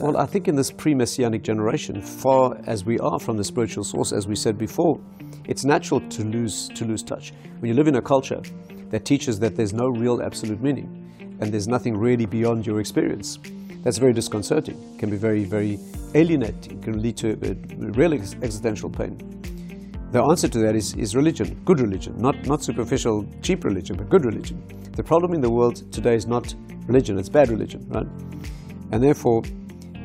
Well, 0.00 0.16
I 0.16 0.24
think 0.24 0.48
in 0.48 0.56
this 0.56 0.70
pre 0.70 0.94
messianic 0.94 1.42
generation, 1.42 2.00
far 2.00 2.58
as 2.64 2.86
we 2.86 2.98
are 3.00 3.20
from 3.20 3.36
the 3.36 3.44
spiritual 3.44 3.84
source, 3.84 4.12
as 4.12 4.26
we 4.26 4.34
said 4.34 4.56
before, 4.56 4.98
it's 5.44 5.66
natural 5.66 6.00
to 6.00 6.24
lose, 6.24 6.70
to 6.70 6.86
lose 6.86 7.02
touch. 7.02 7.34
When 7.58 7.68
you 7.68 7.74
live 7.74 7.86
in 7.86 7.96
a 7.96 8.00
culture 8.00 8.40
that 8.88 9.04
teaches 9.04 9.38
that 9.40 9.56
there's 9.56 9.74
no 9.74 9.88
real 9.88 10.22
absolute 10.22 10.62
meaning 10.62 11.36
and 11.42 11.52
there's 11.52 11.68
nothing 11.68 11.94
really 11.94 12.24
beyond 12.24 12.66
your 12.66 12.80
experience, 12.80 13.38
that's 13.82 13.98
very 13.98 14.14
disconcerting, 14.14 14.80
it 14.94 14.98
can 14.98 15.10
be 15.10 15.18
very, 15.18 15.44
very 15.44 15.78
alienating, 16.14 16.78
it 16.78 16.82
can 16.82 17.02
lead 17.02 17.18
to 17.18 17.36
real 17.76 18.14
ex- 18.14 18.36
existential 18.42 18.88
pain. 18.88 19.18
The 20.12 20.22
answer 20.22 20.48
to 20.48 20.58
that 20.60 20.76
is, 20.76 20.94
is 20.94 21.14
religion, 21.14 21.60
good 21.66 21.78
religion, 21.78 22.14
not, 22.16 22.46
not 22.46 22.64
superficial, 22.64 23.26
cheap 23.42 23.64
religion, 23.64 23.98
but 23.98 24.08
good 24.08 24.24
religion. 24.24 24.64
The 24.92 25.04
problem 25.04 25.34
in 25.34 25.42
the 25.42 25.50
world 25.50 25.92
today 25.92 26.14
is 26.14 26.26
not 26.26 26.54
religion, 26.86 27.18
it's 27.18 27.28
bad 27.28 27.50
religion, 27.50 27.86
right? 27.90 28.06
And 28.92 29.04
therefore, 29.04 29.42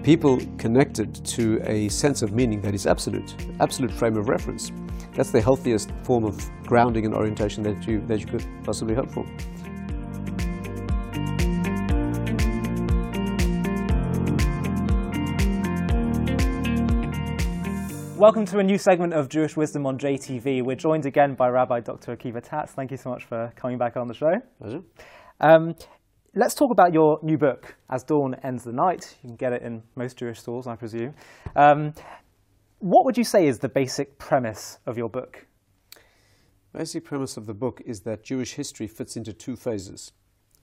people 0.06 0.40
connected 0.60 1.16
to 1.26 1.60
a 1.64 1.90
sense 1.90 2.22
of 2.22 2.32
meaning 2.32 2.62
that 2.62 2.76
is 2.76 2.86
absolute, 2.86 3.34
absolute 3.60 3.92
frame 3.92 4.16
of 4.18 4.30
reference. 4.30 4.72
That's 5.16 5.32
the 5.32 5.42
healthiest 5.42 5.90
form 6.04 6.26
of 6.26 6.48
grounding 6.62 7.08
and 7.08 7.16
orientation 7.16 7.64
that 7.64 7.88
you, 7.88 8.02
that 8.02 8.20
you 8.20 8.28
could 8.28 8.46
possibly 8.64 8.94
hope 8.94 9.10
for. 9.10 9.26
Welcome 18.16 18.46
to 18.46 18.60
a 18.60 18.64
new 18.64 18.78
segment 18.78 19.14
of 19.14 19.28
Jewish 19.28 19.58
Wisdom 19.58 19.88
on 19.88 19.98
JTV. 19.98 20.62
We're 20.62 20.76
joined 20.76 21.08
again 21.08 21.34
by 21.34 21.50
Rabbi 21.50 21.80
Dr. 21.80 22.16
Akiva 22.16 22.44
Tatz. 22.48 22.74
Thank 22.74 22.92
you 22.92 22.98
so 22.98 23.10
much 23.10 23.24
for 23.24 23.52
coming 23.56 23.80
back 23.80 23.98
on 23.98 24.08
the 24.08 24.14
show. 24.14 24.40
Pleasure. 24.62 24.84
Um, 25.40 25.74
let's 26.36 26.54
talk 26.54 26.70
about 26.70 26.94
your 26.94 27.18
new 27.24 27.38
book, 27.38 27.76
As 27.90 28.04
Dawn 28.04 28.36
Ends 28.44 28.66
the 28.66 28.74
Night. 28.74 29.16
You 29.24 29.30
can 29.30 29.38
get 29.38 29.54
it 29.54 29.62
in 29.62 29.82
most 29.96 30.18
Jewish 30.18 30.40
stores, 30.40 30.68
I 30.68 30.76
presume. 30.76 31.14
Um, 31.56 31.94
what 32.80 33.06
would 33.06 33.18
you 33.18 33.24
say 33.24 33.48
is 33.48 33.60
the 33.60 33.70
basic 33.70 34.18
premise 34.18 34.80
of 34.86 34.98
your 34.98 35.10
book? 35.10 35.48
The 36.74 36.80
Basic 36.80 37.06
premise 37.06 37.38
of 37.38 37.46
the 37.46 37.54
book 37.54 37.82
is 37.86 38.02
that 38.02 38.24
Jewish 38.24 38.56
history 38.56 38.88
fits 38.88 39.16
into 39.16 39.32
two 39.32 39.56
phases. 39.56 40.12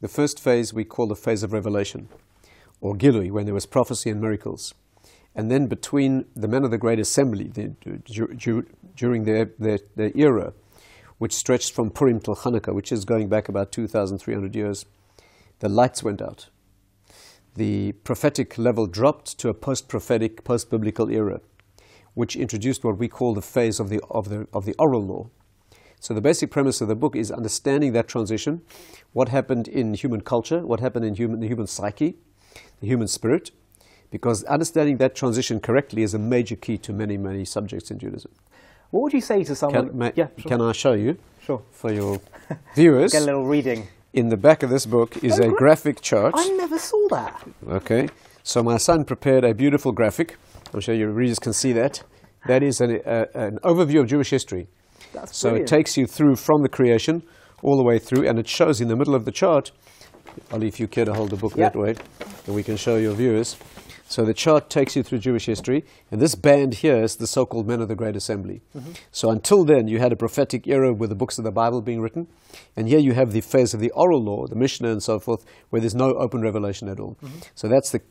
The 0.02 0.08
first 0.08 0.40
phase 0.40 0.74
we 0.74 0.84
call 0.84 1.08
the 1.08 1.16
phase 1.16 1.42
of 1.42 1.52
revelation, 1.52 2.08
or 2.82 2.94
Gilui, 2.94 3.30
when 3.30 3.46
there 3.46 3.54
was 3.54 3.66
prophecy 3.66 4.10
and 4.10 4.20
miracles. 4.20 4.74
And 5.34 5.50
then 5.50 5.68
between 5.68 6.26
the 6.36 6.48
men 6.48 6.64
of 6.64 6.70
the 6.70 6.76
Great 6.76 6.98
Assembly, 6.98 7.48
the, 7.48 7.68
du- 8.04 8.26
du- 8.34 8.66
during 8.94 9.24
their, 9.24 9.50
their, 9.58 9.78
their 9.96 10.12
era, 10.14 10.52
which 11.16 11.32
stretched 11.32 11.72
from 11.72 11.88
Purim 11.88 12.20
till 12.20 12.34
Hanukkah, 12.34 12.74
which 12.74 12.92
is 12.92 13.06
going 13.06 13.30
back 13.30 13.48
about 13.48 13.72
2,300 13.72 14.54
years, 14.54 14.84
the 15.62 15.68
lights 15.68 16.02
went 16.02 16.20
out. 16.20 16.48
The 17.54 17.92
prophetic 17.92 18.58
level 18.58 18.88
dropped 18.88 19.38
to 19.38 19.48
a 19.48 19.54
post 19.54 19.86
prophetic, 19.86 20.42
post 20.42 20.70
biblical 20.70 21.08
era, 21.08 21.40
which 22.14 22.34
introduced 22.34 22.82
what 22.82 22.98
we 22.98 23.06
call 23.06 23.32
the 23.32 23.42
phase 23.42 23.78
of 23.78 23.88
the, 23.88 24.00
of, 24.10 24.28
the, 24.28 24.48
of 24.52 24.64
the 24.64 24.74
oral 24.76 25.06
law. 25.06 25.30
So, 26.00 26.14
the 26.14 26.20
basic 26.20 26.50
premise 26.50 26.80
of 26.80 26.88
the 26.88 26.96
book 26.96 27.14
is 27.14 27.30
understanding 27.30 27.92
that 27.92 28.08
transition, 28.08 28.62
what 29.12 29.28
happened 29.28 29.68
in 29.68 29.94
human 29.94 30.22
culture, 30.22 30.66
what 30.66 30.80
happened 30.80 31.04
in 31.04 31.14
human, 31.14 31.38
the 31.38 31.46
human 31.46 31.68
psyche, 31.68 32.16
the 32.80 32.88
human 32.88 33.06
spirit, 33.06 33.52
because 34.10 34.42
understanding 34.44 34.96
that 34.96 35.14
transition 35.14 35.60
correctly 35.60 36.02
is 36.02 36.12
a 36.12 36.18
major 36.18 36.56
key 36.56 36.76
to 36.78 36.92
many, 36.92 37.16
many 37.16 37.44
subjects 37.44 37.92
in 37.92 38.00
Judaism. 38.00 38.32
What 38.90 39.02
would 39.02 39.12
you 39.12 39.20
say 39.20 39.44
to 39.44 39.54
someone? 39.54 39.90
Can, 39.90 39.98
ma- 39.98 40.10
yeah, 40.16 40.26
sure. 40.36 40.48
can 40.48 40.60
I 40.60 40.72
show 40.72 40.94
you 40.94 41.18
sure. 41.40 41.62
for 41.70 41.92
your 41.92 42.20
viewers? 42.74 43.12
Get 43.12 43.22
a 43.22 43.26
little 43.26 43.46
reading. 43.46 43.86
In 44.12 44.28
the 44.28 44.36
back 44.36 44.62
of 44.62 44.68
this 44.70 44.84
book 44.84 45.22
is 45.24 45.40
Oh, 45.40 45.44
a 45.44 45.48
graphic 45.50 46.02
chart. 46.02 46.34
I 46.36 46.48
never 46.50 46.78
saw 46.78 47.08
that. 47.08 47.42
Okay, 47.66 48.08
so 48.42 48.62
my 48.62 48.76
son 48.76 49.04
prepared 49.04 49.42
a 49.44 49.54
beautiful 49.54 49.92
graphic. 49.92 50.36
I'm 50.74 50.80
sure 50.80 50.94
your 50.94 51.10
readers 51.12 51.38
can 51.38 51.52
see 51.54 51.72
that. 51.72 52.02
That 52.46 52.62
is 52.62 52.80
an, 52.82 53.00
uh, 53.06 53.24
an 53.34 53.58
overview 53.64 54.00
of 54.00 54.08
Jewish 54.08 54.28
history. 54.30 54.68
That's 55.14 55.36
So 55.36 55.50
brilliant. 55.50 55.70
it 55.72 55.76
takes 55.76 55.96
you 55.96 56.06
through 56.06 56.36
from 56.36 56.62
the 56.62 56.68
creation 56.68 57.22
all 57.62 57.76
the 57.76 57.82
way 57.84 57.98
through, 57.98 58.28
and 58.28 58.38
it 58.38 58.48
shows 58.48 58.80
in 58.82 58.88
the 58.88 58.96
middle 58.96 59.14
of 59.14 59.24
the 59.24 59.32
chart. 59.32 59.72
Ollie, 60.52 60.68
if 60.68 60.78
you 60.80 60.88
care 60.88 61.04
to 61.06 61.14
hold 61.14 61.30
the 61.30 61.36
book 61.36 61.54
Yeah. 61.56 61.70
that 61.70 61.78
way, 61.78 61.94
then 62.44 62.54
we 62.54 62.62
can 62.62 62.76
show 62.76 62.96
your 62.96 63.14
viewers. 63.14 63.56
So 64.12 64.26
the 64.26 64.34
chart 64.34 64.68
takes 64.68 64.94
you 64.94 65.02
through 65.02 65.20
Jewish 65.20 65.46
history, 65.46 65.84
and 66.10 66.20
this 66.20 66.34
band 66.34 66.74
here 66.84 67.02
is 67.02 67.16
the 67.16 67.26
so-called 67.26 67.66
men 67.66 67.80
of 67.80 67.88
the 67.88 67.94
Great 67.94 68.14
Assembly. 68.14 68.60
So 69.10 69.30
until 69.30 69.64
then, 69.64 69.88
you 69.88 69.98
had 70.00 70.12
a 70.12 70.16
prophetic 70.16 70.66
era 70.66 70.92
with 70.92 71.08
the 71.08 71.16
books 71.22 71.38
of 71.38 71.44
the 71.44 71.50
Bible 71.50 71.80
being 71.80 72.02
written, 72.02 72.26
and 72.76 72.88
here 72.88 72.98
you 72.98 73.14
have 73.14 73.32
the 73.32 73.40
phase 73.40 73.72
of 73.72 73.80
the 73.80 73.90
oral 73.92 74.22
law, 74.22 74.46
the 74.46 74.54
Mishnah, 74.64 74.90
and 74.90 75.02
so 75.02 75.18
forth, 75.18 75.46
where 75.70 75.80
there's 75.80 75.94
no 75.94 76.10
open 76.24 76.42
revelation 76.42 76.88
at 76.90 77.00
all. 77.00 77.16
So 77.54 77.68
that's 77.68 77.90
the 77.90 78.02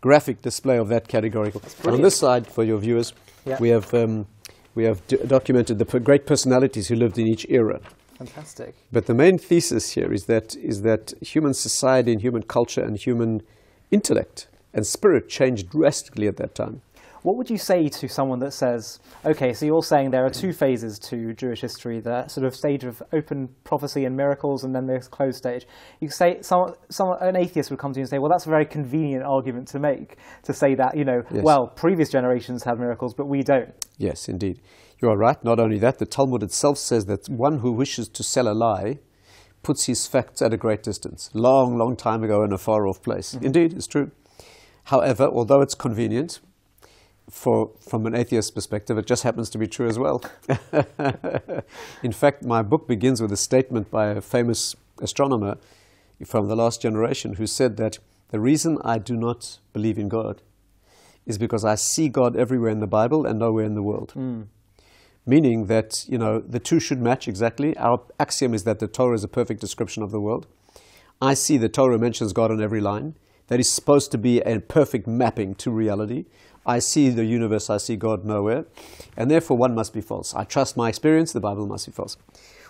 graphic 0.00 0.42
display 0.42 0.76
of 0.76 0.88
that 0.88 1.06
categorical. 1.06 1.62
On 1.84 2.02
this 2.02 2.16
side, 2.16 2.48
for 2.48 2.64
your 2.64 2.78
viewers, 2.78 3.12
Yeah. 3.46 3.58
we 3.60 3.68
have 3.68 3.94
um, 3.94 4.26
we 4.74 4.82
have 4.84 5.06
d- 5.06 5.18
documented 5.36 5.78
the 5.78 5.84
p- 5.84 6.00
great 6.00 6.26
personalities 6.26 6.88
who 6.88 6.96
lived 6.96 7.16
in 7.18 7.26
each 7.28 7.46
era. 7.48 7.78
Fantastic. 8.18 8.74
But 8.90 9.06
the 9.06 9.14
main 9.14 9.38
thesis 9.38 9.92
here 9.92 10.12
is 10.12 10.24
that 10.26 10.56
is 10.56 10.82
that 10.82 11.14
human 11.20 11.54
society 11.54 12.10
and 12.12 12.20
human 12.22 12.42
culture 12.42 12.82
and 12.82 12.96
human 12.96 13.42
intellect 13.90 14.48
and 14.74 14.86
spirit 14.86 15.28
changed 15.28 15.70
drastically 15.70 16.26
at 16.26 16.36
that 16.36 16.54
time. 16.54 16.82
What 17.22 17.38
would 17.38 17.48
you 17.48 17.56
say 17.56 17.88
to 17.88 18.06
someone 18.06 18.38
that 18.40 18.52
says, 18.52 19.00
okay, 19.24 19.54
so 19.54 19.64
you're 19.64 19.82
saying 19.82 20.10
there 20.10 20.26
are 20.26 20.30
two 20.30 20.52
phases 20.52 20.98
to 21.08 21.32
Jewish 21.32 21.62
history, 21.62 21.98
the 21.98 22.28
sort 22.28 22.46
of 22.46 22.54
stage 22.54 22.84
of 22.84 23.02
open 23.14 23.48
prophecy 23.64 24.04
and 24.04 24.14
miracles, 24.14 24.62
and 24.62 24.74
then 24.74 24.86
this 24.86 25.08
closed 25.08 25.38
stage. 25.38 25.66
You 26.00 26.10
say, 26.10 26.42
some, 26.42 26.74
some, 26.90 27.14
an 27.22 27.34
atheist 27.34 27.70
would 27.70 27.78
come 27.78 27.94
to 27.94 27.98
you 27.98 28.02
and 28.02 28.10
say, 28.10 28.18
well, 28.18 28.30
that's 28.30 28.44
a 28.44 28.50
very 28.50 28.66
convenient 28.66 29.24
argument 29.24 29.68
to 29.68 29.78
make, 29.78 30.18
to 30.42 30.52
say 30.52 30.74
that, 30.74 30.98
you 30.98 31.06
know, 31.06 31.22
Yes. 31.30 31.42
well, 31.42 31.68
previous 31.68 32.10
generations 32.10 32.62
had 32.62 32.78
miracles, 32.78 33.14
but 33.14 33.26
we 33.26 33.42
don't. 33.42 33.72
Yes, 33.96 34.28
indeed. 34.28 34.60
You 35.00 35.08
are 35.08 35.16
right. 35.16 35.42
Not 35.42 35.58
only 35.58 35.78
that, 35.78 35.98
the 35.98 36.06
Talmud 36.06 36.42
itself 36.42 36.76
says 36.76 37.06
that 37.06 37.26
one 37.30 37.60
who 37.60 37.72
wishes 37.72 38.08
to 38.10 38.22
sell 38.22 38.48
a 38.48 38.52
lie 38.52 38.98
puts 39.62 39.86
his 39.86 40.06
facts 40.06 40.42
at 40.42 40.52
a 40.52 40.58
great 40.58 40.82
distance, 40.82 41.30
long, 41.32 41.78
long 41.78 41.96
time 41.96 42.22
ago 42.22 42.44
in 42.44 42.52
a 42.52 42.58
far 42.58 42.86
off 42.86 43.00
place. 43.02 43.34
Mm-hmm. 43.34 43.46
Indeed, 43.46 43.72
it's 43.72 43.86
true. 43.86 44.10
However, 44.84 45.24
although 45.24 45.60
it's 45.60 45.74
convenient, 45.74 46.40
for, 47.30 47.70
from 47.80 48.06
an 48.06 48.14
atheist 48.14 48.54
perspective, 48.54 48.98
it 48.98 49.06
just 49.06 49.22
happens 49.22 49.48
to 49.50 49.58
be 49.58 49.66
true 49.66 49.88
as 49.88 49.98
well. 49.98 50.22
in 52.02 52.12
fact, 52.12 52.44
my 52.44 52.62
book 52.62 52.86
begins 52.86 53.22
with 53.22 53.32
a 53.32 53.36
statement 53.36 53.90
by 53.90 54.08
a 54.08 54.20
famous 54.20 54.76
astronomer 55.00 55.56
from 56.24 56.48
the 56.48 56.56
last 56.56 56.82
generation 56.82 57.34
who 57.34 57.46
said 57.46 57.76
that 57.78 57.98
the 58.30 58.40
reason 58.40 58.78
I 58.84 58.98
do 58.98 59.16
not 59.16 59.58
believe 59.72 59.98
in 59.98 60.08
God 60.08 60.42
is 61.26 61.38
because 61.38 61.64
I 61.64 61.74
see 61.76 62.08
God 62.08 62.36
everywhere 62.36 62.70
in 62.70 62.80
the 62.80 62.86
Bible 62.86 63.24
and 63.26 63.38
nowhere 63.38 63.64
in 63.64 63.74
the 63.74 63.82
world. 63.82 64.12
Hmm. 64.12 64.42
Meaning 65.26 65.66
that, 65.66 66.04
you 66.06 66.18
know, 66.18 66.40
the 66.40 66.60
two 66.60 66.78
should 66.78 67.00
match 67.00 67.26
exactly. 67.26 67.74
Our 67.78 67.98
axiom 68.20 68.52
is 68.52 68.64
that 68.64 68.78
the 68.78 68.86
Torah 68.86 69.14
is 69.14 69.24
a 69.24 69.28
perfect 69.28 69.60
description 69.60 70.02
of 70.02 70.10
the 70.10 70.20
world. 70.20 70.46
I 71.22 71.32
see 71.32 71.56
the 71.56 71.70
Torah 71.70 71.98
mentions 71.98 72.34
God 72.34 72.50
on 72.50 72.62
every 72.62 72.82
line. 72.82 73.14
That 73.48 73.60
is 73.60 73.70
supposed 73.70 74.10
to 74.12 74.18
be 74.18 74.40
a 74.40 74.60
perfect 74.60 75.06
mapping 75.06 75.54
to 75.56 75.70
reality. 75.70 76.24
I 76.66 76.78
see 76.78 77.10
the 77.10 77.24
universe, 77.24 77.68
I 77.68 77.76
see 77.76 77.96
God 77.96 78.24
nowhere. 78.24 78.64
And 79.16 79.30
therefore, 79.30 79.56
one 79.56 79.74
must 79.74 79.92
be 79.92 80.00
false. 80.00 80.34
I 80.34 80.44
trust 80.44 80.76
my 80.76 80.88
experience, 80.88 81.32
the 81.32 81.40
Bible 81.40 81.66
must 81.66 81.86
be 81.86 81.92
false. 81.92 82.16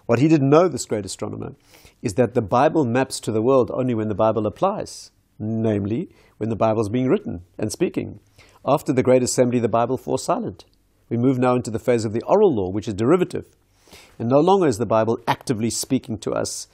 What 0.07 0.19
he 0.19 0.29
didn't 0.29 0.51
know, 0.51 0.69
this 0.69 0.85
great 0.85 1.07
astronomer, 1.07 1.55
is 2.03 2.15
that 2.15 2.35
the 2.35 2.43
Bible 2.43 2.85
maps 2.85 3.21
to 3.21 3.33
the 3.33 3.43
world 3.43 3.71
only 3.73 3.95
when 3.95 4.09
the 4.09 4.15
Bible 4.15 4.47
applies, 4.47 5.13
namely, 5.39 6.11
when 6.39 6.51
the 6.51 6.57
Bible 6.57 6.83
is 6.83 6.89
being 6.89 7.09
written 7.09 7.43
and 7.59 7.73
speaking. 7.73 8.21
After 8.67 8.93
the 8.93 9.03
Great 9.03 9.23
Assembly, 9.23 9.61
the 9.61 9.69
Bible 9.69 9.97
falls 9.97 10.25
silent. 10.25 10.65
We 11.09 11.17
move 11.17 11.39
now 11.39 11.55
into 11.55 11.71
the 11.71 11.79
phase 11.79 12.05
of 12.05 12.13
the 12.13 12.23
oral 12.27 12.55
law, 12.55 12.71
which 12.71 12.89
is 12.89 12.95
derivative. 12.95 13.47
And 14.19 14.29
no 14.29 14.41
longer 14.41 14.67
is 14.67 14.79
the 14.79 14.87
Bible 14.87 15.19
actively 15.29 15.71
speaking 15.71 16.19
to 16.19 16.33
us 16.33 16.67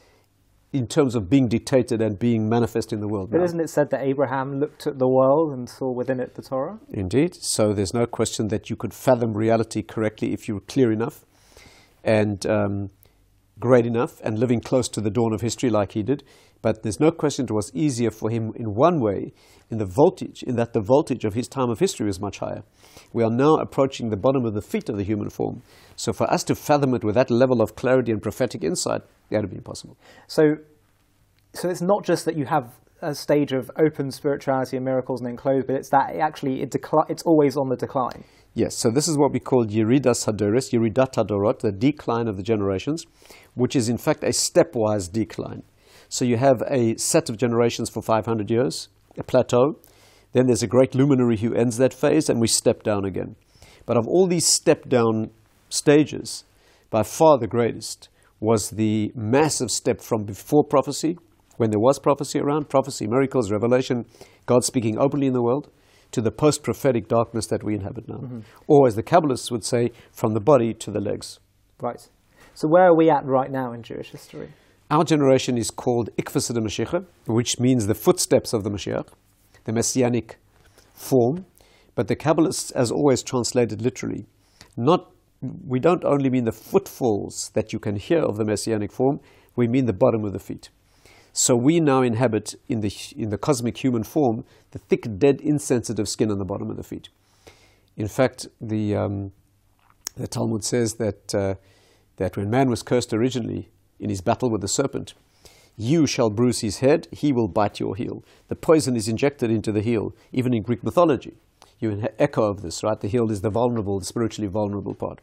in 0.72 0.86
terms 0.86 1.14
of 1.14 1.28
being 1.28 1.48
dictated 1.48 2.00
and 2.00 2.18
being 2.18 2.48
manifest 2.48 2.92
in 2.92 3.00
the 3.00 3.08
world. 3.08 3.30
But 3.30 3.38
now. 3.38 3.44
isn't 3.44 3.60
it 3.60 3.68
said 3.68 3.90
that 3.90 4.02
Abraham 4.02 4.60
looked 4.60 4.86
at 4.86 4.98
the 4.98 5.08
world 5.08 5.52
and 5.52 5.68
saw 5.68 5.90
within 5.90 6.20
it 6.20 6.34
the 6.34 6.42
Torah? 6.42 6.78
Indeed. 6.90 7.34
So 7.34 7.72
there's 7.72 7.92
no 7.92 8.06
question 8.06 8.48
that 8.48 8.70
you 8.70 8.76
could 8.76 8.94
fathom 8.94 9.36
reality 9.36 9.82
correctly 9.82 10.32
if 10.32 10.46
you 10.46 10.54
were 10.54 10.60
clear 10.60 10.92
enough 10.92 11.24
and 12.04 12.46
um, 12.46 12.90
great 13.58 13.84
enough 13.84 14.20
and 14.22 14.38
living 14.38 14.60
close 14.60 14.88
to 14.90 15.00
the 15.00 15.10
dawn 15.10 15.32
of 15.32 15.40
history 15.40 15.70
like 15.70 15.92
he 15.92 16.02
did. 16.02 16.22
But 16.62 16.82
there's 16.82 17.00
no 17.00 17.10
question 17.10 17.46
it 17.46 17.50
was 17.50 17.70
easier 17.74 18.10
for 18.10 18.30
him 18.30 18.52
in 18.54 18.74
one 18.74 19.00
way, 19.00 19.32
in 19.70 19.78
the 19.78 19.86
voltage, 19.86 20.42
in 20.42 20.56
that 20.56 20.72
the 20.72 20.82
voltage 20.82 21.24
of 21.24 21.34
his 21.34 21.48
time 21.48 21.70
of 21.70 21.78
history 21.78 22.06
was 22.06 22.20
much 22.20 22.38
higher. 22.38 22.62
We 23.12 23.22
are 23.24 23.30
now 23.30 23.54
approaching 23.54 24.10
the 24.10 24.16
bottom 24.16 24.44
of 24.44 24.54
the 24.54 24.62
feet 24.62 24.88
of 24.88 24.96
the 24.96 25.04
human 25.04 25.30
form. 25.30 25.62
So 25.96 26.12
for 26.12 26.30
us 26.30 26.44
to 26.44 26.54
fathom 26.54 26.94
it 26.94 27.04
with 27.04 27.14
that 27.14 27.30
level 27.30 27.62
of 27.62 27.76
clarity 27.76 28.12
and 28.12 28.22
prophetic 28.22 28.62
insight, 28.62 29.02
that 29.30 29.40
would 29.40 29.50
be 29.50 29.56
impossible. 29.56 29.96
So, 30.26 30.56
so 31.54 31.70
it's 31.70 31.82
not 31.82 32.04
just 32.04 32.24
that 32.26 32.36
you 32.36 32.44
have 32.44 32.74
a 33.02 33.14
stage 33.14 33.52
of 33.52 33.70
open 33.78 34.10
spirituality 34.10 34.76
and 34.76 34.84
miracles 34.84 35.20
and 35.20 35.28
then 35.28 35.36
closed, 35.36 35.66
but 35.66 35.76
it's 35.76 35.88
that 35.90 36.14
it 36.14 36.18
actually 36.18 36.60
it 36.62 36.70
decli- 36.70 37.08
it's 37.08 37.22
always 37.22 37.56
on 37.56 37.68
the 37.68 37.76
decline. 37.76 38.24
Yes, 38.52 38.76
so 38.76 38.90
this 38.90 39.06
is 39.06 39.16
what 39.16 39.32
we 39.32 39.38
call 39.38 39.64
Yeridas 39.64 40.26
Hadoris, 40.26 40.72
Yeridat 40.72 41.14
Hadorot, 41.14 41.60
the 41.60 41.70
decline 41.72 42.26
of 42.26 42.36
the 42.36 42.42
generations, 42.42 43.06
which 43.54 43.76
is 43.76 43.88
in 43.88 43.96
fact 43.96 44.24
a 44.24 44.28
stepwise 44.28 45.10
decline. 45.10 45.62
So 46.10 46.24
you 46.24 46.38
have 46.38 46.60
a 46.68 46.96
set 46.98 47.30
of 47.30 47.36
generations 47.36 47.88
for 47.88 48.02
500 48.02 48.50
years, 48.50 48.88
a 49.16 49.22
plateau. 49.22 49.78
Then 50.32 50.46
there's 50.46 50.62
a 50.62 50.66
great 50.66 50.92
luminary 50.92 51.36
who 51.36 51.54
ends 51.54 51.76
that 51.76 51.94
phase, 51.94 52.28
and 52.28 52.40
we 52.40 52.48
step 52.48 52.82
down 52.82 53.04
again. 53.04 53.36
But 53.86 53.96
of 53.96 54.08
all 54.08 54.26
these 54.26 54.46
step 54.46 54.88
down 54.88 55.30
stages, 55.68 56.42
by 56.90 57.04
far 57.04 57.38
the 57.38 57.46
greatest 57.46 58.08
was 58.40 58.70
the 58.70 59.12
massive 59.14 59.70
step 59.70 60.00
from 60.00 60.24
before 60.24 60.64
prophecy, 60.64 61.16
when 61.58 61.70
there 61.70 61.78
was 61.78 62.00
prophecy 62.00 62.40
around, 62.40 62.68
prophecy, 62.68 63.06
miracles, 63.06 63.52
revelation, 63.52 64.04
God 64.46 64.64
speaking 64.64 64.98
openly 64.98 65.28
in 65.28 65.32
the 65.32 65.42
world, 65.42 65.70
to 66.10 66.20
the 66.20 66.32
post 66.32 66.64
prophetic 66.64 67.06
darkness 67.06 67.46
that 67.46 67.62
we 67.62 67.74
inhabit 67.74 68.08
now. 68.08 68.16
Mm-hmm. 68.16 68.40
Or, 68.66 68.88
as 68.88 68.96
the 68.96 69.04
Kabbalists 69.04 69.52
would 69.52 69.64
say, 69.64 69.92
from 70.10 70.34
the 70.34 70.40
body 70.40 70.74
to 70.74 70.90
the 70.90 71.00
legs. 71.00 71.38
Right. 71.80 72.08
So, 72.54 72.66
where 72.66 72.86
are 72.88 72.96
we 72.96 73.08
at 73.10 73.24
right 73.24 73.50
now 73.50 73.72
in 73.72 73.84
Jewish 73.84 74.10
history? 74.10 74.48
Our 74.90 75.04
generation 75.04 75.56
is 75.56 75.70
called 75.70 76.10
Ikvasa 76.16 76.52
de 76.52 76.60
Mashiach, 76.60 77.06
which 77.26 77.60
means 77.60 77.86
the 77.86 77.94
footsteps 77.94 78.52
of 78.52 78.64
the 78.64 78.70
Mashiach, 78.70 79.06
the 79.62 79.72
messianic 79.72 80.38
form. 80.94 81.46
But 81.94 82.08
the 82.08 82.16
Kabbalists, 82.16 82.72
as 82.72 82.90
always, 82.90 83.22
translated 83.22 83.80
literally. 83.80 84.26
Not, 84.76 85.12
we 85.40 85.78
don't 85.78 86.04
only 86.04 86.28
mean 86.28 86.44
the 86.44 86.50
footfalls 86.50 87.52
that 87.54 87.72
you 87.72 87.78
can 87.78 87.94
hear 87.94 88.18
of 88.18 88.36
the 88.36 88.44
messianic 88.44 88.90
form, 88.90 89.20
we 89.54 89.68
mean 89.68 89.86
the 89.86 89.92
bottom 89.92 90.24
of 90.24 90.32
the 90.32 90.40
feet. 90.40 90.70
So 91.32 91.54
we 91.54 91.78
now 91.78 92.02
inhabit 92.02 92.56
in 92.68 92.80
the, 92.80 92.92
in 93.16 93.30
the 93.30 93.38
cosmic 93.38 93.76
human 93.76 94.02
form 94.02 94.44
the 94.72 94.80
thick, 94.80 95.06
dead, 95.18 95.40
insensitive 95.40 96.08
skin 96.08 96.32
on 96.32 96.38
the 96.38 96.44
bottom 96.44 96.68
of 96.68 96.76
the 96.76 96.82
feet. 96.82 97.10
In 97.96 98.08
fact, 98.08 98.48
the, 98.60 98.96
um, 98.96 99.30
the 100.16 100.26
Talmud 100.26 100.64
says 100.64 100.94
that, 100.94 101.32
uh, 101.32 101.54
that 102.16 102.36
when 102.36 102.50
man 102.50 102.68
was 102.68 102.82
cursed 102.82 103.12
originally, 103.12 103.68
in 104.00 104.10
his 104.10 104.20
battle 104.20 104.50
with 104.50 104.62
the 104.62 104.68
serpent. 104.68 105.14
You 105.76 106.06
shall 106.06 106.30
bruise 106.30 106.60
his 106.60 106.80
head, 106.80 107.08
he 107.10 107.32
will 107.32 107.48
bite 107.48 107.80
your 107.80 107.96
heel. 107.96 108.24
The 108.48 108.56
poison 108.56 108.96
is 108.96 109.08
injected 109.08 109.50
into 109.50 109.72
the 109.72 109.80
heel, 109.80 110.14
even 110.32 110.52
in 110.52 110.62
Greek 110.62 110.82
mythology. 110.82 111.36
You 111.78 112.06
echo 112.18 112.42
of 112.42 112.60
this, 112.60 112.82
right? 112.82 113.00
The 113.00 113.08
heel 113.08 113.30
is 113.30 113.40
the 113.40 113.50
vulnerable, 113.50 113.98
the 113.98 114.04
spiritually 114.04 114.48
vulnerable 114.48 114.94
part. 114.94 115.20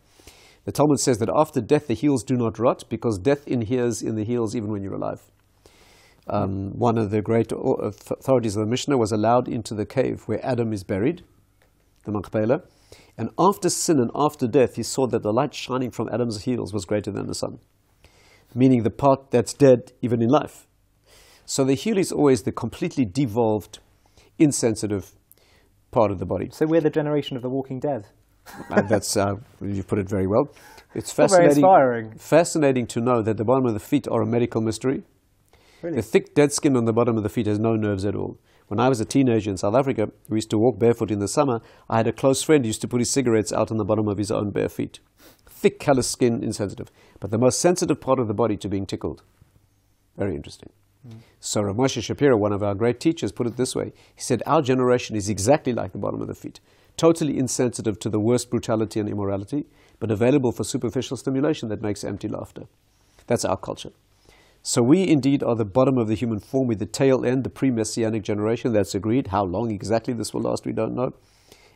The 0.65 0.71
Talmud 0.71 0.99
says 0.99 1.19
that 1.19 1.29
after 1.33 1.61
death, 1.61 1.87
the 1.87 1.93
heels 1.93 2.23
do 2.23 2.35
not 2.35 2.57
rot 2.59 2.85
because 2.89 3.19
death 3.19 3.47
inheres 3.47 4.01
in 4.01 4.15
the 4.15 4.23
heels 4.23 4.55
even 4.55 4.71
when 4.71 4.83
you're 4.83 4.95
alive. 4.95 5.21
Um, 6.27 6.77
one 6.77 6.97
of 6.97 7.11
the 7.11 7.21
great 7.21 7.51
authorities 7.53 8.55
of 8.55 8.61
the 8.65 8.69
Mishnah 8.69 8.97
was 8.97 9.11
allowed 9.11 9.47
into 9.47 9.73
the 9.73 9.85
cave 9.85 10.23
where 10.25 10.45
Adam 10.45 10.73
is 10.73 10.83
buried, 10.83 11.23
the 12.03 12.11
Machpelah. 12.11 12.63
And 13.17 13.29
after 13.39 13.69
sin 13.69 13.99
and 13.99 14.11
after 14.13 14.47
death, 14.47 14.75
he 14.75 14.83
saw 14.83 15.07
that 15.07 15.23
the 15.23 15.31
light 15.31 15.53
shining 15.53 15.91
from 15.91 16.09
Adam's 16.11 16.43
heels 16.43 16.73
was 16.73 16.85
greater 16.85 17.11
than 17.11 17.27
the 17.27 17.35
sun 17.35 17.59
meaning 18.57 18.81
the 18.83 18.89
part 18.89 19.29
that's 19.29 19.53
dead 19.53 19.93
even 20.01 20.21
in 20.21 20.29
life. 20.29 20.67
So 21.45 21.63
the 21.63 21.75
heel 21.75 21.97
is 21.97 22.11
always 22.11 22.41
the 22.41 22.51
completely 22.51 23.05
devolved, 23.05 23.79
insensitive 24.39 25.11
part 25.91 26.11
of 26.11 26.17
the 26.19 26.25
body. 26.25 26.49
So 26.51 26.65
we're 26.65 26.81
the 26.81 26.89
generation 26.89 27.37
of 27.37 27.43
the 27.43 27.49
walking 27.49 27.79
dead. 27.79 28.07
and 28.69 28.89
that's 28.89 29.15
uh, 29.15 29.35
you 29.61 29.83
put 29.83 29.99
it 29.99 30.09
very 30.09 30.25
well. 30.25 30.49
It's 30.95 31.11
fascinating. 31.11 31.49
Very 31.49 31.61
inspiring. 31.61 32.17
Fascinating 32.17 32.87
to 32.87 32.99
know 32.99 33.21
that 33.21 33.37
the 33.37 33.45
bottom 33.45 33.65
of 33.67 33.73
the 33.73 33.79
feet 33.79 34.07
are 34.09 34.21
a 34.21 34.25
medical 34.25 34.61
mystery. 34.61 35.03
Really? 35.81 35.97
The 35.97 36.01
thick 36.01 36.33
dead 36.33 36.51
skin 36.51 36.75
on 36.75 36.85
the 36.85 36.93
bottom 36.93 37.17
of 37.17 37.23
the 37.23 37.29
feet 37.29 37.45
has 37.45 37.59
no 37.59 37.75
nerves 37.75 38.05
at 38.05 38.15
all. 38.15 38.39
When 38.67 38.79
I 38.79 38.89
was 38.89 38.99
a 38.99 39.05
teenager 39.05 39.49
in 39.49 39.57
South 39.57 39.75
Africa, 39.75 40.09
we 40.27 40.37
used 40.37 40.49
to 40.49 40.57
walk 40.57 40.79
barefoot 40.79 41.11
in 41.11 41.19
the 41.19 41.27
summer. 41.27 41.61
I 41.89 41.97
had 41.97 42.07
a 42.07 42.11
close 42.11 42.41
friend 42.41 42.65
who 42.65 42.67
used 42.67 42.81
to 42.81 42.87
put 42.87 42.99
his 42.99 43.11
cigarettes 43.11 43.53
out 43.53 43.71
on 43.71 43.77
the 43.77 43.85
bottom 43.85 44.07
of 44.07 44.17
his 44.17 44.31
own 44.31 44.49
bare 44.51 44.69
feet 44.69 44.99
thick, 45.57 45.79
callous 45.79 46.09
skin, 46.09 46.43
insensitive, 46.43 46.91
but 47.19 47.31
the 47.31 47.37
most 47.37 47.59
sensitive 47.59 47.99
part 47.99 48.19
of 48.19 48.27
the 48.27 48.33
body 48.33 48.55
to 48.57 48.69
being 48.69 48.85
tickled. 48.85 49.23
Very 50.15 50.35
interesting. 50.35 50.69
Mm. 51.07 51.19
So 51.39 51.61
Rav 51.61 51.75
Moshe 51.75 52.01
Shapiro, 52.01 52.37
one 52.37 52.53
of 52.53 52.63
our 52.63 52.75
great 52.75 52.99
teachers, 52.99 53.31
put 53.31 53.47
it 53.47 53.57
this 53.57 53.75
way. 53.75 53.93
He 54.15 54.21
said, 54.21 54.43
Our 54.45 54.61
generation 54.61 55.15
is 55.15 55.29
exactly 55.29 55.73
like 55.73 55.91
the 55.91 55.97
bottom 55.97 56.21
of 56.21 56.27
the 56.27 56.35
feet, 56.35 56.59
totally 56.95 57.37
insensitive 57.37 57.99
to 57.99 58.09
the 58.09 58.19
worst 58.19 58.49
brutality 58.49 58.99
and 58.99 59.09
immorality, 59.09 59.65
but 59.99 60.11
available 60.11 60.51
for 60.51 60.63
superficial 60.63 61.17
stimulation 61.17 61.69
that 61.69 61.81
makes 61.81 62.03
empty 62.03 62.27
laughter. 62.27 62.63
That's 63.25 63.45
our 63.45 63.57
culture. 63.57 63.91
So 64.61 64.83
we 64.83 65.07
indeed 65.07 65.43
are 65.43 65.55
the 65.55 65.65
bottom 65.65 65.97
of 65.97 66.07
the 66.07 66.15
human 66.15 66.39
form 66.39 66.67
with 66.67 66.79
the 66.79 66.85
tail 66.85 67.25
end, 67.25 67.43
the 67.43 67.49
pre-messianic 67.49 68.21
generation. 68.21 68.73
That's 68.73 68.93
agreed. 68.93 69.27
How 69.27 69.43
long 69.43 69.71
exactly 69.71 70.13
this 70.13 70.33
will 70.33 70.41
last, 70.41 70.65
we 70.65 70.73
don't 70.73 70.93
know. 70.93 71.13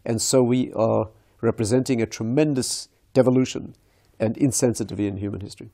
And 0.04 0.22
so 0.22 0.44
we 0.44 0.74
are 0.74 1.10
representing 1.42 2.02
a 2.02 2.06
tremendous 2.06 2.90
devolution 3.14 3.76
and 4.20 4.36
insensitivity 4.36 5.08
in 5.08 5.18
human 5.18 5.42
history. 5.42 5.70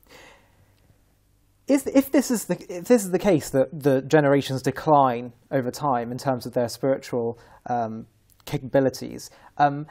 If, 1.68 1.86
if, 1.86 2.10
this 2.10 2.30
is 2.30 2.46
the, 2.46 2.54
if 2.70 2.86
this 2.86 3.04
is 3.04 3.10
the 3.10 3.18
case, 3.18 3.50
that 3.50 3.68
the 3.72 4.00
generations 4.00 4.62
decline 4.62 5.32
over 5.50 5.70
time 5.70 6.10
in 6.10 6.16
terms 6.16 6.46
of 6.46 6.54
their 6.54 6.68
spiritual 6.68 7.38
um, 7.68 8.06
capabilities, 8.46 9.28
um, 9.58 9.86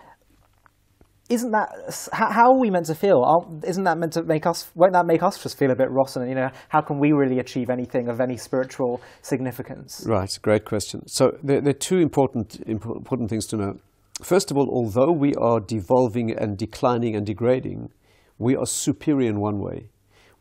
isn't 1.30 1.52
that 1.52 1.70
how, 2.14 2.52
are 2.52 2.60
we 2.60 2.70
meant 2.70 2.86
to 2.86 2.96
feel? 2.96 3.22
isn't 3.64 3.84
that 3.84 3.98
meant 3.98 4.14
to 4.14 4.24
make 4.24 4.46
us? 4.46 4.72
Won't 4.76 4.94
that 4.94 5.06
make 5.06 5.22
us 5.22 5.42
just 5.42 5.58
feel 5.58 5.72
a 5.72 5.76
bit 5.76 5.90
rotten? 5.92 6.28
You 6.28 6.36
know, 6.36 6.50
how 6.70 6.82
can 6.82 7.00
we 7.00 7.12
really 7.12 7.40
achieve 7.40 7.70
anything 7.70 8.08
of 8.08 8.22
any 8.22 8.38
spiritual 8.38 9.02
significance? 9.22 10.06
Right, 10.08 10.30
great 10.42 10.64
question. 10.64 11.06
So 11.08 11.32
there, 11.44 11.60
there 11.62 11.72
are 11.72 11.74
two 11.74 11.98
important 11.98 12.62
important 12.66 13.30
things 13.30 13.46
to 13.48 13.58
know. 13.58 13.74
First 14.22 14.50
of 14.50 14.58
all, 14.58 14.70
although 14.70 15.12
we 15.12 15.36
are 15.36 15.60
devolving 15.60 16.32
and 16.32 16.58
declining 16.58 17.16
and 17.16 17.26
degrading, 17.26 17.92
we 18.40 18.56
are 18.56 18.66
superior 18.66 19.30
in 19.30 19.40
one 19.40 19.60
way. 19.60 19.90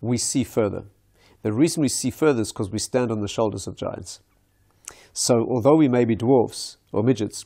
We 0.00 0.16
see 0.16 0.44
further. 0.44 0.84
The 1.42 1.52
reason 1.52 1.82
we 1.82 1.88
see 1.88 2.10
further 2.10 2.42
is 2.42 2.52
because 2.52 2.70
we 2.70 2.78
stand 2.78 3.10
on 3.10 3.20
the 3.20 3.28
shoulders 3.28 3.66
of 3.66 3.76
giants. 3.76 4.20
So, 5.12 5.46
although 5.48 5.76
we 5.76 5.88
may 5.88 6.04
be 6.04 6.14
dwarfs 6.14 6.78
or 6.92 7.02
midgets, 7.02 7.44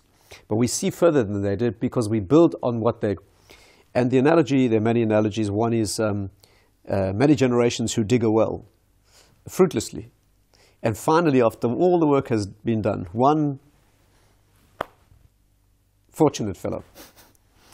but 0.48 0.56
we 0.56 0.66
see 0.66 0.90
further 0.90 1.24
than 1.24 1.42
they 1.42 1.56
did 1.56 1.80
because 1.80 2.08
we 2.08 2.20
build 2.20 2.54
on 2.62 2.80
what 2.80 3.00
they. 3.00 3.16
And 3.94 4.10
the 4.10 4.18
analogy, 4.18 4.68
there 4.68 4.78
are 4.78 4.82
many 4.82 5.02
analogies. 5.02 5.50
One 5.50 5.72
is 5.72 5.98
um, 5.98 6.30
uh, 6.88 7.12
many 7.12 7.34
generations 7.34 7.94
who 7.94 8.04
dig 8.04 8.22
a 8.22 8.30
well 8.30 8.64
fruitlessly. 9.48 10.10
And 10.82 10.96
finally, 10.96 11.42
after 11.42 11.68
all 11.68 11.98
the 11.98 12.06
work 12.06 12.28
has 12.28 12.46
been 12.46 12.82
done, 12.82 13.06
one 13.12 13.58
fortunate 16.10 16.56
fellow 16.56 16.84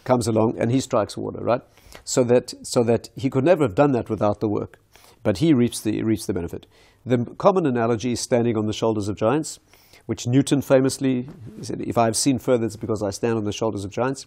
comes 0.04 0.26
along 0.26 0.58
and 0.58 0.70
he 0.70 0.80
strikes 0.80 1.16
water, 1.16 1.42
right? 1.42 1.62
So 2.04 2.22
that, 2.24 2.54
so 2.62 2.82
that 2.84 3.08
he 3.16 3.30
could 3.30 3.44
never 3.44 3.64
have 3.64 3.74
done 3.74 3.92
that 3.92 4.08
without 4.08 4.40
the 4.40 4.48
work, 4.48 4.78
but 5.22 5.38
he 5.38 5.52
reaps 5.52 5.80
the, 5.80 6.02
reaps 6.02 6.26
the 6.26 6.34
benefit. 6.34 6.66
The 7.04 7.24
common 7.38 7.66
analogy 7.66 8.12
is 8.12 8.20
standing 8.20 8.56
on 8.56 8.66
the 8.66 8.72
shoulders 8.72 9.08
of 9.08 9.16
giants, 9.16 9.58
which 10.06 10.26
Newton 10.26 10.62
famously 10.62 11.28
said, 11.62 11.80
If 11.80 11.98
I've 11.98 12.16
seen 12.16 12.38
further, 12.38 12.66
it's 12.66 12.76
because 12.76 13.02
I 13.02 13.10
stand 13.10 13.36
on 13.36 13.44
the 13.44 13.52
shoulders 13.52 13.84
of 13.84 13.90
giants. 13.90 14.26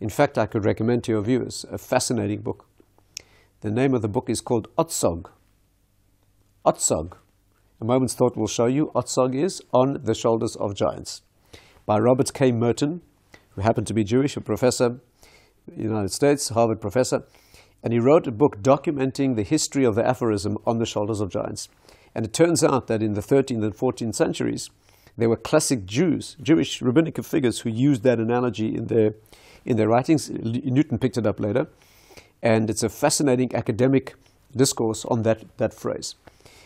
In 0.00 0.10
fact, 0.10 0.36
I 0.36 0.46
could 0.46 0.64
recommend 0.64 1.04
to 1.04 1.12
your 1.12 1.22
viewers 1.22 1.64
a 1.70 1.78
fascinating 1.78 2.40
book. 2.40 2.66
The 3.60 3.70
name 3.70 3.94
of 3.94 4.02
the 4.02 4.08
book 4.08 4.28
is 4.28 4.40
called 4.40 4.68
Otsog. 4.76 5.30
Otsog. 6.66 7.16
A 7.80 7.84
moment's 7.84 8.14
thought 8.14 8.36
will 8.36 8.46
show 8.46 8.66
you 8.66 8.90
Otsog 8.94 9.34
is 9.34 9.62
On 9.72 10.00
the 10.02 10.14
Shoulders 10.14 10.56
of 10.56 10.74
Giants 10.74 11.22
by 11.86 11.98
Robert 11.98 12.32
K. 12.32 12.52
Merton, 12.52 13.02
happened 13.62 13.86
to 13.86 13.94
be 13.94 14.04
Jewish, 14.04 14.36
a 14.36 14.40
professor 14.40 15.00
in 15.68 15.76
the 15.76 15.82
United 15.82 16.12
States, 16.12 16.50
Harvard 16.50 16.80
professor, 16.80 17.24
and 17.82 17.92
he 17.92 17.98
wrote 17.98 18.26
a 18.26 18.32
book 18.32 18.62
documenting 18.62 19.36
the 19.36 19.42
history 19.42 19.84
of 19.84 19.94
the 19.94 20.06
aphorism 20.06 20.56
on 20.66 20.78
the 20.78 20.86
shoulders 20.86 21.20
of 21.20 21.30
giants. 21.30 21.68
And 22.14 22.24
it 22.24 22.32
turns 22.32 22.64
out 22.64 22.86
that 22.86 23.02
in 23.02 23.14
the 23.14 23.20
13th 23.20 23.62
and 23.62 23.76
14th 23.76 24.14
centuries, 24.14 24.70
there 25.16 25.28
were 25.28 25.36
classic 25.36 25.84
Jews, 25.84 26.36
Jewish 26.42 26.82
rabbinic 26.82 27.22
figures 27.24 27.60
who 27.60 27.70
used 27.70 28.02
that 28.02 28.18
analogy 28.18 28.74
in 28.74 28.86
their, 28.86 29.14
in 29.64 29.76
their 29.76 29.88
writings. 29.88 30.30
Newton 30.30 30.98
picked 30.98 31.18
it 31.18 31.26
up 31.26 31.38
later. 31.38 31.68
And 32.42 32.68
it's 32.68 32.82
a 32.82 32.88
fascinating 32.88 33.54
academic 33.54 34.14
discourse 34.54 35.04
on 35.06 35.22
that, 35.22 35.56
that 35.58 35.72
phrase. 35.72 36.14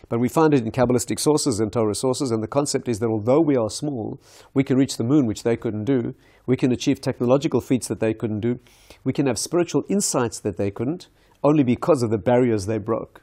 But 0.09 0.21
we 0.21 0.29
find 0.29 0.55
it 0.55 0.65
in 0.65 0.73
Kabbalistic 0.73 1.19
sources 1.21 1.61
and 1.61 1.73
Torah 1.73 1.95
sources, 1.95 2.31
and 2.31 2.43
the 2.43 2.49
concept 2.49 2.89
is 2.89 2.99
that 3.01 3.09
although 3.09 3.41
we 3.41 3.57
are 3.57 3.69
small, 3.69 4.19
we 4.55 4.65
can 4.65 4.79
reach 4.79 4.97
the 4.97 5.05
moon, 5.05 5.27
which 5.27 5.43
they 5.43 5.57
couldn't 5.57 5.85
do. 5.85 6.15
We 6.47 6.57
can 6.57 6.73
achieve 6.73 7.01
technological 7.01 7.61
feats 7.61 7.89
that 7.89 8.01
they 8.01 8.15
couldn't 8.15 8.41
do. 8.41 8.59
We 9.05 9.13
can 9.13 9.27
have 9.27 9.39
spiritual 9.39 9.85
insights 9.89 10.41
that 10.41 10.57
they 10.57 10.71
couldn't, 10.71 11.09
only 11.45 11.63
because 11.63 12.03
of 12.03 12.11
the 12.11 12.19
barriers 12.19 12.67
they 12.67 12.79
broke 12.79 13.23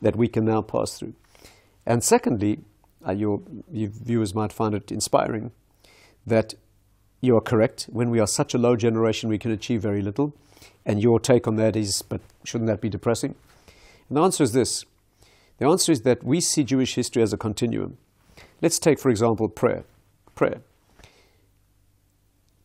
that 0.00 0.16
we 0.16 0.28
can 0.28 0.44
now 0.44 0.62
pass 0.62 0.98
through. 0.98 1.14
And 1.86 2.02
secondly, 2.02 2.58
uh, 3.06 3.12
your, 3.12 3.40
your 3.70 3.90
viewers 3.90 4.34
might 4.34 4.52
find 4.52 4.74
it 4.74 4.90
inspiring 4.90 5.52
that 6.26 6.54
you 7.20 7.36
are 7.36 7.40
correct. 7.40 7.84
When 7.84 8.10
we 8.10 8.18
are 8.18 8.26
such 8.26 8.52
a 8.52 8.58
low 8.58 8.74
generation, 8.76 9.28
we 9.28 9.38
can 9.38 9.52
achieve 9.52 9.80
very 9.80 10.02
little. 10.02 10.34
And 10.84 11.00
your 11.00 11.20
take 11.20 11.46
on 11.46 11.56
that 11.56 11.76
is, 11.76 12.02
but 12.02 12.20
shouldn't 12.44 12.68
that 12.68 12.80
be 12.80 12.88
depressing? 12.88 13.36
And 14.08 14.16
the 14.16 14.22
answer 14.22 14.42
is 14.42 14.52
this 14.52 14.84
the 15.58 15.66
answer 15.66 15.92
is 15.92 16.02
that 16.02 16.22
we 16.22 16.40
see 16.40 16.64
Jewish 16.64 16.94
history 16.94 17.22
as 17.22 17.32
a 17.32 17.36
continuum. 17.36 17.98
Let's 18.60 18.78
take, 18.78 18.98
for 18.98 19.10
example, 19.10 19.48
prayer. 19.48 19.84
Prayer. 20.34 20.60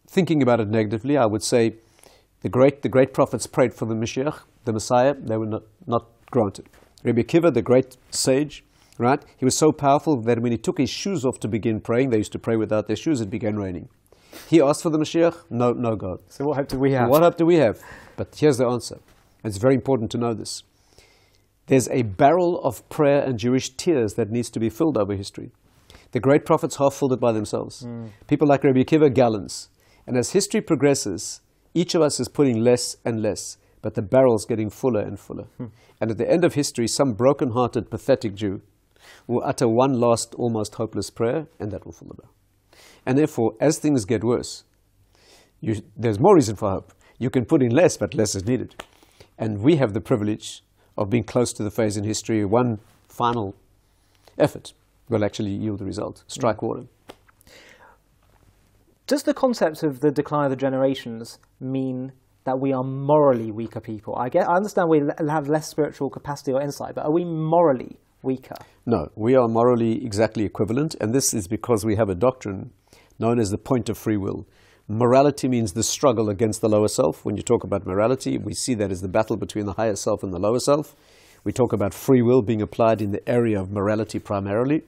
Thinking 0.07 0.41
about 0.41 0.59
it 0.59 0.67
negatively, 0.67 1.17
I 1.17 1.25
would 1.25 1.43
say 1.43 1.75
the 2.41 2.49
great, 2.49 2.81
the 2.81 2.89
great 2.89 3.13
prophets 3.13 3.47
prayed 3.47 3.73
for 3.73 3.85
the 3.85 3.95
Mashiach, 3.95 4.41
the 4.65 4.73
Messiah, 4.73 5.13
they 5.13 5.37
were 5.37 5.45
not, 5.45 5.63
not 5.87 6.07
granted. 6.31 6.67
Rabbi 7.03 7.21
Akiva, 7.21 7.53
the 7.53 7.61
great 7.61 7.97
sage, 8.09 8.63
right? 8.97 9.21
He 9.37 9.45
was 9.45 9.57
so 9.57 9.71
powerful 9.71 10.17
that 10.17 10.39
when 10.39 10.51
he 10.51 10.57
took 10.57 10.77
his 10.77 10.89
shoes 10.89 11.23
off 11.23 11.39
to 11.41 11.47
begin 11.47 11.79
praying, 11.79 12.09
they 12.09 12.17
used 12.17 12.31
to 12.33 12.39
pray 12.39 12.57
without 12.57 12.87
their 12.87 12.95
shoes, 12.95 13.21
it 13.21 13.29
began 13.29 13.57
raining. 13.57 13.89
He 14.49 14.61
asked 14.61 14.83
for 14.83 14.89
the 14.89 14.97
Mashiach, 14.97 15.43
no, 15.49 15.73
no 15.73 15.95
God. 15.95 16.19
So 16.27 16.45
what 16.45 16.57
hope 16.57 16.67
do 16.67 16.79
we 16.79 16.91
have? 16.91 17.09
What 17.09 17.21
hope 17.21 17.37
do 17.37 17.45
we 17.45 17.55
have? 17.55 17.81
But 18.17 18.35
here's 18.35 18.57
the 18.57 18.67
answer. 18.67 18.99
It's 19.43 19.57
very 19.57 19.75
important 19.75 20.11
to 20.11 20.17
know 20.17 20.33
this. 20.33 20.63
There's 21.67 21.87
a 21.89 22.01
barrel 22.01 22.61
of 22.63 22.87
prayer 22.89 23.23
and 23.23 23.39
Jewish 23.39 23.69
tears 23.69 24.15
that 24.15 24.31
needs 24.31 24.49
to 24.51 24.59
be 24.59 24.69
filled 24.69 24.97
over 24.97 25.15
history. 25.15 25.51
The 26.11 26.19
great 26.19 26.45
prophets 26.45 26.75
half 26.75 26.93
filled 26.93 27.13
it 27.13 27.19
by 27.19 27.31
themselves. 27.31 27.81
Hmm. 27.81 28.07
People 28.27 28.47
like 28.47 28.63
Rabbi 28.63 28.83
Akiva 28.83 29.13
gallons. 29.13 29.69
And 30.05 30.17
as 30.17 30.31
history 30.31 30.61
progresses, 30.61 31.41
each 31.73 31.95
of 31.95 32.01
us 32.01 32.19
is 32.19 32.27
putting 32.27 32.63
less 32.63 32.97
and 33.05 33.21
less, 33.21 33.57
but 33.81 33.93
the 33.93 34.01
barrel's 34.01 34.45
getting 34.45 34.69
fuller 34.69 35.01
and 35.01 35.19
fuller. 35.19 35.45
Hmm. 35.57 35.67
And 36.01 36.11
at 36.11 36.17
the 36.17 36.29
end 36.29 36.43
of 36.43 36.55
history, 36.55 36.87
some 36.87 37.13
broken 37.13 37.51
hearted, 37.51 37.89
pathetic 37.89 38.35
Jew 38.35 38.61
will 39.27 39.43
utter 39.45 39.67
one 39.67 39.93
last, 39.93 40.35
almost 40.35 40.75
hopeless 40.75 41.09
prayer, 41.09 41.47
and 41.59 41.71
that 41.71 41.85
will 41.85 41.93
fill 41.93 42.09
the 42.09 42.15
barrel. 42.15 42.33
And 43.05 43.17
therefore, 43.17 43.55
as 43.59 43.79
things 43.79 44.05
get 44.05 44.23
worse, 44.23 44.63
you, 45.59 45.81
there's 45.95 46.19
more 46.19 46.35
reason 46.35 46.55
for 46.55 46.71
hope. 46.71 46.93
You 47.19 47.29
can 47.29 47.45
put 47.45 47.61
in 47.61 47.71
less, 47.71 47.97
but 47.97 48.13
less 48.13 48.35
is 48.35 48.45
needed. 48.45 48.75
And 49.37 49.61
we 49.61 49.77
have 49.77 49.93
the 49.93 50.01
privilege 50.01 50.63
of 51.01 51.09
being 51.09 51.23
close 51.23 51.51
to 51.53 51.63
the 51.63 51.71
phase 51.71 51.97
in 51.97 52.03
history, 52.03 52.45
one 52.45 52.79
final 53.07 53.55
effort 54.37 54.73
will 55.09 55.25
actually 55.25 55.51
yield 55.51 55.79
the 55.79 55.85
result. 55.85 56.23
Strike 56.27 56.57
mm. 56.57 56.67
water. 56.67 56.83
Does 59.07 59.23
the 59.23 59.33
concept 59.33 59.83
of 59.83 59.99
the 59.99 60.11
decline 60.11 60.45
of 60.45 60.51
the 60.51 60.55
generations 60.55 61.39
mean 61.59 62.13
that 62.45 62.59
we 62.59 62.71
are 62.71 62.83
morally 62.83 63.51
weaker 63.51 63.81
people? 63.81 64.15
I 64.15 64.29
get, 64.29 64.47
I 64.47 64.55
understand 64.55 64.87
we 64.89 65.01
have 65.27 65.49
less 65.49 65.67
spiritual 65.67 66.09
capacity 66.09 66.53
or 66.53 66.61
insight, 66.61 66.95
but 66.95 67.05
are 67.05 67.11
we 67.11 67.25
morally 67.25 67.97
weaker? 68.21 68.55
No, 68.85 69.11
we 69.15 69.35
are 69.35 69.47
morally 69.47 70.03
exactly 70.05 70.45
equivalent, 70.45 70.95
and 71.01 71.13
this 71.13 71.33
is 71.33 71.47
because 71.47 71.85
we 71.85 71.97
have 71.97 72.09
a 72.09 72.15
doctrine 72.15 72.71
known 73.19 73.37
as 73.39 73.51
the 73.51 73.57
point 73.57 73.89
of 73.89 73.97
free 73.97 74.17
will. 74.17 74.47
Morality 74.91 75.47
means 75.47 75.71
the 75.71 75.83
struggle 75.83 76.29
against 76.29 76.59
the 76.59 76.67
lower 76.67 76.89
self. 76.89 77.23
When 77.23 77.37
you 77.37 77.43
talk 77.43 77.63
about 77.63 77.87
morality, 77.87 78.37
we 78.37 78.53
see 78.53 78.73
that 78.73 78.91
as 78.91 78.99
the 78.99 79.07
battle 79.07 79.37
between 79.37 79.65
the 79.65 79.71
higher 79.71 79.95
self 79.95 80.21
and 80.21 80.33
the 80.33 80.37
lower 80.37 80.59
self. 80.59 80.97
We 81.45 81.53
talk 81.53 81.71
about 81.71 81.93
free 81.93 82.21
will 82.21 82.41
being 82.41 82.61
applied 82.61 83.01
in 83.01 83.11
the 83.11 83.27
area 83.27 83.57
of 83.57 83.71
morality 83.71 84.19
primarily. 84.19 84.81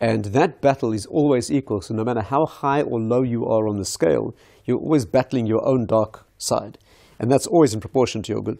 And 0.00 0.24
that 0.26 0.62
battle 0.62 0.94
is 0.94 1.04
always 1.04 1.52
equal. 1.52 1.82
So 1.82 1.92
no 1.92 2.02
matter 2.02 2.22
how 2.22 2.46
high 2.46 2.80
or 2.80 2.98
low 2.98 3.20
you 3.20 3.44
are 3.44 3.68
on 3.68 3.76
the 3.76 3.84
scale, 3.84 4.34
you're 4.64 4.78
always 4.78 5.04
battling 5.04 5.44
your 5.44 5.68
own 5.68 5.84
dark 5.84 6.24
side. 6.38 6.78
And 7.18 7.30
that's 7.30 7.46
always 7.46 7.74
in 7.74 7.80
proportion 7.80 8.22
to 8.22 8.32
your 8.32 8.42
good 8.42 8.56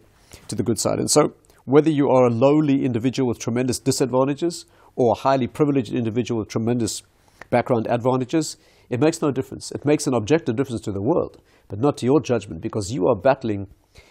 to 0.47 0.53
the 0.53 0.61
good 0.61 0.77
side. 0.77 0.99
And 0.99 1.09
so 1.09 1.33
whether 1.65 1.89
you 1.89 2.07
are 2.11 2.27
a 2.27 2.29
lowly 2.29 2.85
individual 2.85 3.27
with 3.27 3.39
tremendous 3.39 3.79
disadvantages 3.79 4.65
or 4.95 5.13
a 5.13 5.19
highly 5.21 5.47
privileged 5.47 5.91
individual 5.91 6.37
with 6.37 6.49
tremendous 6.49 7.01
background 7.49 7.87
advantages, 7.89 8.57
it 8.91 8.99
makes 8.99 9.21
no 9.21 9.31
difference. 9.31 9.71
It 9.71 9.85
makes 9.85 10.05
an 10.05 10.13
objective 10.13 10.57
difference 10.57 10.81
to 10.81 10.91
the 10.91 11.01
world, 11.01 11.41
but 11.69 11.79
not 11.79 11.97
to 11.97 12.05
your 12.05 12.19
judgment 12.19 12.61
because 12.61 12.91
you 12.91 13.07
are 13.07 13.15
battling 13.15 13.67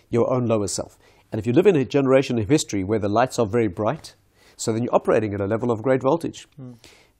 your 0.08 0.32
own 0.32 0.46
lower 0.46 0.68
self. 0.68 0.96
And 1.30 1.38
if 1.38 1.46
you 1.46 1.52
live 1.52 1.66
in 1.66 1.76
a 1.76 1.84
generation 1.84 2.38
of 2.38 2.48
history 2.48 2.82
where 2.82 2.98
the 2.98 3.08
lights 3.08 3.38
are 3.38 3.46
very 3.46 3.68
bright, 3.68 4.14
so 4.56 4.72
then 4.72 4.82
you're 4.82 4.94
operating 4.94 5.34
at 5.34 5.40
a 5.40 5.46
level 5.46 5.70
of 5.70 5.82
great 5.82 6.02
voltage. 6.02 6.48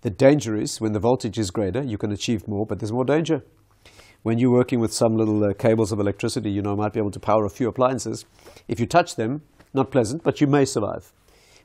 The 0.01 0.11
danger 0.11 0.57
is 0.57 0.81
when 0.81 0.93
the 0.93 0.99
voltage 0.99 1.39
is 1.39 1.51
greater, 1.51 1.83
you 1.83 1.99
can 1.99 2.11
achieve 2.11 2.49
more, 2.49 2.65
but 2.65 2.79
there's 2.79 2.93
more 2.93 3.05
danger. 3.05 3.43
When 4.23 4.39
you're 4.39 4.51
working 4.51 4.81
with 4.81 4.95
some 4.95 5.15
little 5.15 5.45
uh, 5.45 5.53
cables 5.53 5.93
of 5.93 6.01
electricity, 6.01 6.51
you 6.51 6.63
know, 6.63 6.75
might 6.75 6.95
be 6.95 7.01
able 7.01 7.11
to 7.11 7.21
power 7.21 7.45
a 7.45 7.51
few 7.51 7.69
appliances. 7.69 8.25
If 8.69 8.81
you 8.81 8.87
touch 8.87 9.17
them, 9.17 9.43
not 9.75 9.91
pleasant, 9.91 10.23
but 10.23 10.41
you 10.41 10.47
may 10.47 10.65
survive. 10.65 11.13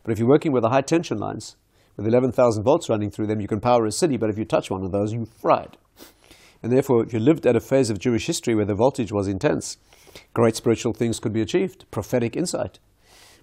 But 0.04 0.12
if 0.12 0.20
you're 0.20 0.28
working 0.28 0.52
with 0.52 0.64
the 0.64 0.70
high 0.70 0.82
tension 0.82 1.18
lines, 1.18 1.56
with 1.96 2.06
11,000 2.06 2.64
volts 2.64 2.90
running 2.90 3.10
through 3.10 3.28
them, 3.28 3.40
you 3.40 3.48
can 3.48 3.62
power 3.62 3.86
a 3.86 3.92
city, 3.92 4.18
but 4.18 4.30
if 4.30 4.38
you 4.38 4.44
touch 4.44 4.70
one 4.70 4.84
of 4.84 4.92
those, 4.92 5.14
you're 5.14 5.26
fried. 5.26 5.78
And 6.66 6.74
therefore, 6.74 7.04
if 7.04 7.14
you 7.14 7.20
lived 7.20 7.46
at 7.46 7.56
a 7.56 7.60
phase 7.60 7.92
of 7.92 8.00
Jewish 8.00 8.26
history 8.26 8.56
where 8.56 8.66
the 8.66 8.74
voltage 8.74 9.12
was 9.12 9.28
intense, 9.28 9.78
great 10.34 10.56
spiritual 10.56 10.94
things 10.94 11.20
could 11.20 11.32
be 11.32 11.42
achieved, 11.42 11.86
prophetic 11.92 12.36
insight. 12.36 12.80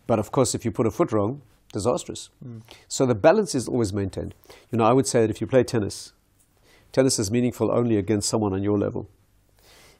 But 0.08 0.18
of 0.18 0.32
course, 0.32 0.56
if 0.56 0.64
you 0.64 0.72
put 0.72 0.88
a 0.88 0.90
foot 0.90 1.12
wrong, 1.12 1.40
disastrous. 1.72 2.30
Hmm. 2.42 2.58
So 2.88 3.06
the 3.06 3.14
balance 3.14 3.54
is 3.54 3.68
always 3.68 3.92
maintained. 3.92 4.34
You 4.72 4.78
know, 4.78 4.84
I 4.84 4.92
would 4.92 5.06
say 5.06 5.20
that 5.20 5.30
if 5.30 5.40
you 5.40 5.46
play 5.46 5.62
tennis, 5.62 6.14
tennis 6.90 7.20
is 7.20 7.30
meaningful 7.30 7.70
only 7.70 7.96
against 7.96 8.28
someone 8.28 8.54
on 8.54 8.64
your 8.64 8.76
level. 8.76 9.08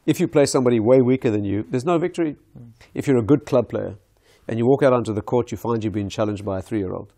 If 0.05 0.19
you 0.19 0.27
play 0.27 0.47
somebody 0.47 0.81
way 0.81 1.01
weaker 1.01 1.31
than 1.31 1.45
you, 1.45 1.65
there's 1.71 1.85
no 1.85 1.99
victory. 1.99 2.35
Hmm. 2.59 2.71
If 2.93 3.07
you're 3.07 3.19
a 3.19 3.25
good 3.25 3.47
club 3.47 3.69
player 3.69 3.95
and 4.49 4.59
you 4.59 4.67
walk 4.67 4.83
out 4.83 4.93
onto 4.93 5.15
the 5.15 5.23
court, 5.23 5.53
you 5.53 5.59
find 5.59 5.85
you're 5.85 5.93
being 5.93 6.09
challenged 6.09 6.45
by 6.45 6.59
a 6.59 6.63
three 6.63 6.81
year 6.81 6.93
old. 6.93 7.13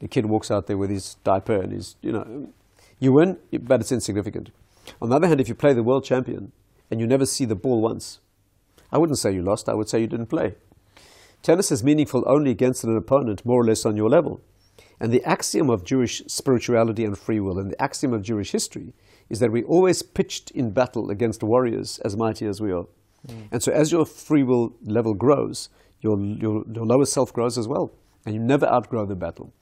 The 0.00 0.08
kid 0.08 0.26
walks 0.26 0.50
out 0.50 0.66
there 0.66 0.76
with 0.76 0.90
his 0.90 1.14
diaper 1.22 1.54
and 1.54 1.70
his, 1.70 1.94
you 2.02 2.10
know, 2.10 2.48
you 2.98 3.12
win, 3.12 3.38
but 3.62 3.80
it's 3.80 3.92
insignificant. 3.92 4.50
On 5.00 5.08
the 5.08 5.16
other 5.16 5.28
hand, 5.28 5.40
if 5.40 5.48
you 5.48 5.54
play 5.54 5.72
the 5.72 5.82
world 5.82 6.04
champion 6.04 6.52
and 6.90 7.00
you 7.00 7.06
never 7.06 7.26
see 7.26 7.44
the 7.44 7.54
ball 7.54 7.80
once, 7.80 8.20
I 8.90 8.98
wouldn't 8.98 9.18
say 9.18 9.32
you 9.32 9.42
lost, 9.42 9.68
I 9.68 9.74
would 9.74 9.88
say 9.88 10.00
you 10.00 10.06
didn't 10.06 10.26
play. 10.26 10.54
Tennis 11.42 11.70
is 11.70 11.84
meaningful 11.84 12.24
only 12.26 12.50
against 12.50 12.84
an 12.84 12.96
opponent 12.96 13.44
more 13.44 13.60
or 13.60 13.64
less 13.64 13.86
on 13.86 13.96
your 13.96 14.08
level. 14.08 14.40
And 15.00 15.12
the 15.12 15.24
axiom 15.24 15.70
of 15.70 15.84
Jewish 15.84 16.22
spirituality 16.26 17.04
and 17.04 17.16
free 17.16 17.40
will, 17.40 17.58
and 17.58 17.70
the 17.70 17.80
axiom 17.80 18.12
of 18.12 18.22
Jewish 18.22 18.50
history, 18.50 18.92
is 19.28 19.38
that 19.40 19.52
we 19.52 19.62
always 19.64 20.02
pitched 20.02 20.50
in 20.52 20.70
battle 20.70 21.10
against 21.10 21.42
warriors 21.42 22.00
as 22.00 22.16
mighty 22.16 22.46
as 22.46 22.60
we 22.60 22.72
are. 22.72 22.86
Mm. 23.26 23.48
And 23.52 23.62
so, 23.62 23.72
as 23.72 23.92
your 23.92 24.04
free 24.04 24.42
will 24.42 24.74
level 24.82 25.14
grows, 25.14 25.68
your, 26.00 26.18
your, 26.18 26.64
your 26.72 26.86
lower 26.86 27.04
self 27.04 27.32
grows 27.32 27.58
as 27.58 27.68
well, 27.68 27.92
and 28.24 28.34
you 28.34 28.40
never 28.40 28.66
outgrow 28.66 29.06
the 29.06 29.14
battle. 29.14 29.52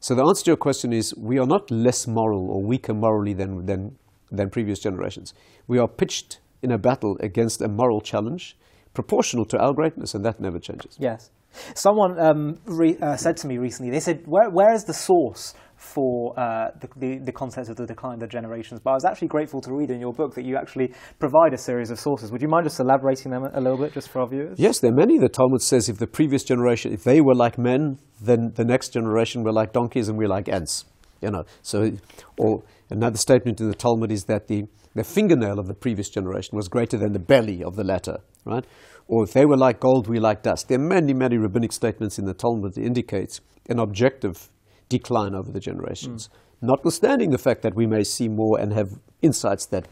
So, 0.00 0.14
the 0.14 0.24
answer 0.24 0.44
to 0.44 0.50
your 0.50 0.56
question 0.56 0.92
is 0.92 1.14
we 1.16 1.38
are 1.38 1.46
not 1.46 1.70
less 1.70 2.06
moral 2.06 2.50
or 2.50 2.62
weaker 2.62 2.94
morally 2.94 3.32
than, 3.32 3.66
than, 3.66 3.98
than 4.30 4.50
previous 4.50 4.78
generations. 4.78 5.34
We 5.66 5.78
are 5.78 5.88
pitched 5.88 6.40
in 6.62 6.72
a 6.72 6.78
battle 6.78 7.16
against 7.20 7.62
a 7.62 7.68
moral 7.68 8.00
challenge 8.00 8.56
proportional 8.94 9.44
to 9.46 9.58
our 9.58 9.72
greatness, 9.72 10.14
and 10.14 10.24
that 10.24 10.40
never 10.40 10.58
changes. 10.58 10.96
Yes. 10.98 11.30
Someone 11.74 12.18
um, 12.18 12.58
re- 12.66 12.98
uh, 13.00 13.16
said 13.16 13.36
to 13.38 13.46
me 13.46 13.58
recently, 13.58 13.90
they 13.90 14.00
said, 14.00 14.22
where, 14.26 14.50
where 14.50 14.74
is 14.74 14.84
the 14.84 14.92
source 14.92 15.54
for 15.76 16.38
uh, 16.38 16.70
the, 16.80 16.88
the, 16.96 17.18
the 17.18 17.32
concept 17.32 17.68
of 17.68 17.76
the 17.76 17.86
decline 17.86 18.14
of 18.14 18.20
the 18.20 18.26
generations? 18.26 18.80
But 18.80 18.90
I 18.90 18.94
was 18.94 19.04
actually 19.04 19.28
grateful 19.28 19.60
to 19.62 19.72
read 19.72 19.90
in 19.90 20.00
your 20.00 20.12
book 20.12 20.34
that 20.34 20.44
you 20.44 20.56
actually 20.56 20.92
provide 21.18 21.54
a 21.54 21.58
series 21.58 21.90
of 21.90 21.98
sources. 21.98 22.30
Would 22.32 22.42
you 22.42 22.48
mind 22.48 22.64
just 22.66 22.80
elaborating 22.80 23.30
them 23.30 23.44
a 23.44 23.60
little 23.60 23.78
bit 23.78 23.92
just 23.92 24.08
for 24.08 24.20
our 24.20 24.26
viewers? 24.26 24.58
Yes, 24.58 24.80
there 24.80 24.90
are 24.90 24.94
many. 24.94 25.18
The 25.18 25.28
Talmud 25.28 25.62
says 25.62 25.88
if 25.88 25.98
the 25.98 26.06
previous 26.06 26.44
generation, 26.44 26.92
if 26.92 27.04
they 27.04 27.20
were 27.20 27.34
like 27.34 27.56
men, 27.56 27.98
then 28.20 28.52
the 28.54 28.64
next 28.64 28.90
generation 28.90 29.42
were 29.42 29.52
like 29.52 29.72
donkeys 29.72 30.08
and 30.08 30.18
we're 30.18 30.28
like 30.28 30.48
ants. 30.48 30.84
You 31.20 31.30
know, 31.30 31.44
so, 31.62 31.92
or 32.36 32.62
another 32.90 33.18
statement 33.18 33.60
in 33.60 33.68
the 33.68 33.74
Talmud 33.74 34.10
is 34.10 34.24
that 34.24 34.48
the, 34.48 34.64
the 34.94 35.04
fingernail 35.04 35.58
of 35.58 35.66
the 35.66 35.74
previous 35.74 36.08
generation 36.08 36.56
was 36.56 36.68
greater 36.68 36.96
than 36.96 37.12
the 37.12 37.18
belly 37.18 37.62
of 37.62 37.76
the 37.76 37.84
latter, 37.84 38.18
right? 38.44 38.64
Or 39.06 39.24
if 39.24 39.32
they 39.32 39.46
were 39.46 39.56
like 39.56 39.80
gold, 39.80 40.06
we 40.06 40.18
like 40.18 40.42
dust. 40.42 40.68
There 40.68 40.78
are 40.78 40.82
many, 40.82 41.14
many 41.14 41.38
rabbinic 41.38 41.72
statements 41.72 42.18
in 42.18 42.26
the 42.26 42.34
Talmud 42.34 42.74
that 42.74 42.82
indicates 42.82 43.40
an 43.68 43.78
objective 43.78 44.50
decline 44.88 45.34
over 45.34 45.50
the 45.50 45.60
generations, 45.60 46.28
mm. 46.28 46.68
notwithstanding 46.68 47.30
the 47.30 47.38
fact 47.38 47.62
that 47.62 47.74
we 47.74 47.86
may 47.86 48.04
see 48.04 48.28
more 48.28 48.58
and 48.58 48.72
have 48.72 48.98
insights 49.22 49.66
that, 49.66 49.86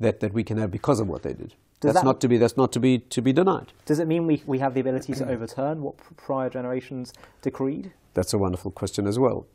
that, 0.00 0.20
that 0.20 0.32
we 0.32 0.42
can 0.44 0.58
have 0.58 0.70
because 0.70 1.00
of 1.00 1.08
what 1.08 1.22
they 1.22 1.32
did. 1.32 1.54
Does 1.80 1.92
that's 1.92 1.96
that- 1.96 2.04
not 2.04 2.20
to 2.22 2.28
be 2.28 2.38
that's 2.38 2.56
not 2.56 2.72
to 2.72 2.80
be 2.80 2.98
to 2.98 3.20
be 3.20 3.34
denied. 3.34 3.72
Does 3.84 3.98
it 3.98 4.08
mean 4.08 4.26
we, 4.26 4.42
we 4.46 4.58
have 4.60 4.72
the 4.72 4.80
ability 4.80 5.12
to 5.12 5.28
overturn 5.34 5.82
what 5.82 5.96
prior 6.16 6.48
generations 6.48 7.12
decreed? 7.42 7.92
That's 8.14 8.32
a 8.32 8.38
wonderful 8.38 8.70
question 8.70 9.06
as 9.06 9.18
well. 9.18 9.46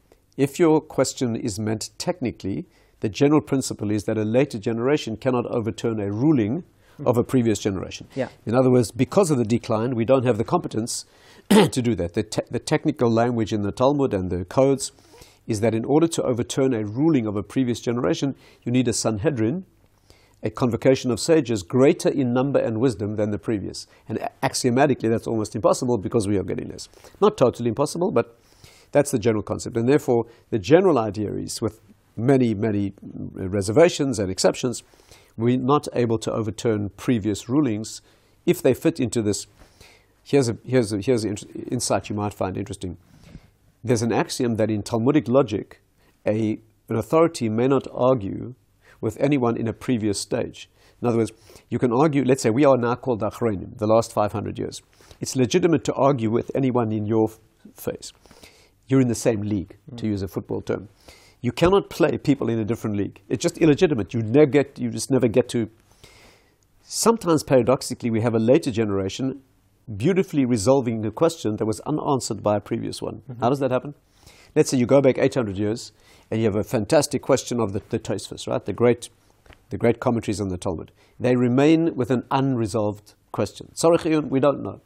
If 0.41 0.57
your 0.57 0.81
question 0.81 1.35
is 1.35 1.59
meant 1.59 1.91
technically, 1.99 2.65
the 3.01 3.09
general 3.09 3.41
principle 3.41 3.91
is 3.91 4.05
that 4.05 4.17
a 4.17 4.23
later 4.23 4.57
generation 4.57 5.15
cannot 5.15 5.45
overturn 5.45 5.99
a 5.99 6.11
ruling 6.11 6.63
of 7.05 7.15
a 7.15 7.23
previous 7.23 7.59
generation. 7.59 8.07
Yeah. 8.15 8.29
In 8.47 8.55
other 8.55 8.71
words, 8.71 8.89
because 8.89 9.29
of 9.29 9.37
the 9.37 9.45
decline, 9.45 9.93
we 9.93 10.03
don't 10.03 10.25
have 10.25 10.39
the 10.39 10.43
competence 10.43 11.05
to 11.51 11.81
do 11.83 11.93
that. 11.93 12.15
The, 12.15 12.23
te- 12.23 12.41
the 12.49 12.57
technical 12.57 13.07
language 13.07 13.53
in 13.53 13.61
the 13.61 13.71
Talmud 13.71 14.15
and 14.15 14.31
the 14.31 14.43
codes 14.45 14.91
is 15.45 15.61
that 15.61 15.75
in 15.75 15.85
order 15.85 16.07
to 16.07 16.23
overturn 16.23 16.73
a 16.73 16.85
ruling 16.85 17.27
of 17.27 17.35
a 17.35 17.43
previous 17.43 17.79
generation, 17.79 18.33
you 18.63 18.71
need 18.71 18.87
a 18.87 18.93
Sanhedrin, 18.93 19.65
a 20.41 20.49
convocation 20.49 21.11
of 21.11 21.19
sages 21.19 21.61
greater 21.61 22.09
in 22.09 22.33
number 22.33 22.59
and 22.59 22.79
wisdom 22.79 23.15
than 23.15 23.29
the 23.29 23.37
previous. 23.37 23.85
And 24.09 24.27
axiomatically, 24.41 25.07
that's 25.07 25.27
almost 25.27 25.55
impossible 25.55 25.99
because 25.99 26.27
we 26.27 26.39
are 26.39 26.43
getting 26.43 26.69
less. 26.69 26.89
Not 27.19 27.37
totally 27.37 27.69
impossible, 27.69 28.09
but 28.09 28.40
that's 28.91 29.11
the 29.11 29.19
general 29.19 29.43
concept. 29.43 29.77
And 29.77 29.87
therefore, 29.87 30.25
the 30.49 30.59
general 30.59 30.97
idea 30.97 31.33
is, 31.33 31.61
with 31.61 31.79
many, 32.15 32.53
many 32.53 32.93
reservations 33.01 34.19
and 34.19 34.29
exceptions, 34.29 34.83
we're 35.37 35.57
not 35.57 35.87
able 35.93 36.17
to 36.19 36.31
overturn 36.31 36.89
previous 36.89 37.47
rulings 37.47 38.01
if 38.45 38.61
they 38.61 38.73
fit 38.73 38.99
into 38.99 39.21
this. 39.21 39.47
Here's 40.23 40.49
a, 40.49 40.57
here's 40.65 40.91
a, 40.93 40.99
here's 40.99 41.23
an 41.23 41.37
insight 41.69 42.09
you 42.09 42.15
might 42.15 42.33
find 42.33 42.57
interesting. 42.57 42.97
There's 43.83 44.01
an 44.01 44.11
axiom 44.11 44.57
that 44.57 44.69
in 44.69 44.83
Talmudic 44.83 45.27
logic, 45.27 45.81
a, 46.25 46.59
an 46.89 46.95
authority 46.95 47.49
may 47.49 47.67
not 47.67 47.87
argue 47.93 48.53
with 48.99 49.19
anyone 49.19 49.57
in 49.57 49.67
a 49.67 49.73
previous 49.73 50.19
stage. 50.19 50.69
In 51.01 51.07
other 51.07 51.17
words, 51.17 51.31
you 51.69 51.79
can 51.79 51.91
argue, 51.91 52.23
let's 52.23 52.43
say 52.43 52.51
we 52.51 52.65
are 52.65 52.77
now 52.77 52.95
called 52.95 53.21
Achronim, 53.21 53.77
the 53.77 53.87
last 53.87 54.13
500 54.13 54.59
years. 54.59 54.83
It's 55.19 55.35
legitimate 55.35 55.83
to 55.85 55.93
argue 55.93 56.29
with 56.29 56.51
anyone 56.53 56.91
in 56.91 57.07
your 57.07 57.31
phase. 57.73 58.13
You're 58.87 59.01
in 59.01 59.07
the 59.07 59.15
same 59.15 59.41
league, 59.41 59.77
to 59.95 60.05
mm. 60.05 60.09
use 60.09 60.21
a 60.21 60.27
football 60.27 60.61
term. 60.61 60.89
You 61.41 61.51
cannot 61.51 61.89
play 61.89 62.17
people 62.17 62.49
in 62.49 62.59
a 62.59 62.65
different 62.65 62.97
league. 62.97 63.21
It's 63.29 63.41
just 63.41 63.57
illegitimate. 63.57 64.13
You 64.13 64.21
never 64.21 64.45
get. 64.45 64.77
You 64.77 64.89
just 64.89 65.09
never 65.09 65.27
get 65.27 65.49
to. 65.49 65.69
Sometimes, 66.83 67.43
paradoxically, 67.43 68.11
we 68.11 68.21
have 68.21 68.35
a 68.35 68.39
later 68.39 68.69
generation 68.69 69.41
beautifully 69.97 70.45
resolving 70.45 71.05
a 71.05 71.11
question 71.11 71.55
that 71.57 71.65
was 71.65 71.79
unanswered 71.81 72.43
by 72.43 72.57
a 72.57 72.59
previous 72.59 73.01
one. 73.01 73.23
How 73.27 73.33
mm-hmm. 73.33 73.49
does 73.49 73.59
that 73.59 73.71
happen? 73.71 73.93
Let's 74.55 74.69
say 74.69 74.77
you 74.77 74.85
go 74.85 75.01
back 75.01 75.17
800 75.17 75.57
years 75.57 75.91
and 76.29 76.39
you 76.39 76.45
have 76.45 76.55
a 76.55 76.63
fantastic 76.63 77.21
question 77.21 77.59
of 77.59 77.73
the, 77.73 77.81
the 77.89 77.99
Tosfos, 77.99 78.47
right? 78.47 78.63
The 78.63 78.73
great, 78.73 79.09
the 79.69 79.77
great 79.77 79.99
commentaries 79.99 80.41
on 80.41 80.49
the 80.49 80.57
Talmud. 80.57 80.91
They 81.19 81.35
remain 81.35 81.95
with 81.95 82.11
an 82.11 82.23
unresolved 82.31 83.13
question. 83.31 83.71
Tzorech 83.75 84.29
we 84.29 84.39
don't 84.39 84.61
know. 84.61 84.81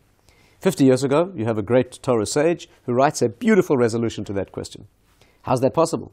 50 0.65 0.83
years 0.83 1.03
ago, 1.03 1.31
you 1.35 1.45
have 1.45 1.59
a 1.59 1.61
great 1.61 1.99
Torah 2.01 2.25
sage 2.25 2.67
who 2.87 2.93
writes 2.93 3.21
a 3.21 3.29
beautiful 3.29 3.77
resolution 3.77 4.25
to 4.25 4.33
that 4.33 4.51
question. 4.51 4.87
How's 5.43 5.61
that 5.61 5.75
possible? 5.75 6.11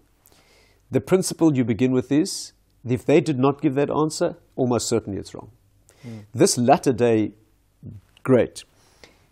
The 0.91 1.01
principle 1.01 1.57
you 1.57 1.65
begin 1.65 1.93
with 1.93 2.13
is 2.13 2.53
if 2.87 3.07
they 3.07 3.23
did 3.23 3.39
not 3.39 3.63
give 3.63 3.75
that 3.77 3.89
answer, 3.89 4.37
almost 4.55 4.91
certainly 4.91 5.19
it's 5.19 5.33
wrong. 5.35 5.53
Hmm. 6.03 6.19
This 6.35 6.59
latter 6.59 6.93
day 6.93 7.33
great, 8.25 8.65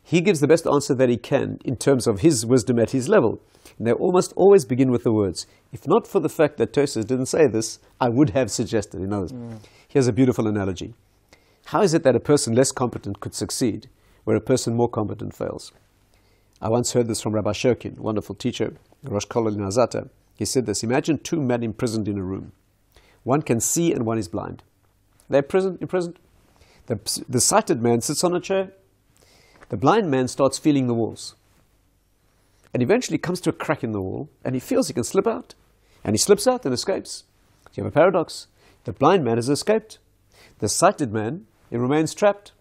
he 0.03 0.23
gives 0.23 0.41
the 0.41 0.49
best 0.49 0.67
answer 0.67 0.95
that 0.95 1.11
he 1.11 1.19
can 1.19 1.59
in 1.67 1.77
terms 1.77 2.07
of 2.07 2.21
his 2.21 2.47
wisdom 2.47 2.79
at 2.79 2.93
his 2.93 3.07
level. 3.07 3.43
And 3.77 3.87
they 3.87 3.93
almost 3.93 4.33
always 4.37 4.65
begin 4.65 4.91
with 4.91 5.05
the 5.05 5.13
words, 5.13 5.47
if 5.71 5.87
not 5.87 6.07
for 6.07 6.21
the 6.21 6.31
fact 6.31 6.57
that 6.57 6.73
Tosfos 6.73 7.07
didn't 7.07 7.27
say 7.27 7.47
this, 7.47 7.79
I 8.01 8.09
would 8.09 8.31
have 8.31 8.51
suggested. 8.51 9.03
In 9.03 9.13
others. 9.13 9.33
Hmm. 9.33 9.57
Here's 9.87 10.09
a 10.09 10.15
beautiful 10.15 10.47
analogy. 10.47 10.95
How 11.67 11.83
is 11.83 11.93
it 11.93 12.05
that 12.05 12.17
a 12.17 12.21
person 12.21 12.55
less 12.55 12.73
competent 12.73 13.21
could 13.21 13.35
succeed 13.35 13.91
where 14.25 14.37
a 14.37 14.41
person 14.41 14.75
more 14.75 14.89
competent 14.89 15.35
fails? 15.35 15.73
I 16.61 16.69
once 16.69 16.93
heard 16.93 17.09
this 17.09 17.23
from 17.23 17.35
Rabbi 17.35 17.53
Shurkin, 17.53 17.99
wonderful 17.99 18.35
teacher, 18.35 18.75
Rosh 19.03 19.27
Kollel 19.27 19.55
in 19.55 19.63
Azata. 19.63 20.11
He 20.37 20.45
said 20.45 20.67
this 20.67 20.83
Imagine 20.83 21.19
two 21.19 21.41
men 21.41 21.63
imprisoned 21.63 22.09
in 22.09 22.19
a 22.19 22.23
room. 22.23 22.53
One 23.23 23.43
can 23.43 23.61
see 23.61 23.93
and 23.93 24.05
one 24.05 24.19
is 24.19 24.29
blind. 24.29 24.63
They're 25.29 25.43
imprisoned. 25.43 25.79
imprisoned. 25.81 26.19
The, 26.87 27.23
the 27.29 27.41
sighted 27.41 27.83
man 27.83 28.01
sits 28.01 28.25
on 28.25 28.35
a 28.35 28.41
chair. 28.41 28.73
The 29.69 29.77
blind 29.77 30.11
man 30.11 30.29
starts 30.29 30.59
feeling 30.59 30.87
the 30.87 30.95
walls. 30.95 31.37
And 32.75 32.83
eventually 32.83 33.19
comes 33.19 33.41
to 33.43 33.51
a 33.51 33.55
crack 33.55 33.85
in 33.85 33.93
the 33.93 34.01
wall 34.01 34.29
and 34.45 34.55
he 34.55 34.61
feels 34.61 34.89
he 34.89 34.95
can 34.95 35.05
slip 35.05 35.27
out. 35.27 35.55
And 36.03 36.15
he 36.15 36.19
slips 36.19 36.47
out 36.47 36.65
and 36.65 36.75
escapes. 36.75 37.25
So 37.67 37.71
you 37.77 37.85
have 37.85 37.93
a 37.93 37.95
paradox. 37.95 38.49
The 38.85 38.93
blind 38.93 39.25
man 39.25 39.37
has 39.37 39.49
escaped. 39.49 39.99
The 40.59 40.69
sighted 40.69 41.13
man, 41.13 41.47
he 41.69 41.77
remains 41.77 42.15
trapped. 42.15 42.53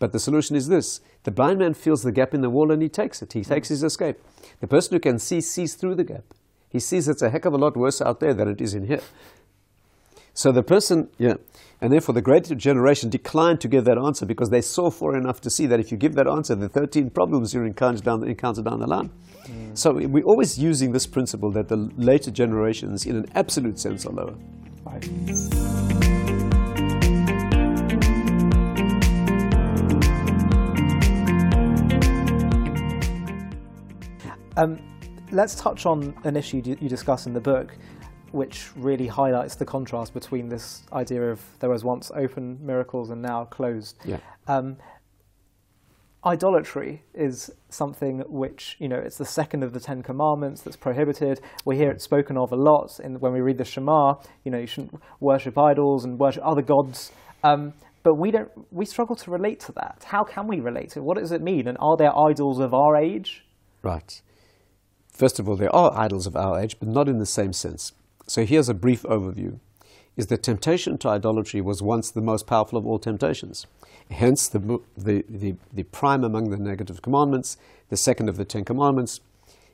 But 0.00 0.12
the 0.12 0.18
solution 0.18 0.56
is 0.56 0.66
this 0.66 1.00
the 1.22 1.30
blind 1.30 1.60
man 1.60 1.74
feels 1.74 2.02
the 2.02 2.10
gap 2.10 2.34
in 2.34 2.40
the 2.40 2.50
wall 2.50 2.72
and 2.72 2.82
he 2.82 2.88
takes 2.88 3.22
it. 3.22 3.34
He 3.34 3.44
takes 3.44 3.68
his 3.68 3.84
escape. 3.84 4.16
The 4.58 4.66
person 4.66 4.94
who 4.94 4.98
can 4.98 5.20
see 5.20 5.40
sees 5.40 5.74
through 5.74 5.94
the 5.94 6.04
gap. 6.04 6.24
He 6.68 6.80
sees 6.80 7.06
it's 7.06 7.22
a 7.22 7.30
heck 7.30 7.44
of 7.44 7.52
a 7.52 7.58
lot 7.58 7.76
worse 7.76 8.00
out 8.00 8.18
there 8.18 8.34
than 8.34 8.48
it 8.48 8.60
is 8.60 8.74
in 8.74 8.86
here. 8.86 9.02
So 10.32 10.52
the 10.52 10.62
person, 10.62 11.10
yeah, 11.18 11.34
and 11.80 11.92
therefore 11.92 12.14
the 12.14 12.22
greater 12.22 12.54
generation 12.54 13.10
declined 13.10 13.60
to 13.60 13.68
give 13.68 13.84
that 13.84 13.98
answer 13.98 14.24
because 14.24 14.48
they 14.48 14.62
saw 14.62 14.88
far 14.88 15.16
enough 15.16 15.40
to 15.42 15.50
see 15.50 15.66
that 15.66 15.80
if 15.80 15.90
you 15.90 15.98
give 15.98 16.14
that 16.14 16.26
answer, 16.26 16.54
the 16.54 16.68
13 16.68 17.10
problems 17.10 17.52
you 17.52 17.62
encounter 17.64 18.02
down, 18.02 18.26
encounter 18.26 18.62
down 18.62 18.78
the 18.78 18.86
line. 18.86 19.10
Mm. 19.44 19.76
So 19.76 19.92
we're 19.92 20.24
always 20.24 20.58
using 20.58 20.92
this 20.92 21.06
principle 21.06 21.50
that 21.52 21.68
the 21.68 21.90
later 21.96 22.30
generations, 22.30 23.04
in 23.04 23.16
an 23.16 23.26
absolute 23.34 23.78
sense, 23.78 24.06
are 24.06 24.12
lower. 24.12 24.34
Right. 24.84 25.59
Um, 34.56 34.78
let's 35.32 35.54
touch 35.54 35.86
on 35.86 36.14
an 36.24 36.36
issue 36.36 36.62
you 36.64 36.88
discuss 36.88 37.26
in 37.26 37.32
the 37.32 37.40
book, 37.40 37.76
which 38.32 38.70
really 38.76 39.06
highlights 39.06 39.54
the 39.54 39.64
contrast 39.64 40.14
between 40.14 40.48
this 40.48 40.82
idea 40.92 41.22
of 41.22 41.40
there 41.60 41.70
was 41.70 41.84
once 41.84 42.10
open 42.14 42.58
miracles 42.64 43.10
and 43.10 43.22
now 43.22 43.44
closed. 43.44 43.98
Yeah. 44.04 44.18
Um, 44.48 44.76
idolatry 46.24 47.02
is 47.14 47.50
something 47.70 48.22
which 48.28 48.76
you 48.78 48.88
know 48.88 48.98
it's 48.98 49.16
the 49.16 49.24
second 49.24 49.62
of 49.62 49.72
the 49.72 49.80
Ten 49.80 50.02
Commandments 50.02 50.62
that's 50.62 50.76
prohibited. 50.76 51.40
We 51.64 51.76
hear 51.76 51.90
it 51.90 52.02
spoken 52.02 52.36
of 52.36 52.52
a 52.52 52.56
lot 52.56 53.00
in, 53.02 53.20
when 53.20 53.32
we 53.32 53.40
read 53.40 53.58
the 53.58 53.64
Shema. 53.64 54.14
You 54.44 54.50
know, 54.52 54.58
you 54.58 54.66
shouldn't 54.66 55.00
worship 55.20 55.56
idols 55.58 56.04
and 56.04 56.18
worship 56.18 56.42
other 56.44 56.62
gods. 56.62 57.12
Um, 57.42 57.72
but 58.02 58.14
we 58.14 58.30
don't. 58.30 58.50
We 58.70 58.84
struggle 58.86 59.16
to 59.16 59.30
relate 59.30 59.60
to 59.60 59.72
that. 59.72 60.04
How 60.06 60.24
can 60.24 60.46
we 60.46 60.60
relate 60.60 60.90
to 60.90 61.00
it? 61.00 61.02
What 61.02 61.18
does 61.18 61.32
it 61.32 61.42
mean? 61.42 61.68
And 61.68 61.76
are 61.80 61.96
there 61.96 62.16
idols 62.16 62.58
of 62.58 62.74
our 62.74 62.96
age? 62.96 63.44
Right. 63.82 64.20
First 65.20 65.38
of 65.38 65.50
all, 65.50 65.56
there 65.56 65.76
are 65.76 65.92
idols 65.94 66.26
of 66.26 66.34
our 66.34 66.58
age, 66.58 66.78
but 66.80 66.88
not 66.88 67.06
in 67.06 67.18
the 67.18 67.26
same 67.26 67.52
sense. 67.52 67.92
So 68.26 68.46
here's 68.46 68.70
a 68.70 68.74
brief 68.74 69.02
overview. 69.02 69.58
Is 70.16 70.28
that 70.28 70.42
temptation 70.42 70.96
to 70.96 71.10
idolatry 71.10 71.60
was 71.60 71.82
once 71.82 72.10
the 72.10 72.22
most 72.22 72.46
powerful 72.46 72.78
of 72.78 72.86
all 72.86 72.98
temptations. 72.98 73.66
Hence, 74.10 74.48
the, 74.48 74.80
the, 74.96 75.22
the, 75.28 75.56
the 75.74 75.82
prime 75.82 76.24
among 76.24 76.48
the 76.48 76.56
negative 76.56 77.02
commandments, 77.02 77.58
the 77.90 77.98
second 77.98 78.30
of 78.30 78.38
the 78.38 78.46
Ten 78.46 78.64
Commandments. 78.64 79.20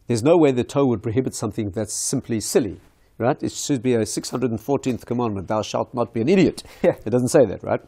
There's 0.08 0.24
no 0.24 0.36
way 0.36 0.50
the 0.50 0.64
Torah 0.64 0.86
would 0.86 1.02
prohibit 1.04 1.32
something 1.32 1.70
that's 1.70 1.94
simply 1.94 2.40
silly, 2.40 2.80
right? 3.18 3.40
It 3.40 3.52
should 3.52 3.84
be 3.84 3.94
a 3.94 4.00
614th 4.00 5.06
commandment, 5.06 5.46
thou 5.46 5.62
shalt 5.62 5.94
not 5.94 6.12
be 6.12 6.22
an 6.22 6.28
idiot. 6.28 6.64
Yeah. 6.82 6.96
It 7.06 7.10
doesn't 7.10 7.28
say 7.28 7.46
that, 7.46 7.62
right? 7.62 7.82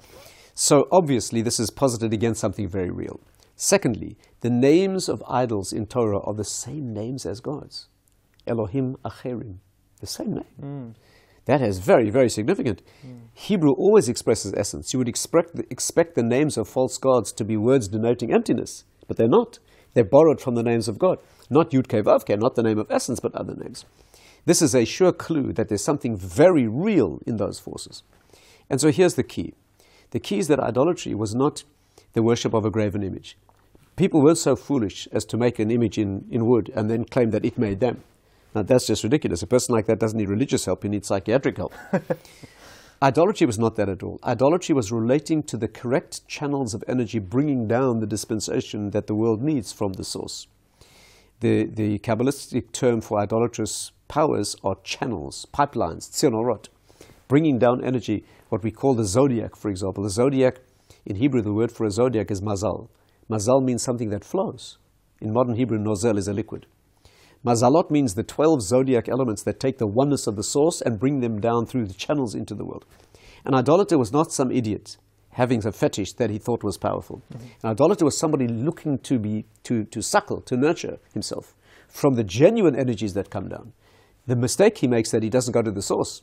So 0.55 0.87
obviously, 0.92 1.42
this 1.42 1.59
is 1.59 1.71
posited 1.71 2.12
against 2.12 2.40
something 2.40 2.68
very 2.68 2.90
real. 2.90 3.18
Secondly, 3.61 4.16
the 4.40 4.51
names 4.51 5.09
of 5.09 5.21
idols 5.29 5.73
in 5.73 5.87
Torah 5.87 6.21
are 6.21 6.33
the 6.33 6.44
same 6.44 6.94
names 6.94 7.27
as 7.27 7.40
God's. 7.40 7.88
Elohim 8.47 8.97
Acherim, 9.05 9.57
the 10.01 10.07
same 10.07 10.35
name. 10.35 10.44
Mm. 10.62 10.94
That 11.47 11.61
is 11.61 11.81
very, 11.81 12.09
very 12.09 12.31
significant. 12.31 12.83
Mm. 13.05 13.18
Hebrew 13.35 13.73
always 13.73 14.09
expresses 14.09 14.55
essence. 14.57 14.92
You 14.92 15.01
would 15.01 15.09
expect 15.09 15.57
the, 15.57 15.66
expect 15.71 16.14
the 16.14 16.23
names 16.23 16.57
of 16.57 16.68
false 16.68 16.99
gods 16.99 17.33
to 17.33 17.44
be 17.44 17.57
words 17.57 17.88
denoting 17.88 18.33
emptiness, 18.33 18.85
but 19.09 19.16
they're 19.16 19.27
not. 19.27 19.59
They're 19.92 20.05
borrowed 20.05 20.40
from 20.40 20.55
the 20.55 20.62
names 20.62 20.87
of 20.87 21.01
God. 21.01 21.18
Not 21.51 21.73
Yud 21.73 21.88
Ke 21.88 22.05
Vav 22.05 22.38
not 22.38 22.55
the 22.55 22.62
name 22.62 22.79
of 22.79 22.88
essence, 22.92 23.18
but 23.18 23.35
other 23.35 23.57
names. 23.57 23.85
This 24.44 24.62
is 24.62 24.73
a 24.73 24.85
sure 24.85 25.12
clue 25.12 25.53
that 25.55 25.68
there's 25.68 25.83
something 25.83 26.16
very 26.16 26.68
real 26.68 27.21
in 27.27 27.38
those 27.38 27.59
forces. 27.59 28.05
And 28.71 28.81
so 28.81 28.92
here's 28.92 29.14
the 29.14 29.25
key. 29.25 29.55
The 30.11 30.21
key 30.21 30.38
is 30.38 30.47
that 30.47 30.61
idolatry 30.61 31.12
was 31.12 31.35
not 31.35 31.64
the 32.12 32.23
worship 32.23 32.55
of 32.55 32.64
a 32.64 32.71
graven 32.71 33.03
image 33.03 33.37
people 33.99 34.23
were 34.23 34.35
so 34.35 34.57
foolish 34.57 35.09
as 35.13 35.25
to 35.27 35.37
make 35.37 35.59
an 35.59 35.71
image 35.71 35.99
in, 35.99 36.25
in 36.31 36.47
wood 36.47 36.71
and 36.75 36.89
then 36.89 37.05
claim 37.05 37.31
that 37.31 37.45
it 37.45 37.59
made 37.59 37.81
them. 37.81 38.03
Now, 38.55 38.63
that's 38.63 38.87
just 38.87 39.05
ridiculous. 39.05 39.43
A 39.43 39.47
person 39.47 39.75
like 39.75 39.87
that 39.87 39.99
doesn't 39.99 40.19
need 40.19 40.29
religious 40.29 40.65
help, 40.65 40.83
he 40.85 40.89
needs 40.89 41.09
psychiatric 41.09 41.57
help. 41.59 41.75
Idolatry 43.03 43.47
was 43.47 43.59
not 43.59 43.77
that 43.77 43.89
at 43.89 44.03
all. 44.03 44.19
Idolatry 44.25 44.75
was 44.75 44.91
relating 44.91 45.43
to 45.45 45.57
the 45.57 45.69
correct 45.69 46.27
channels 46.27 46.75
of 46.75 46.83
energy 46.89 47.19
bringing 47.19 47.69
down 47.69 48.01
the 48.01 48.07
dispensation 48.07 48.91
that 48.91 49.07
the 49.07 49.15
world 49.15 49.43
needs 49.43 49.73
from 49.73 49.93
the 49.93 50.05
source. 50.05 50.49
The, 51.41 51.65
the 51.65 52.01
Kabbalistic 52.01 52.73
term 52.73 53.01
for 53.01 53.21
idolatrous 53.21 53.93
powers 54.09 54.57
are 54.65 54.77
channels, 54.83 55.47
pipelines, 55.55 56.11
tzinorot, 56.11 56.69
bringing 57.29 57.59
down 57.59 57.85
energy, 57.85 58.25
what 58.49 58.65
we 58.65 58.73
call 58.73 58.95
the 58.95 59.05
zodiac, 59.05 59.55
for 59.55 59.69
example. 59.69 60.03
The 60.03 60.11
zodiac, 60.11 60.57
in 61.07 61.17
Hebrew, 61.17 61.43
the 61.43 61.53
word 61.53 61.71
for 61.71 61.87
a 61.87 61.91
zodiac 61.93 62.33
is 62.33 62.41
mazal. 62.41 62.89
Mazal 63.31 63.62
means 63.62 63.83
something 63.83 64.11
that 64.11 64.25
flows. 64.25 64.79
In 65.21 65.33
modern 65.33 65.57
Hebrew, 65.57 65.79
nozel 65.79 66.17
is 66.17 66.29
a 66.29 66.33
liquid. 66.33 66.67
Mazalot 67.45 67.91
means 67.91 68.14
the 68.14 68.25
12 68.25 68.62
zodiac 68.62 69.09
elements 69.09 69.43
that 69.45 69.61
take 69.61 69.79
the 69.79 69.87
oneness 69.87 70.27
of 70.27 70.37
the 70.37 70.43
source 70.43 70.81
and 70.81 70.99
bring 70.99 71.21
them 71.21 71.41
down 71.41 71.67
through 71.67 71.87
the 71.87 71.95
channels 71.95 72.35
into 72.35 72.55
the 72.55 72.64
world. 72.64 72.85
An 73.45 73.55
idolater 73.55 73.99
was 73.99 74.12
not 74.12 74.33
some 74.33 74.51
idiot 74.51 74.97
having 75.38 75.64
a 75.64 75.71
fetish 75.71 76.14
that 76.14 76.31
he 76.31 76.38
thought 76.38 76.64
was 76.64 76.77
powerful. 76.77 77.23
Mm-hmm. 77.33 77.47
An 77.62 77.71
idolater 77.71 78.05
was 78.05 78.19
somebody 78.19 78.49
looking 78.49 78.99
to, 78.99 79.21
be, 79.21 79.45
to, 79.62 79.85
to 79.85 80.03
suckle, 80.03 80.41
to 80.43 80.57
nurture 80.57 80.99
himself 81.14 81.55
from 81.87 82.14
the 82.14 82.25
genuine 82.25 82.75
energies 82.75 83.14
that 83.14 83.31
come 83.31 83.49
down. 83.49 83.73
The 84.27 84.35
mistake 84.35 84.79
he 84.79 84.88
makes 84.88 85.12
that 85.12 85.23
he 85.23 85.31
doesn't 85.31 85.53
go 85.53 85.62
to 85.62 85.71
the 85.71 85.81
source. 85.81 86.23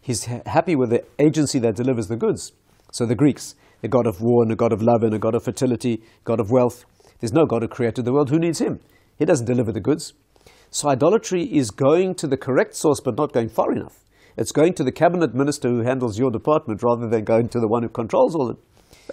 He's 0.00 0.24
ha- 0.24 0.40
happy 0.46 0.74
with 0.74 0.88
the 0.88 1.04
agency 1.18 1.58
that 1.60 1.76
delivers 1.76 2.08
the 2.08 2.16
goods. 2.16 2.52
So 2.92 3.04
the 3.04 3.14
Greeks, 3.14 3.56
a 3.86 3.88
god 3.88 4.06
of 4.06 4.20
war 4.20 4.42
and 4.42 4.52
a 4.52 4.56
god 4.56 4.72
of 4.72 4.82
love 4.82 5.02
and 5.02 5.14
a 5.14 5.18
god 5.18 5.34
of 5.34 5.44
fertility, 5.44 6.02
god 6.24 6.40
of 6.40 6.50
wealth. 6.50 6.84
There's 7.20 7.32
no 7.32 7.46
God 7.46 7.62
who 7.62 7.68
created 7.68 8.04
the 8.04 8.12
world. 8.12 8.30
Who 8.30 8.38
needs 8.38 8.58
him? 8.58 8.80
He 9.18 9.24
doesn't 9.24 9.46
deliver 9.46 9.72
the 9.72 9.80
goods. 9.80 10.12
So 10.70 10.88
idolatry 10.88 11.44
is 11.44 11.70
going 11.70 12.16
to 12.16 12.26
the 12.26 12.36
correct 12.36 12.74
source 12.74 13.00
but 13.00 13.16
not 13.16 13.32
going 13.32 13.48
far 13.48 13.72
enough. 13.72 14.04
It's 14.36 14.52
going 14.52 14.74
to 14.74 14.84
the 14.84 14.92
cabinet 14.92 15.34
minister 15.34 15.68
who 15.68 15.82
handles 15.82 16.18
your 16.18 16.30
department 16.30 16.82
rather 16.82 17.08
than 17.08 17.24
going 17.24 17.48
to 17.50 17.60
the 17.60 17.68
one 17.68 17.84
who 17.84 17.88
controls 17.88 18.34
all 18.34 18.50
it. 18.50 18.58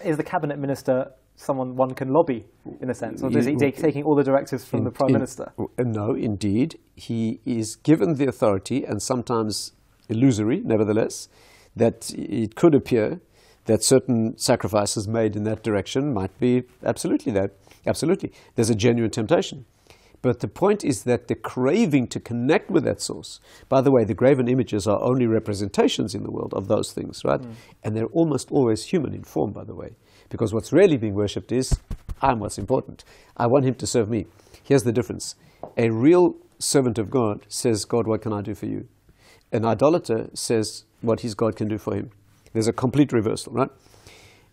Is 0.03 0.17
the 0.17 0.23
cabinet 0.23 0.59
minister 0.59 1.11
someone 1.35 1.75
one 1.75 1.93
can 1.93 2.09
lobby 2.09 2.45
in 2.81 2.89
a 2.89 2.93
sense, 2.93 3.23
or 3.23 3.35
is 3.37 3.45
he 3.45 3.55
taking 3.55 4.03
all 4.03 4.15
the 4.15 4.23
directives 4.23 4.65
from 4.65 4.79
in, 4.79 4.85
the 4.85 4.91
prime 4.91 5.09
in, 5.09 5.13
minister? 5.13 5.51
Uh, 5.57 5.65
no, 5.79 6.13
indeed, 6.13 6.77
he 6.95 7.39
is 7.45 7.75
given 7.75 8.15
the 8.15 8.27
authority, 8.27 8.83
and 8.83 9.01
sometimes 9.01 9.71
illusory, 10.09 10.61
nevertheless, 10.63 11.29
that 11.75 12.11
it 12.15 12.55
could 12.55 12.75
appear 12.75 13.19
that 13.65 13.83
certain 13.83 14.37
sacrifices 14.37 15.07
made 15.07 15.35
in 15.35 15.43
that 15.43 15.63
direction 15.63 16.13
might 16.13 16.37
be 16.39 16.63
absolutely 16.83 17.31
that. 17.33 17.51
Absolutely. 17.85 18.31
There's 18.55 18.69
a 18.69 18.75
genuine 18.75 19.11
temptation. 19.11 19.65
But 20.21 20.39
the 20.39 20.47
point 20.47 20.85
is 20.85 21.03
that 21.03 21.27
the 21.27 21.35
craving 21.35 22.07
to 22.07 22.19
connect 22.19 22.71
with 22.71 22.85
that 22.85 23.01
source, 23.01 23.41
by 23.67 23.81
the 23.81 23.91
way, 23.91 24.05
the 24.05 24.13
graven 24.13 24.47
images 24.47 24.87
are 24.87 25.03
only 25.03 25.27
representations 25.27 26.15
in 26.15 26.23
the 26.23 26.31
world 26.31 26.53
of 26.53 26.69
those 26.69 26.93
things, 26.93 27.25
right? 27.25 27.41
Mm. 27.41 27.53
And 27.83 27.95
they're 27.95 28.13
almost 28.13 28.49
always 28.49 28.85
human 28.85 29.13
in 29.13 29.23
form, 29.23 29.51
by 29.51 29.65
the 29.65 29.75
way. 29.75 29.97
Because 30.29 30.53
what's 30.53 30.71
really 30.71 30.95
being 30.95 31.13
worshipped 31.13 31.51
is, 31.51 31.77
I'm 32.21 32.39
what's 32.39 32.57
important. 32.57 33.03
I 33.35 33.47
want 33.47 33.65
him 33.65 33.75
to 33.75 33.85
serve 33.85 34.09
me. 34.09 34.27
Here's 34.63 34.83
the 34.83 34.93
difference 34.93 35.35
a 35.77 35.89
real 35.89 36.35
servant 36.57 36.97
of 36.97 37.09
God 37.09 37.45
says, 37.49 37.83
God, 37.83 38.07
what 38.07 38.21
can 38.21 38.31
I 38.31 38.41
do 38.41 38.55
for 38.55 38.65
you? 38.65 38.87
An 39.51 39.65
idolater 39.65 40.29
says 40.33 40.85
what 41.01 41.19
his 41.19 41.35
God 41.35 41.57
can 41.57 41.67
do 41.67 41.77
for 41.77 41.95
him. 41.95 42.11
There's 42.53 42.67
a 42.67 42.73
complete 42.73 43.11
reversal, 43.11 43.53
right? 43.53 43.69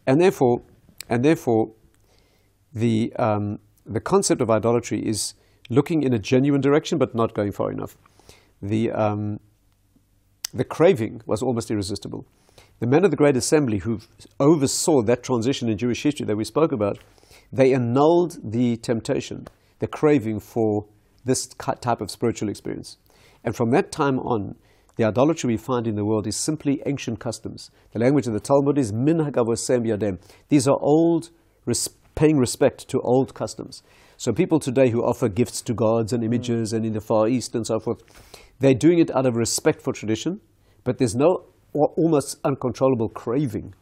And 0.06 0.20
therefore, 0.20 0.62
and 1.08 1.24
therefore, 1.24 1.72
the 2.72 3.12
um, 3.16 3.58
the 3.86 4.00
concept 4.00 4.40
of 4.40 4.50
idolatry 4.50 5.06
is 5.06 5.34
looking 5.68 6.02
in 6.02 6.12
a 6.12 6.18
genuine 6.18 6.60
direction 6.60 6.98
but 6.98 7.14
not 7.14 7.34
going 7.34 7.52
far 7.52 7.70
enough. 7.70 7.96
The 8.62 8.90
um, 8.92 9.40
the 10.52 10.64
craving 10.64 11.22
was 11.26 11.42
almost 11.42 11.70
irresistible. 11.70 12.26
The 12.80 12.86
men 12.86 13.04
of 13.04 13.10
the 13.10 13.16
Great 13.16 13.36
Assembly 13.36 13.78
who 13.78 14.00
oversaw 14.38 15.02
that 15.02 15.22
transition 15.22 15.68
in 15.68 15.78
Jewish 15.78 16.02
history 16.02 16.26
that 16.26 16.36
we 16.36 16.44
spoke 16.44 16.72
about, 16.72 16.98
they 17.52 17.74
annulled 17.74 18.38
the 18.42 18.76
temptation, 18.78 19.48
the 19.80 19.86
craving 19.86 20.40
for 20.40 20.86
this 21.24 21.46
type 21.46 22.00
of 22.00 22.10
spiritual 22.10 22.48
experience. 22.48 22.96
And 23.44 23.54
from 23.54 23.70
that 23.70 23.92
time 23.92 24.18
on, 24.18 24.56
the 25.00 25.06
idolatry 25.06 25.48
we 25.48 25.56
find 25.56 25.86
in 25.86 25.94
the 25.94 26.04
world 26.04 26.26
is 26.26 26.36
simply 26.36 26.82
ancient 26.84 27.18
customs. 27.18 27.70
The 27.92 27.98
language 27.98 28.26
of 28.26 28.34
the 28.34 28.38
Talmud 28.38 28.76
is 28.76 28.92
minhag 28.92 29.32
avosem 29.32 29.86
yadem. 29.86 30.18
These 30.50 30.68
are 30.68 30.76
old, 30.78 31.30
res- 31.64 31.88
paying 32.14 32.36
respect 32.36 32.86
to 32.88 33.00
old 33.00 33.32
customs. 33.32 33.82
So 34.18 34.30
people 34.30 34.60
today 34.60 34.90
who 34.90 35.02
offer 35.02 35.30
gifts 35.30 35.62
to 35.62 35.72
gods 35.72 36.12
and 36.12 36.22
images 36.22 36.74
and 36.74 36.84
in 36.84 36.92
the 36.92 37.00
Far 37.00 37.28
East 37.28 37.54
and 37.54 37.66
so 37.66 37.80
forth, 37.80 38.02
they're 38.58 38.74
doing 38.74 38.98
it 38.98 39.10
out 39.16 39.24
of 39.24 39.36
respect 39.36 39.80
for 39.80 39.94
tradition, 39.94 40.42
but 40.84 40.98
there's 40.98 41.16
no 41.16 41.46
or 41.72 41.94
almost 41.96 42.36
uncontrollable 42.44 43.08
craving. 43.08 43.72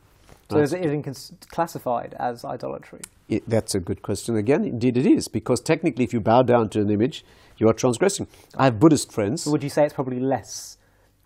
So 0.51 0.61
is 0.61 0.73
it 0.73 0.85
even 0.85 1.03
classified 1.51 2.15
as 2.21 2.45
idolatry? 2.45 3.01
It, 3.29 3.43
that's 3.49 3.75
a 3.75 3.81
good 3.81 4.03
question. 4.03 4.37
Again, 4.37 4.65
indeed 4.65 4.97
it 4.97 5.05
is, 5.05 5.27
because 5.27 5.61
technically, 5.61 6.05
if 6.05 6.13
you 6.13 6.21
bow 6.21 6.43
down 6.43 6.69
to 6.71 6.81
an 6.81 6.91
image, 6.91 7.25
you 7.57 7.69
are 7.69 7.75
transgressing. 7.75 8.29
I 8.57 8.67
have 8.67 8.79
Buddhist 8.79 9.11
friends. 9.13 9.47
Would 9.47 9.65
you 9.65 9.69
say 9.69 9.85
it's 9.85 9.93
probably 9.93 10.21
less? 10.21 10.78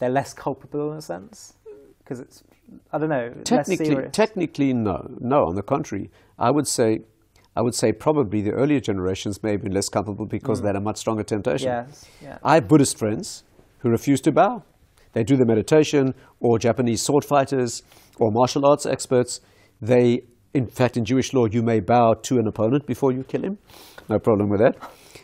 They're 0.03 0.11
less 0.11 0.35
culpable 0.35 0.91
in 0.91 0.99
a 0.99 1.01
sense 1.01 1.55
because 1.99 2.19
it's 2.19 2.43
I 2.93 2.99
don't 2.99 3.09
know. 3.09 3.33
Technically, 3.45 4.09
technically, 4.11 4.73
no, 4.73 4.97
no. 5.21 5.45
On 5.47 5.55
the 5.55 5.63
contrary, 5.63 6.11
I 6.41 6.51
would 6.51 6.67
say, 6.67 7.03
I 7.55 7.63
would 7.63 7.77
say 7.77 7.93
probably 7.93 8.41
the 8.43 8.51
earlier 8.51 8.81
generations 8.81 9.45
may 9.45 9.53
have 9.53 9.63
been 9.63 9.73
less 9.73 9.89
culpable 9.89 10.27
because 10.27 10.59
mm. 10.59 10.63
they 10.63 10.69
had 10.71 10.75
a 10.75 10.81
much 10.81 10.97
stronger 10.97 11.23
temptation. 11.23 11.69
Yes, 11.69 12.07
yeah. 12.21 12.39
I 12.43 12.55
have 12.55 12.67
Buddhist 12.67 12.99
friends 12.99 13.45
who 13.79 13.91
refuse 13.91 14.21
to 14.23 14.33
bow. 14.33 14.65
They 15.13 15.23
do 15.23 15.37
the 15.37 15.47
meditation, 15.47 16.15
or 16.41 16.59
Japanese 16.59 17.01
sword 17.01 17.25
fighters, 17.25 17.85
or 18.19 18.33
martial 18.33 18.67
arts 18.67 18.87
experts. 18.87 19.41
They, 19.81 20.25
in 20.53 20.67
fact, 20.67 20.97
in 20.97 21.05
Jewish 21.05 21.33
law, 21.33 21.47
you 21.47 21.63
may 21.63 21.79
bow 21.79 22.15
to 22.15 22.41
an 22.41 22.49
opponent 22.49 22.89
before 22.89 23.13
you 23.13 23.23
kill 23.23 23.45
him. 23.45 23.59
No 24.09 24.19
problem 24.19 24.51
with 24.51 24.59
that. 24.59 24.75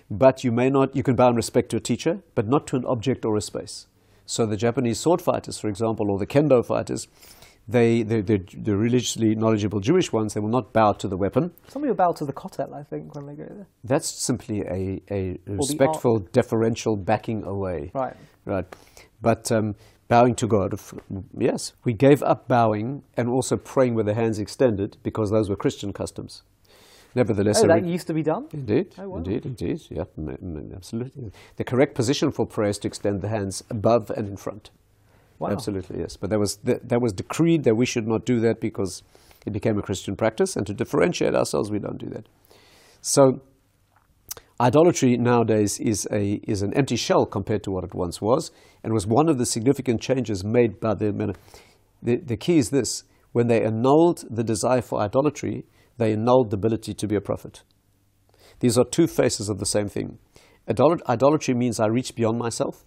But 0.09 0.45
you 0.45 0.53
may 0.53 0.71
not, 0.71 0.95
you 0.95 1.03
can 1.03 1.17
bow 1.17 1.31
in 1.31 1.35
respect 1.35 1.71
to 1.71 1.79
a 1.79 1.81
teacher, 1.81 2.21
but 2.37 2.47
not 2.47 2.69
to 2.69 2.77
an 2.77 2.85
object 2.85 3.25
or 3.25 3.37
a 3.37 3.41
space. 3.41 3.89
So 4.29 4.45
the 4.45 4.59
Japanese 4.59 5.01
sword 5.01 5.23
fighters, 5.23 5.59
for 5.59 5.69
example, 5.69 6.11
or 6.11 6.19
the 6.19 6.27
kendo 6.27 6.63
fighters, 6.63 7.09
they, 7.67 8.03
they, 8.03 8.21
the 8.21 8.77
religiously 8.77 9.35
knowledgeable 9.35 9.81
Jewish 9.81 10.13
ones, 10.13 10.35
they 10.35 10.41
will 10.41 10.51
not 10.51 10.75
bow 10.75 10.93
to 10.93 11.09
the 11.09 11.17
weapon. 11.17 11.51
Some 11.69 11.81
people 11.81 11.97
bow 11.97 12.13
to 12.13 12.27
the 12.27 12.33
kotel, 12.35 12.75
I 12.75 12.83
think, 12.83 13.15
when 13.15 13.25
they 13.25 13.35
go 13.35 13.45
there. 13.45 13.67
That's 13.85 14.07
simply 14.07 14.61
a, 14.61 15.01
a 15.11 15.39
respectful, 15.47 16.19
deferential 16.19 16.95
backing 16.97 17.43
away. 17.45 17.91
Right. 17.95 18.17
Right. 18.45 18.67
But 19.23 19.51
um, 19.51 19.77
bowing 20.09 20.35
to 20.37 20.47
God, 20.47 20.79
yes, 21.39 21.73
we 21.85 21.95
gave 21.95 22.23
up 22.23 22.49
bowing 22.49 23.05
and 23.17 23.31
also 23.31 23.57
praying 23.57 23.95
with 23.95 24.05
the 24.05 24.15
hands 24.15 24.39
extended 24.39 24.99
because 25.03 25.31
those 25.31 25.49
were 25.49 25.57
Christian 25.57 25.95
customs. 25.95 26.43
Nevertheless, 27.19 27.63
oh, 27.65 27.69
that 27.69 27.85
used 27.85 28.07
to 28.07 28.15
be 28.15 28.23
done. 28.23 28.47
Indeed, 28.53 28.95
oh, 28.99 29.09
wow. 29.09 29.17
indeed, 29.19 29.45
indeed. 29.45 29.81
Yeah, 29.91 30.05
absolutely. 30.77 31.33
The 31.57 31.65
correct 31.65 31.95
position 31.95 32.31
for 32.31 32.47
prayer 32.47 32.71
is 32.71 32.79
to 32.79 32.89
extend 32.89 33.23
the 33.23 33.29
hands 33.29 33.65
above 33.71 34.11
and 34.17 34.29
in 34.29 34.37
front. 34.37 34.71
Wow. 35.41 35.51
Absolutely, 35.51 36.01
yes. 36.01 36.17
But 36.17 36.31
that 36.31 36.39
was 36.39 36.59
that 36.65 37.01
was 37.01 37.13
decreed 37.13 37.65
that 37.65 37.77
we 37.77 37.87
should 37.87 38.07
not 38.07 38.25
do 38.25 38.41
that 38.41 38.61
because 38.61 39.03
it 39.47 39.53
became 39.53 39.79
a 39.79 39.83
Christian 39.83 40.15
practice, 40.17 40.57
and 40.57 40.67
to 40.67 40.75
differentiate 40.75 41.35
ourselves, 41.35 41.71
we 41.71 41.81
don't 41.81 41.99
do 41.99 42.11
that. 42.15 42.27
So 43.01 43.41
Idolatry 44.61 45.17
nowadays 45.17 45.79
is, 45.79 46.09
a, 46.11 46.41
is 46.43 46.63
an 46.63 46.75
empty 46.75 46.97
shell 46.97 47.27
compared 47.27 47.63
to 47.63 47.71
what 47.71 47.85
it 47.85 47.95
once 47.95 48.21
was, 48.21 48.51
and 48.83 48.93
was 48.93 49.07
one 49.07 49.29
of 49.29 49.39
the 49.39 49.47
significant 49.47 50.01
changes 50.01 50.45
made 50.45 50.81
by 50.81 50.95
the 50.95 51.13
men. 51.13 51.35
The, 52.03 52.17
the 52.17 52.37
key 52.37 52.59
is 52.59 52.71
this 52.71 53.05
when 53.31 53.47
they 53.47 53.63
annulled 53.63 54.25
the 54.29 54.43
desire 54.43 54.83
for 54.83 55.01
idolatry, 55.01 55.65
they 55.99 56.13
annulled 56.13 56.51
the 56.51 56.57
ability 56.57 56.95
to 56.95 57.07
be 57.07 57.17
a 57.17 57.21
prophet. 57.21 57.63
These 58.61 58.79
are 58.79 58.85
two 58.85 59.07
faces 59.07 59.49
of 59.49 59.59
the 59.59 59.67
same 59.67 59.89
thing. 59.89 60.19
Idolatry 60.69 61.55
means 61.55 61.79
I 61.79 61.87
reach 61.87 62.15
beyond 62.15 62.39
myself 62.39 62.85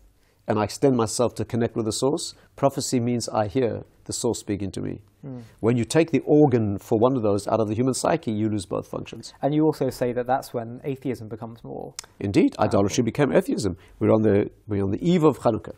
and 0.47 0.59
I 0.59 0.63
extend 0.63 0.97
myself 0.97 1.35
to 1.35 1.45
connect 1.45 1.75
with 1.75 1.85
the 1.85 1.91
source. 1.91 2.33
Prophecy 2.55 2.99
means 2.99 3.29
I 3.29 3.47
hear 3.47 3.83
the 4.05 4.13
source 4.13 4.39
speaking 4.39 4.71
to 4.71 4.81
me. 4.81 5.01
Mm. 5.25 5.43
When 5.59 5.77
you 5.77 5.85
take 5.85 6.11
the 6.11 6.21
organ 6.25 6.77
for 6.79 6.97
one 6.97 7.15
of 7.15 7.21
those 7.21 7.47
out 7.47 7.59
of 7.59 7.67
the 7.67 7.75
human 7.75 7.93
psyche, 7.93 8.31
you 8.31 8.49
lose 8.49 8.65
both 8.65 8.87
functions. 8.87 9.33
And 9.41 9.53
you 9.53 9.63
also 9.63 9.89
say 9.89 10.13
that 10.13 10.25
that's 10.27 10.53
when 10.53 10.81
atheism 10.83 11.27
becomes 11.27 11.63
more. 11.63 11.93
Indeed, 12.19 12.55
idolatry 12.59 13.03
became 13.03 13.31
atheism. 13.31 13.77
We're 13.99 14.11
on 14.11 14.23
the, 14.23 14.49
we're 14.67 14.83
on 14.83 14.91
the 14.91 15.07
eve 15.07 15.23
of 15.23 15.39
Hanukkah. 15.39 15.75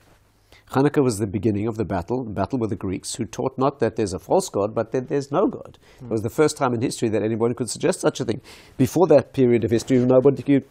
Hanukkah 0.72 1.04
was 1.04 1.20
the 1.20 1.28
beginning 1.28 1.68
of 1.68 1.78
the 1.78 1.86
battle, 1.86 2.24
the 2.24 2.32
battle 2.32 2.58
with 2.58 2.70
the 2.70 2.76
Greeks, 2.76 3.16
who 3.16 3.26
taught 3.26 3.58
not 3.58 3.80
that 3.80 3.96
there's 3.96 4.14
a 4.14 4.20
false 4.20 4.50
God, 4.50 4.74
but 4.74 4.92
that 4.92 5.08
there's 5.10 5.32
no 5.32 5.48
God. 5.48 5.78
Mm. 6.02 6.06
It 6.06 6.12
was 6.12 6.22
the 6.22 6.30
first 6.30 6.58
time 6.58 6.74
in 6.74 6.82
history 6.82 7.10
that 7.10 7.22
anyone 7.22 7.54
could 7.54 7.70
suggest 7.70 8.02
such 8.02 8.20
a 8.20 8.26
thing. 8.26 8.42
Before 8.78 9.08
that 9.08 9.34
period 9.34 9.64
of 9.64 9.72
history, 9.72 9.98
nobody 9.98 10.42
could 10.42 10.66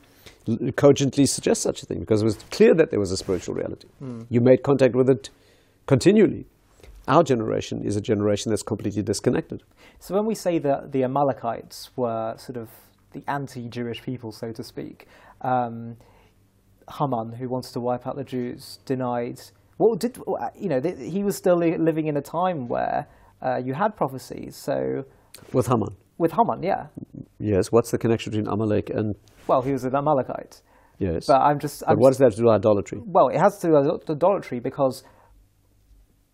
cogently 0.77 1.27
suggest 1.27 1.63
such 1.63 1.83
a 1.83 1.87
thing 1.87 2.01
because 2.01 2.23
it 2.23 2.25
was 2.25 2.37
clear 2.51 2.75
that 2.75 2.91
there 2.91 2.99
was 2.99 3.13
a 3.13 3.17
spiritual 3.17 3.55
reality. 3.55 3.89
Mm. 4.03 4.27
You 4.29 4.41
made 4.41 4.63
contact 4.65 4.95
with 4.97 5.09
it 5.09 5.31
continually. 5.87 6.47
Our 7.07 7.23
generation 7.23 7.85
is 7.85 7.97
a 7.97 8.01
generation 8.01 8.51
that's 8.51 8.63
completely 8.63 9.03
disconnected. 9.03 9.63
So 9.99 10.15
when 10.15 10.27
we 10.27 10.35
say 10.35 10.59
that 10.61 10.93
the 10.93 11.05
Amalekites 11.05 11.91
were 11.97 12.35
sort 12.39 12.57
of 12.57 12.71
the 13.13 13.23
anti-Jewish 13.29 14.03
people, 14.03 14.33
so 14.33 14.53
to 14.53 14.63
speak, 14.63 15.07
um, 15.43 15.97
Haman, 16.99 17.33
who 17.33 17.49
wants 17.49 17.73
to 17.73 17.81
wipe 17.81 18.07
out 18.07 18.17
the 18.17 18.25
Jews, 18.25 18.79
denied. 18.85 19.41
What 19.77 20.01
did 20.01 20.19
you 20.59 20.69
know? 20.69 20.81
He 20.81 21.23
was 21.23 21.37
still 21.37 21.57
living 21.57 22.07
in 22.07 22.17
a 22.17 22.23
time 22.23 22.69
where 22.69 23.07
uh, 23.43 23.57
you 23.65 23.75
had 23.75 23.97
prophecies. 23.97 24.57
So 24.57 25.05
with 25.53 25.67
Haman, 25.67 25.97
with 26.19 26.33
Haman, 26.33 26.63
yeah. 26.63 26.87
Yes. 27.39 27.73
What's 27.73 27.91
the 27.91 27.99
connection 27.99 28.31
between 28.31 28.49
Amalek 28.49 28.91
and? 28.91 29.15
Well, 29.47 29.63
he 29.63 29.73
was 29.73 29.85
an 29.85 29.95
Amalekite. 29.97 30.63
Yes. 30.99 31.27
But 31.27 31.41
I'm 31.41 31.59
just. 31.59 31.83
I'm 31.87 31.97
but 31.97 32.01
what 32.01 32.11
does 32.11 32.19
that 32.19 32.25
have 32.27 32.35
to 32.35 32.39
do 32.39 32.45
with 32.45 32.55
idolatry? 32.55 33.01
Well, 33.05 33.29
it 33.29 33.39
has 33.39 33.59
to 33.59 33.69
do 33.69 33.73
with 33.73 34.11
idolatry 34.11 34.61
because 34.61 35.03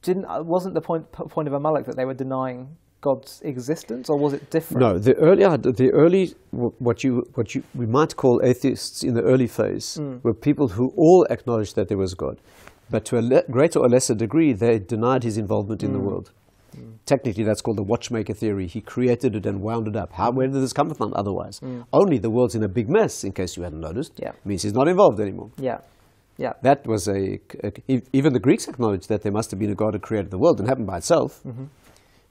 didn't 0.02 0.26
uh, 0.26 0.42
wasn't 0.42 0.74
the 0.74 0.80
point 0.80 1.10
point 1.12 1.48
of 1.48 1.54
Amalek 1.54 1.86
that 1.86 1.96
they 1.96 2.04
were 2.04 2.14
denying 2.14 2.76
God's 3.00 3.40
existence, 3.42 4.10
or 4.10 4.18
was 4.18 4.32
it 4.32 4.50
different? 4.50 4.80
No, 4.80 4.98
the 4.98 5.14
early 5.14 5.44
the 5.44 5.90
early 5.92 6.34
what 6.50 7.04
you 7.04 7.22
what 7.34 7.54
you 7.54 7.62
we 7.74 7.86
might 7.86 8.16
call 8.16 8.40
atheists 8.44 9.04
in 9.04 9.14
the 9.14 9.22
early 9.22 9.46
phase 9.46 9.98
mm. 10.00 10.22
were 10.22 10.34
people 10.34 10.68
who 10.68 10.92
all 10.96 11.26
acknowledged 11.30 11.76
that 11.76 11.88
there 11.88 11.98
was 11.98 12.14
God, 12.14 12.40
but 12.90 13.04
to 13.06 13.18
a 13.18 13.42
greater 13.50 13.78
or 13.78 13.88
lesser 13.88 14.14
degree 14.14 14.52
they 14.52 14.78
denied 14.78 15.22
his 15.22 15.36
involvement 15.38 15.80
mm. 15.80 15.84
in 15.84 15.92
the 15.92 15.98
hmm. 15.98 16.06
world. 16.06 16.30
Mm. 16.76 16.98
Technically, 17.06 17.44
that's 17.44 17.62
called 17.62 17.78
the 17.78 17.82
watchmaker 17.82 18.34
theory. 18.34 18.66
He 18.66 18.80
created 18.80 19.34
it 19.34 19.46
and 19.46 19.60
wound 19.62 19.88
it 19.88 19.96
up. 19.96 20.12
How, 20.12 20.30
where 20.30 20.46
did 20.46 20.60
this 20.62 20.72
come 20.72 20.92
from 20.94 21.12
otherwise? 21.14 21.60
Mm. 21.60 21.86
Only 21.92 22.18
the 22.18 22.30
world's 22.30 22.54
in 22.54 22.62
a 22.62 22.68
big 22.68 22.88
mess, 22.88 23.24
in 23.24 23.32
case 23.32 23.56
you 23.56 23.62
hadn't 23.62 23.80
noticed. 23.80 24.12
Yeah. 24.16 24.32
means 24.44 24.62
he's 24.62 24.74
not 24.74 24.88
involved 24.88 25.18
anymore. 25.20 25.50
Yeah. 25.56 25.78
Yeah. 26.36 26.52
That 26.62 26.86
was 26.86 27.08
a, 27.08 27.40
a, 27.64 27.72
even 28.12 28.32
the 28.32 28.38
Greeks 28.38 28.68
acknowledged 28.68 29.08
that 29.08 29.22
there 29.22 29.32
must 29.32 29.50
have 29.50 29.58
been 29.58 29.70
a 29.70 29.74
God 29.74 29.94
who 29.94 29.98
created 29.98 30.30
the 30.30 30.38
world 30.38 30.60
and 30.60 30.68
happened 30.68 30.86
by 30.86 30.98
itself. 30.98 31.40
Mm-hmm. 31.44 31.64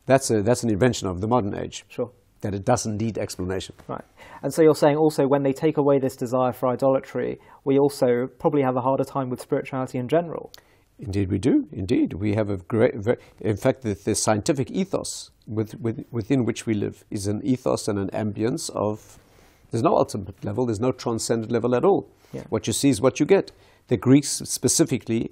That's, 0.05 0.31
a, 0.31 0.41
that's 0.41 0.63
an 0.63 0.69
invention 0.69 1.07
of 1.07 1.19
the 1.19 1.27
modern 1.27 1.57
age. 1.57 1.83
Sure. 1.89 2.11
That 2.41 2.53
it 2.53 2.65
doesn't 2.65 2.97
need 2.97 3.17
explanation. 3.17 3.75
Right. 3.87 4.03
And 4.43 4.53
so 4.53 4.61
you're 4.61 4.75
saying 4.75 4.95
also 4.95 5.27
when 5.27 5.43
they 5.43 5.53
take 5.53 5.77
away 5.77 5.97
this 5.99 6.15
desire 6.15 6.53
for 6.53 6.69
idolatry, 6.69 7.39
we 7.63 7.79
also 7.79 8.27
probably 8.27 8.61
have 8.61 8.75
a 8.75 8.81
harder 8.81 9.03
time 9.03 9.29
with 9.29 9.41
spirituality 9.41 9.97
in 9.97 10.07
general. 10.07 10.51
Indeed, 10.99 11.31
we 11.31 11.37
do. 11.37 11.67
Indeed, 11.71 12.13
we 12.13 12.35
have 12.35 12.49
a 12.49 12.57
great. 12.57 12.93
In 13.39 13.57
fact, 13.57 13.81
the, 13.81 13.93
the 13.93 14.15
scientific 14.15 14.71
ethos 14.71 15.31
with, 15.45 15.79
with, 15.79 16.05
within 16.11 16.45
which 16.45 16.65
we 16.65 16.73
live 16.73 17.05
is 17.09 17.27
an 17.27 17.41
ethos 17.43 17.87
and 17.87 17.99
an 17.99 18.09
ambience 18.09 18.69
of. 18.71 19.19
There's 19.69 19.83
no 19.83 19.97
ultimate 19.97 20.43
level. 20.45 20.65
There's 20.65 20.79
no 20.79 20.91
transcendent 20.91 21.51
level 21.51 21.75
at 21.75 21.83
all. 21.83 22.09
Yeah. 22.31 22.43
What 22.49 22.67
you 22.67 22.73
see 22.73 22.89
is 22.89 23.01
what 23.01 23.19
you 23.19 23.25
get. 23.25 23.51
The 23.89 23.97
Greeks 23.97 24.29
specifically 24.29 25.31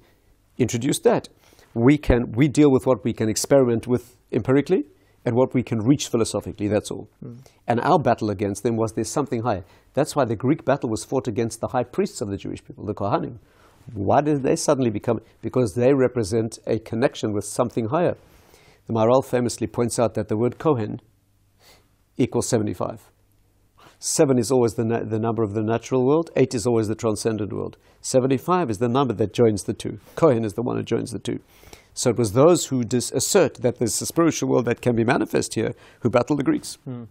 introduced 0.57 1.03
that. 1.03 1.29
We 1.73 1.97
can 1.97 2.31
we 2.33 2.47
deal 2.47 2.69
with 2.69 2.85
what 2.85 3.03
we 3.03 3.13
can 3.13 3.29
experiment 3.29 3.87
with 3.87 4.17
empirically, 4.31 4.85
and 5.25 5.35
what 5.35 5.53
we 5.53 5.63
can 5.63 5.79
reach 5.79 6.07
philosophically, 6.07 6.67
that's 6.67 6.91
all. 6.91 7.09
Hmm. 7.21 7.33
And 7.67 7.81
our 7.81 7.99
battle 7.99 8.29
against 8.29 8.63
them 8.63 8.77
was 8.77 8.93
there's 8.93 9.11
something 9.11 9.41
higher. 9.41 9.63
That's 9.93 10.15
why 10.15 10.25
the 10.25 10.35
Greek 10.35 10.63
battle 10.63 10.89
was 10.89 11.03
fought 11.03 11.27
against 11.27 11.61
the 11.61 11.69
high 11.69 11.83
priests 11.83 12.21
of 12.21 12.29
the 12.29 12.38
Jewish 12.38 12.63
people, 12.63 12.85
the 12.85 12.93
Kohanim. 12.93 13.39
Why 13.93 14.21
did 14.21 14.43
they 14.43 14.55
suddenly 14.55 14.89
become? 14.89 15.19
Because 15.41 15.73
they 15.75 15.93
represent 15.93 16.59
a 16.67 16.79
connection 16.79 17.33
with 17.33 17.45
something 17.45 17.88
higher. 17.89 18.15
The 18.88 18.93
Maharal 18.93 19.25
famously 19.25 19.67
points 19.67 19.99
out 19.99 20.13
that 20.13 20.27
the 20.27 20.38
word 20.38 20.57
Kohen 20.57 21.01
equals 22.17 22.47
75. 22.47 23.09
Seven 23.97 24.38
is 24.38 24.51
always 24.51 24.73
the, 24.73 24.83
the 24.83 25.19
number 25.19 25.41
of 25.41 25.53
the 25.53 25.63
natural 25.63 26.05
world, 26.05 26.29
eight 26.35 26.53
is 26.53 26.67
always 26.67 26.88
the 26.88 26.95
transcendent 26.95 27.51
world. 27.51 27.77
75 28.01 28.69
is 28.69 28.77
the 28.77 28.89
number 28.89 29.13
that 29.13 29.33
joins 29.33 29.63
the 29.63 29.73
two. 29.73 29.99
Kohen 30.15 30.43
is 30.43 30.53
the 30.53 30.61
one 30.61 30.77
who 30.77 30.83
joins 30.83 31.11
the 31.11 31.19
two. 31.19 31.39
So 31.97 32.10
it 32.10 32.17
was 32.17 32.34
those 32.34 32.65
who 32.65 32.84
dis- 32.84 33.12
assert 33.12 33.55
that 33.62 33.79
there's 33.79 34.01
a 34.01 34.05
spiritual 34.05 34.49
world 34.49 34.65
that 34.65 34.81
can 34.81 34.97
be 34.97 35.05
manifest 35.05 35.55
here 35.55 35.73
who 36.01 36.10
battle 36.10 36.36
the 36.36 36.43
Greeks. 36.43 36.77
Hmm. 36.84 37.05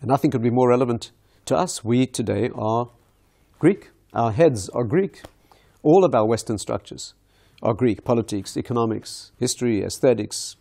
And 0.00 0.08
nothing 0.08 0.30
could 0.30 0.42
be 0.42 0.50
more 0.50 0.68
relevant 0.68 1.10
to 1.46 1.56
us. 1.56 1.84
We 1.84 2.06
today 2.06 2.50
are 2.54 2.90
Greek. 3.58 3.90
Our 4.12 4.30
heads 4.30 4.68
are 4.68 4.84
Greek. 4.84 5.22
All 5.82 6.04
of 6.04 6.14
our 6.14 6.24
Western 6.24 6.56
structures 6.56 7.14
are 7.64 7.74
Greek 7.74 8.04
politics, 8.04 8.56
economics, 8.56 9.32
history, 9.40 9.82
aesthetics, 9.82 10.54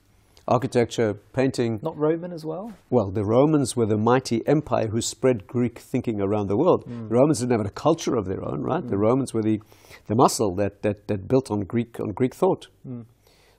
architecture, 0.48 1.16
painting. 1.34 1.80
Not 1.82 1.98
Roman 1.98 2.32
as 2.32 2.46
well? 2.46 2.74
Well, 2.90 3.12
the 3.12 3.24
Romans 3.24 3.76
were 3.76 3.86
the 3.86 3.98
mighty 3.98 4.46
empire 4.48 4.88
who 4.88 5.02
spread 5.02 5.48
Greek 5.48 5.80
thinking 5.80 6.22
around 6.22 6.48
the 6.48 6.58
world. 6.58 6.84
Hmm. 6.84 7.08
The 7.08 7.16
Romans 7.16 7.40
didn't 7.40 7.58
have 7.58 7.66
a 7.66 7.72
culture 7.72 8.16
of 8.16 8.26
their 8.26 8.44
own, 8.44 8.62
right? 8.62 8.84
The 8.84 8.96
hmm. 8.96 9.02
Romans 9.02 9.34
were 9.34 9.42
the, 9.42 9.62
the 10.08 10.16
muscle 10.16 10.56
that, 10.56 10.82
that, 10.82 11.08
that 11.08 11.28
built 11.28 11.50
on 11.50 11.62
Greek, 11.62 12.00
on 12.00 12.12
Greek 12.12 12.34
thought. 12.34 12.68
Hmm. 12.84 13.02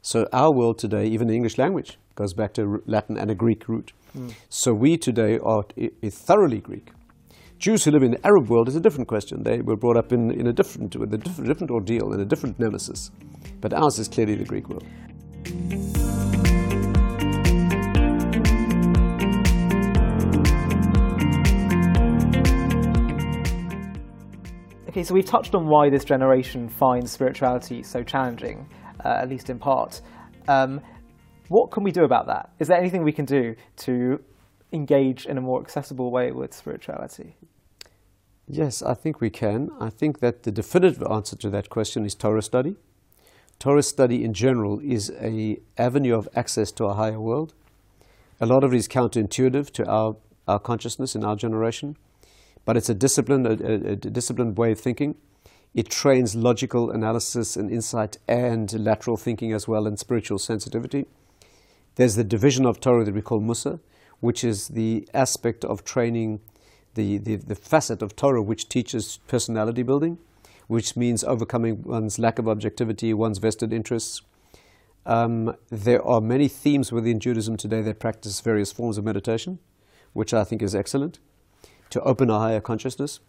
So 0.03 0.27
our 0.33 0.55
world 0.55 0.79
today, 0.79 1.07
even 1.07 1.29
the 1.29 1.35
English 1.35 1.57
language, 1.57 1.99
goes 2.15 2.35
back 2.35 2.53
to 2.55 2.83
Latin 2.87 3.17
and 3.17 3.31
a 3.31 3.35
Greek 3.35 3.69
root. 3.69 3.93
So 4.49 4.73
we 4.73 4.97
today 4.97 5.39
are 5.43 5.65
thoroughly 6.09 6.61
Greek. 6.61 6.91
Jews 7.59 7.85
who 7.85 7.91
live 7.91 8.03
in 8.03 8.13
the 8.13 8.27
Arab 8.27 8.49
world 8.49 8.69
is 8.69 8.77
a 8.77 8.81
different 8.81 9.09
question. 9.09 9.43
They 9.43 9.61
were 9.61 9.77
brought 9.77 9.97
up 9.97 10.13
in, 10.13 10.31
in 10.31 10.47
a 10.47 10.53
different, 10.53 10.95
with 10.97 11.13
a 11.15 11.19
different, 11.19 11.49
different 11.49 11.71
ordeal, 11.71 12.13
and 12.13 12.21
a 12.21 12.25
different 12.25 12.59
nemesis. 12.59 13.11
But 13.61 13.73
ours 13.73 13.99
is 13.99 14.09
clearly 14.09 14.37
the 14.37 14.45
Greek 14.45 14.69
world. 14.69 14.85
Okay, 24.95 25.03
so 25.03 25.13
we've 25.13 25.25
touched 25.25 25.57
on 25.57 25.67
why 25.67 25.91
this 25.91 26.05
generation 26.05 26.69
finds 26.69 27.11
spirituality 27.11 27.83
so 27.83 28.05
challenging, 28.05 28.65
uh, 29.05 29.09
at 29.09 29.29
least 29.29 29.51
in 29.51 29.59
part. 29.59 30.01
Um, 30.47 30.81
what 31.49 31.73
can 31.73 31.83
we 31.83 31.91
do 31.91 32.05
about 32.05 32.29
that? 32.29 32.51
Is 32.61 32.69
there 32.69 32.79
anything 32.79 33.03
we 33.03 33.11
can 33.11 33.25
do 33.25 33.57
to 33.79 34.23
engage 34.71 35.27
in 35.27 35.37
a 35.37 35.41
more 35.41 35.61
accessible 35.61 36.13
way 36.13 36.31
with 36.31 36.55
spirituality? 36.55 37.35
Yes, 38.47 38.85
I 38.85 38.95
think 38.95 39.21
we 39.21 39.31
can. 39.31 39.69
I 39.81 39.91
think 39.91 40.21
that 40.21 40.45
the 40.45 40.53
definitive 40.53 41.03
answer 41.11 41.35
to 41.39 41.51
that 41.51 41.71
question 41.71 42.05
is 42.05 42.15
Torah 42.15 42.41
study. 42.41 42.77
Torah 43.59 43.83
study 43.83 44.23
in 44.23 44.33
general 44.33 44.79
is 44.79 45.11
a 45.21 45.59
avenue 45.77 46.17
of 46.17 46.29
access 46.37 46.71
to 46.71 46.85
a 46.85 46.95
higher 46.95 47.21
world. 47.21 47.53
A 48.41 48.47
lot 48.47 48.63
of 48.63 48.73
it 48.73 48.77
is 48.77 48.87
counterintuitive 48.87 49.73
to 49.73 49.89
our, 49.89 50.15
our 50.47 50.61
consciousness 50.61 51.17
in 51.17 51.25
our 51.25 51.35
generation, 51.35 51.97
but 52.65 52.77
it's 52.77 52.89
a 52.89 52.95
disciplined, 52.95 53.47
a, 53.47 53.93
a, 53.93 53.97
disciplined 53.97 54.57
way 54.57 54.73
of 54.73 54.81
thinking. 54.81 55.17
It 55.75 55.91
trains 55.91 56.35
logical 56.35 56.91
analysis 56.91 57.57
and 57.57 57.71
insight 57.71 58.19
and 58.29 58.73
lateral 58.73 59.17
thinking 59.17 59.53
as 59.53 59.67
well 59.67 59.87
and 59.87 59.99
spiritual 59.99 60.39
sensitivity. 60.39 61.07
There's 61.97 62.17
the 62.17 62.25
division 62.25 62.65
of 62.65 62.81
Torah 62.81 63.05
that 63.05 63.15
we 63.15 63.23
call 63.23 63.41
Mussar, 63.41 63.81
which 64.21 64.45
is 64.45 64.69
the 64.69 65.09
aspect 65.13 65.65
of 65.65 65.85
training, 65.85 66.41
the, 66.95 67.19
the, 67.19 67.37
the 67.37 67.55
facet 67.55 68.03
of 68.03 68.17
Torah 68.17 68.43
which 68.43 68.69
teaches 68.69 69.19
personality 69.27 69.83
building, 69.83 70.19
which 70.67 70.97
means 70.97 71.23
overcoming 71.25 71.83
one's 71.83 72.19
lack 72.19 72.39
of 72.39 72.49
objectivity, 72.49 73.13
one's 73.13 73.39
vested 73.39 73.73
interests. 73.73 74.23
Um, 75.07 75.55
there 75.71 76.03
are 76.03 76.21
many 76.21 76.49
themes 76.49 76.91
within 76.91 77.21
Judaism 77.21 77.57
today 77.57 77.83
that 77.83 77.99
practice 77.99 78.41
various 78.41 78.73
forms 78.73 78.97
of 78.97 79.05
meditation, 79.05 79.59
which 80.15 80.33
I 80.33 80.45
think 80.45 80.63
is 80.63 80.75
excellent, 80.75 81.19
to 81.95 82.01
open 82.01 82.29
a 82.29 82.39
higher 82.39 82.61
consciousness. 82.61 83.21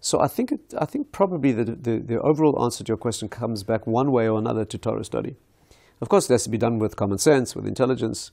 So 0.00 0.20
I 0.20 0.28
think, 0.28 0.52
it, 0.52 0.60
I 0.78 0.84
think 0.84 1.10
probably 1.10 1.50
the, 1.50 1.64
the, 1.64 1.98
the 1.98 2.20
overall 2.20 2.62
answer 2.62 2.84
to 2.84 2.88
your 2.88 2.96
question 2.96 3.28
comes 3.28 3.64
back 3.64 3.84
one 3.84 4.12
way 4.12 4.28
or 4.28 4.38
another 4.38 4.64
to 4.64 4.78
Torah 4.78 5.04
study. 5.04 5.34
Of 6.00 6.08
course, 6.08 6.30
it 6.30 6.34
has 6.34 6.44
to 6.44 6.50
be 6.50 6.58
done 6.58 6.78
with 6.78 6.94
common 6.94 7.18
sense, 7.18 7.56
with 7.56 7.66
intelligence, 7.66 8.30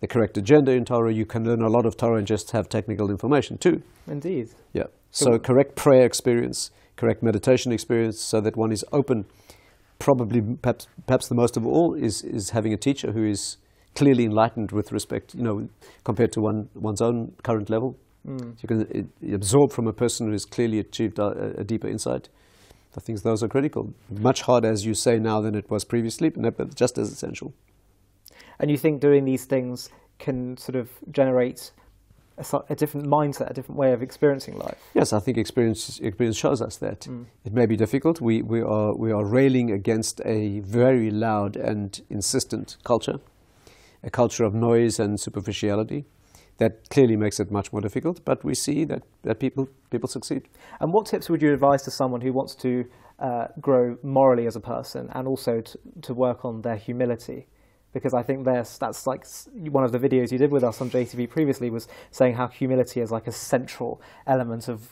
the 0.00 0.06
correct 0.06 0.36
agenda 0.36 0.70
in 0.70 0.84
Torah. 0.84 1.12
You 1.12 1.26
can 1.26 1.44
learn 1.44 1.62
a 1.62 1.68
lot 1.68 1.84
of 1.84 1.96
Torah 1.96 2.18
and 2.18 2.26
just 2.26 2.52
have 2.52 2.68
technical 2.68 3.10
information 3.10 3.58
too. 3.58 3.82
Indeed. 4.06 4.50
Yeah. 4.72 4.84
So, 5.10 5.36
correct 5.38 5.74
prayer 5.74 6.04
experience, 6.04 6.70
correct 6.96 7.20
meditation 7.20 7.72
experience, 7.72 8.20
so 8.20 8.40
that 8.42 8.56
one 8.56 8.70
is 8.70 8.84
open. 8.92 9.24
Probably, 9.98 10.40
perhaps, 10.40 10.86
perhaps 11.06 11.26
the 11.26 11.34
most 11.34 11.56
of 11.56 11.66
all 11.66 11.94
is 11.94 12.22
is 12.22 12.50
having 12.50 12.72
a 12.72 12.76
teacher 12.76 13.10
who 13.12 13.24
is 13.24 13.56
clearly 13.96 14.26
enlightened 14.26 14.70
with 14.70 14.92
respect, 14.92 15.34
you 15.34 15.42
know, 15.42 15.68
compared 16.04 16.30
to 16.32 16.40
one 16.40 16.68
one's 16.74 17.00
own 17.00 17.32
current 17.42 17.68
level. 17.68 17.96
So 18.36 18.54
you 18.62 18.68
can 18.68 19.12
absorb 19.32 19.72
from 19.72 19.86
a 19.86 19.92
person 19.92 20.26
who 20.26 20.32
has 20.32 20.44
clearly 20.44 20.78
achieved 20.78 21.18
a, 21.18 21.60
a 21.60 21.64
deeper 21.64 21.88
insight. 21.88 22.28
I 22.96 23.00
think 23.00 23.22
those 23.22 23.42
are 23.42 23.48
critical. 23.48 23.94
Much 24.10 24.42
harder, 24.42 24.70
as 24.70 24.84
you 24.84 24.94
say 24.94 25.18
now, 25.18 25.40
than 25.40 25.54
it 25.54 25.70
was 25.70 25.84
previously, 25.84 26.30
but 26.30 26.74
just 26.74 26.98
as 26.98 27.12
essential. 27.12 27.54
And 28.58 28.70
you 28.70 28.76
think 28.76 29.00
doing 29.00 29.24
these 29.24 29.44
things 29.44 29.90
can 30.18 30.56
sort 30.56 30.74
of 30.76 30.90
generate 31.10 31.70
a, 32.38 32.62
a 32.70 32.74
different 32.74 33.06
mindset, 33.06 33.50
a 33.50 33.54
different 33.54 33.78
way 33.78 33.92
of 33.92 34.02
experiencing 34.02 34.58
life? 34.58 34.78
Yes, 34.94 35.12
I 35.12 35.20
think 35.20 35.38
experience 35.38 36.00
experience 36.00 36.36
shows 36.36 36.60
us 36.62 36.76
that 36.78 37.00
mm. 37.02 37.26
it 37.44 37.52
may 37.52 37.66
be 37.66 37.76
difficult. 37.76 38.20
We 38.20 38.42
we 38.42 38.60
are 38.62 38.94
we 38.96 39.12
are 39.12 39.24
railing 39.24 39.70
against 39.70 40.20
a 40.24 40.60
very 40.60 41.10
loud 41.10 41.56
and 41.56 42.00
insistent 42.10 42.76
culture, 42.84 43.18
a 44.02 44.10
culture 44.10 44.44
of 44.44 44.54
noise 44.54 44.98
and 44.98 45.20
superficiality, 45.20 46.04
that 46.58 46.88
clearly 46.90 47.16
makes 47.16 47.40
it 47.40 47.50
much 47.50 47.72
more 47.72 47.80
difficult. 47.80 48.24
But 48.24 48.44
we 48.44 48.54
see 48.54 48.84
that, 48.84 49.02
that 49.22 49.40
people 49.40 49.68
people 49.90 50.08
succeed. 50.08 50.48
And 50.80 50.92
what 50.92 51.06
tips 51.06 51.30
would 51.30 51.42
you 51.42 51.52
advise 51.52 51.82
to 51.84 51.90
someone 51.90 52.20
who 52.20 52.32
wants 52.32 52.54
to 52.56 52.84
uh, 53.18 53.48
grow 53.60 53.96
morally 54.02 54.46
as 54.46 54.56
a 54.56 54.60
person 54.60 55.08
and 55.14 55.26
also 55.26 55.60
to, 55.60 55.78
to 56.02 56.14
work 56.14 56.44
on 56.44 56.62
their 56.62 56.76
humility? 56.76 57.46
Because 57.92 58.12
I 58.12 58.22
think 58.22 58.44
there's, 58.44 58.76
that's 58.76 59.06
like 59.06 59.26
one 59.54 59.82
of 59.82 59.92
the 59.92 59.98
videos 59.98 60.30
you 60.30 60.36
did 60.36 60.50
with 60.50 60.62
us 60.62 60.80
on 60.80 60.90
JTV 60.90 61.30
previously 61.30 61.70
was 61.70 61.88
saying 62.10 62.34
how 62.34 62.46
humility 62.48 63.00
is 63.00 63.10
like 63.10 63.26
a 63.26 63.32
central 63.32 64.00
element 64.26 64.68
of 64.68 64.88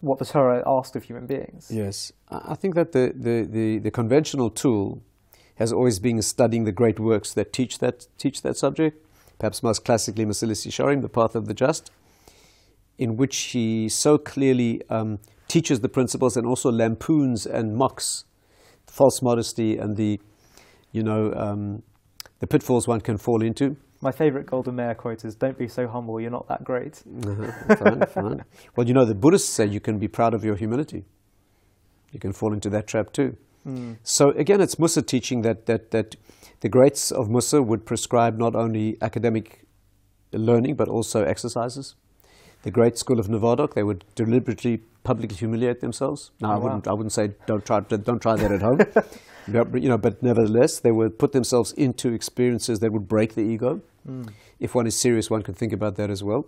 what 0.00 0.18
the 0.18 0.24
Torah 0.24 0.62
asked 0.66 0.96
of 0.96 1.04
human 1.04 1.26
beings. 1.26 1.70
Yes, 1.70 2.12
I 2.28 2.54
think 2.54 2.74
that 2.74 2.92
the, 2.92 3.12
the, 3.14 3.46
the, 3.48 3.78
the 3.78 3.90
conventional 3.90 4.50
tool 4.50 5.02
has 5.56 5.72
always 5.72 5.98
been 5.98 6.20
studying 6.20 6.64
the 6.64 6.72
great 6.72 7.00
works 7.00 7.32
that 7.34 7.52
teach 7.52 7.78
that 7.78 8.06
teach 8.18 8.42
that 8.42 8.56
subject. 8.56 9.05
Perhaps 9.38 9.62
most 9.62 9.84
classically, 9.84 10.24
Mesilas 10.24 10.66
Yesharim, 10.66 11.02
The 11.02 11.08
Path 11.08 11.34
of 11.34 11.46
the 11.46 11.54
Just, 11.54 11.90
in 12.98 13.16
which 13.16 13.36
he 13.36 13.88
so 13.88 14.16
clearly 14.16 14.82
um, 14.88 15.18
teaches 15.48 15.80
the 15.80 15.88
principles 15.88 16.36
and 16.36 16.46
also 16.46 16.70
lampoons 16.70 17.46
and 17.46 17.76
mocks 17.76 18.24
false 18.86 19.20
modesty 19.20 19.76
and 19.76 19.96
the, 19.96 20.18
you 20.92 21.02
know, 21.02 21.32
um, 21.34 21.82
the 22.40 22.46
pitfalls 22.46 22.88
one 22.88 23.00
can 23.00 23.18
fall 23.18 23.42
into. 23.42 23.76
My 24.00 24.12
favourite 24.12 24.46
Golda 24.46 24.72
Meir 24.72 24.94
quote 24.94 25.24
is 25.24 25.34
Don't 25.34 25.58
be 25.58 25.68
so 25.68 25.88
humble, 25.88 26.20
you're 26.20 26.30
not 26.30 26.48
that 26.48 26.64
great. 26.64 27.02
Uh-huh. 27.26 27.76
fine, 27.76 28.06
fine. 28.14 28.44
Well, 28.74 28.86
you 28.86 28.94
know, 28.94 29.04
the 29.04 29.14
Buddhists 29.14 29.48
say 29.48 29.66
you 29.66 29.80
can 29.80 29.98
be 29.98 30.08
proud 30.08 30.34
of 30.34 30.44
your 30.44 30.56
humility. 30.56 31.04
You 32.12 32.20
can 32.20 32.32
fall 32.32 32.52
into 32.52 32.70
that 32.70 32.86
trap 32.86 33.12
too. 33.12 33.36
So 34.02 34.30
again, 34.30 34.60
it's 34.60 34.76
Mussar 34.76 35.02
teaching 35.06 35.42
that, 35.42 35.66
that, 35.66 35.90
that 35.90 36.16
the 36.60 36.68
greats 36.68 37.10
of 37.10 37.28
Mussar 37.28 37.64
would 37.64 37.84
prescribe 37.84 38.38
not 38.38 38.54
only 38.54 38.96
academic 39.02 39.64
learning 40.32 40.76
but 40.76 40.88
also 40.88 41.24
exercises. 41.24 41.94
The 42.62 42.70
great 42.70 42.98
school 42.98 43.20
of 43.20 43.28
Novardok, 43.28 43.74
they 43.74 43.82
would 43.82 44.04
deliberately 44.14 44.78
publicly 45.04 45.36
humiliate 45.36 45.80
themselves. 45.80 46.30
Now, 46.40 46.50
I 46.50 46.54
Oh, 46.54 46.58
wow. 46.58 46.62
wouldn't, 46.64 46.88
I 46.88 46.92
wouldn't 46.92 47.12
say 47.12 47.32
don't 47.46 47.64
try, 47.64 47.80
don't 47.80 48.20
try 48.20 48.36
that 48.36 48.50
at 48.50 48.62
home. 48.62 48.78
but, 49.48 49.82
you 49.82 49.88
know, 49.88 49.98
but 49.98 50.22
nevertheless, 50.22 50.80
they 50.80 50.90
would 50.90 51.18
put 51.18 51.32
themselves 51.32 51.72
into 51.72 52.12
experiences 52.12 52.80
that 52.80 52.92
would 52.92 53.06
break 53.08 53.34
the 53.34 53.42
ego. 53.42 53.80
If 54.60 54.74
one 54.74 54.86
is 54.86 54.96
serious, 54.98 55.28
one 55.30 55.42
could 55.42 55.56
think 55.56 55.72
about 55.72 55.96
that 55.96 56.10
as 56.10 56.22
well. 56.22 56.46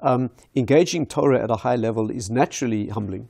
Um, 0.00 0.30
engaging 0.56 1.04
Torah 1.06 1.42
at 1.42 1.50
a 1.50 1.56
high 1.56 1.76
level 1.76 2.10
is 2.10 2.30
naturally 2.30 2.88
humbling. 2.88 3.28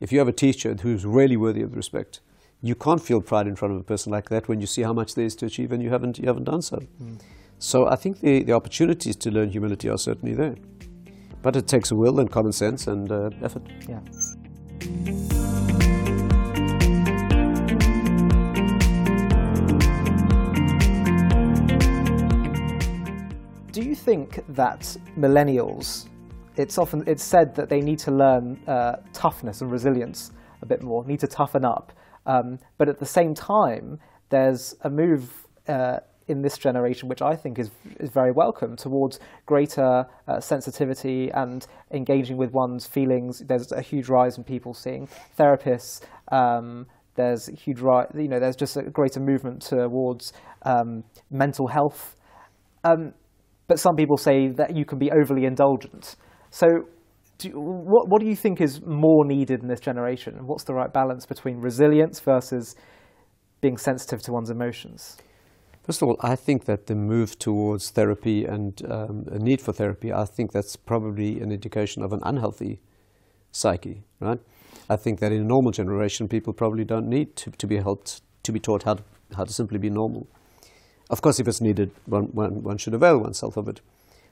If 0.00 0.12
you 0.12 0.18
have 0.18 0.28
a 0.28 0.32
teacher 0.32 0.74
who's 0.82 1.04
really 1.06 1.36
worthy 1.36 1.62
of 1.62 1.74
respect, 1.76 2.20
you 2.62 2.74
can't 2.74 3.02
feel 3.02 3.20
pride 3.20 3.46
in 3.46 3.56
front 3.56 3.74
of 3.74 3.80
a 3.80 3.84
person 3.84 4.12
like 4.12 4.28
that 4.28 4.48
when 4.48 4.60
you 4.60 4.66
see 4.66 4.82
how 4.82 4.92
much 4.92 5.14
there 5.14 5.24
is 5.24 5.34
to 5.36 5.46
achieve 5.46 5.72
and 5.72 5.82
you 5.82 5.90
haven't, 5.90 6.18
you 6.18 6.26
haven't 6.26 6.44
done 6.44 6.62
so. 6.62 6.78
So 7.58 7.86
I 7.88 7.96
think 7.96 8.20
the, 8.20 8.42
the 8.42 8.52
opportunities 8.52 9.16
to 9.16 9.30
learn 9.30 9.50
humility 9.50 9.88
are 9.88 9.98
certainly 9.98 10.34
there. 10.34 10.56
But 11.42 11.56
it 11.56 11.66
takes 11.66 11.90
will 11.90 12.20
and 12.20 12.30
common 12.30 12.52
sense 12.52 12.86
and 12.86 13.10
uh, 13.10 13.30
effort. 13.42 13.62
Yeah. 13.88 14.00
do 23.72 23.82
you 23.82 23.94
think 23.94 24.44
that 24.48 24.80
millennials? 25.16 26.08
It's 26.56 26.76
often 26.76 27.04
it's 27.06 27.22
said 27.22 27.54
that 27.54 27.68
they 27.68 27.80
need 27.80 27.98
to 28.00 28.10
learn 28.10 28.60
uh, 28.66 28.96
toughness 29.12 29.62
and 29.62 29.70
resilience 29.70 30.32
a 30.60 30.66
bit 30.66 30.82
more, 30.82 31.04
need 31.06 31.20
to 31.20 31.26
toughen 31.26 31.64
up. 31.64 31.92
Um, 32.30 32.58
but 32.78 32.88
at 32.88 32.98
the 32.98 33.06
same 33.18 33.34
time, 33.34 33.98
there's 34.28 34.74
a 34.82 34.90
move 34.90 35.22
uh, 35.66 35.98
in 36.28 36.42
this 36.42 36.56
generation, 36.56 37.08
which 37.08 37.22
I 37.22 37.34
think 37.34 37.58
is 37.58 37.70
is 37.98 38.10
very 38.10 38.32
welcome, 38.42 38.76
towards 38.76 39.18
greater 39.46 40.04
uh, 40.28 40.40
sensitivity 40.40 41.30
and 41.42 41.66
engaging 41.90 42.36
with 42.36 42.50
one's 42.52 42.86
feelings. 42.86 43.42
There's 43.48 43.72
a 43.72 43.82
huge 43.82 44.08
rise 44.08 44.38
in 44.38 44.44
people 44.44 44.72
seeing 44.74 45.08
therapists. 45.38 46.02
Um, 46.30 46.86
there's 47.16 47.48
huge 47.64 47.80
rise, 47.80 48.06
you 48.14 48.28
know, 48.28 48.38
there's 48.38 48.56
just 48.56 48.76
a 48.76 48.82
greater 48.82 49.20
movement 49.20 49.62
towards 49.62 50.32
um, 50.62 51.02
mental 51.30 51.66
health. 51.66 52.16
Um, 52.84 53.12
but 53.66 53.78
some 53.78 53.96
people 53.96 54.16
say 54.16 54.48
that 54.60 54.76
you 54.76 54.84
can 54.84 54.98
be 54.98 55.10
overly 55.10 55.44
indulgent. 55.44 56.16
So, 56.50 56.66
do, 57.40 57.50
what 57.58 58.08
what 58.08 58.20
do 58.20 58.26
you 58.26 58.36
think 58.36 58.60
is 58.60 58.80
more 58.86 59.24
needed 59.24 59.62
in 59.62 59.68
this 59.68 59.80
generation? 59.80 60.46
What's 60.46 60.64
the 60.64 60.74
right 60.74 60.92
balance 60.92 61.26
between 61.26 61.60
resilience 61.60 62.20
versus 62.20 62.76
being 63.60 63.76
sensitive 63.76 64.22
to 64.22 64.32
one's 64.32 64.50
emotions? 64.50 65.16
First 65.82 66.02
of 66.02 66.08
all, 66.08 66.16
I 66.20 66.36
think 66.36 66.66
that 66.66 66.86
the 66.86 66.94
move 66.94 67.38
towards 67.38 67.90
therapy 67.90 68.44
and 68.44 68.80
um, 68.88 69.24
a 69.30 69.38
need 69.38 69.60
for 69.60 69.72
therapy, 69.72 70.12
I 70.12 70.24
think 70.24 70.52
that's 70.52 70.76
probably 70.76 71.40
an 71.40 71.50
indication 71.50 72.02
of 72.02 72.12
an 72.12 72.20
unhealthy 72.22 72.80
psyche, 73.50 74.04
right? 74.20 74.38
I 74.88 74.96
think 74.96 75.20
that 75.20 75.32
in 75.32 75.40
a 75.40 75.44
normal 75.44 75.72
generation, 75.72 76.28
people 76.28 76.52
probably 76.52 76.84
don't 76.84 77.08
need 77.08 77.34
to, 77.36 77.50
to 77.50 77.66
be 77.66 77.78
helped, 77.78 78.22
to 78.44 78.52
be 78.52 78.60
taught 78.60 78.84
how 78.84 78.94
to, 78.94 79.02
how 79.36 79.44
to 79.44 79.52
simply 79.52 79.78
be 79.78 79.90
normal. 79.90 80.28
Of 81.08 81.22
course, 81.22 81.40
if 81.40 81.48
it's 81.48 81.60
needed, 81.60 81.90
one, 82.06 82.24
one, 82.32 82.62
one 82.62 82.78
should 82.78 82.94
avail 82.94 83.18
oneself 83.18 83.56
of 83.56 83.68
it. 83.68 83.80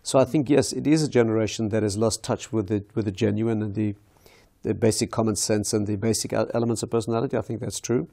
So 0.09 0.19
I 0.19 0.25
think, 0.25 0.49
yes, 0.49 0.73
it 0.73 0.87
is 0.87 1.03
a 1.03 1.09
generation 1.09 1.69
that 1.69 1.83
has 1.83 1.99
lost 1.99 2.25
touch 2.25 2.51
with 2.51 2.69
the, 2.69 2.83
with 2.95 3.05
the 3.05 3.13
genuine 3.13 3.61
and 3.61 3.75
the, 3.75 3.95
the 4.63 4.73
basic 4.73 5.11
common 5.11 5.37
sense 5.37 5.75
and 5.75 5.87
the 5.87 5.97
basic 5.97 6.33
elements 6.33 6.83
of 6.83 6.89
personality. 6.89 7.37
I 7.37 7.43
think 7.43 7.61
that's 7.61 7.79
true. 7.79 8.09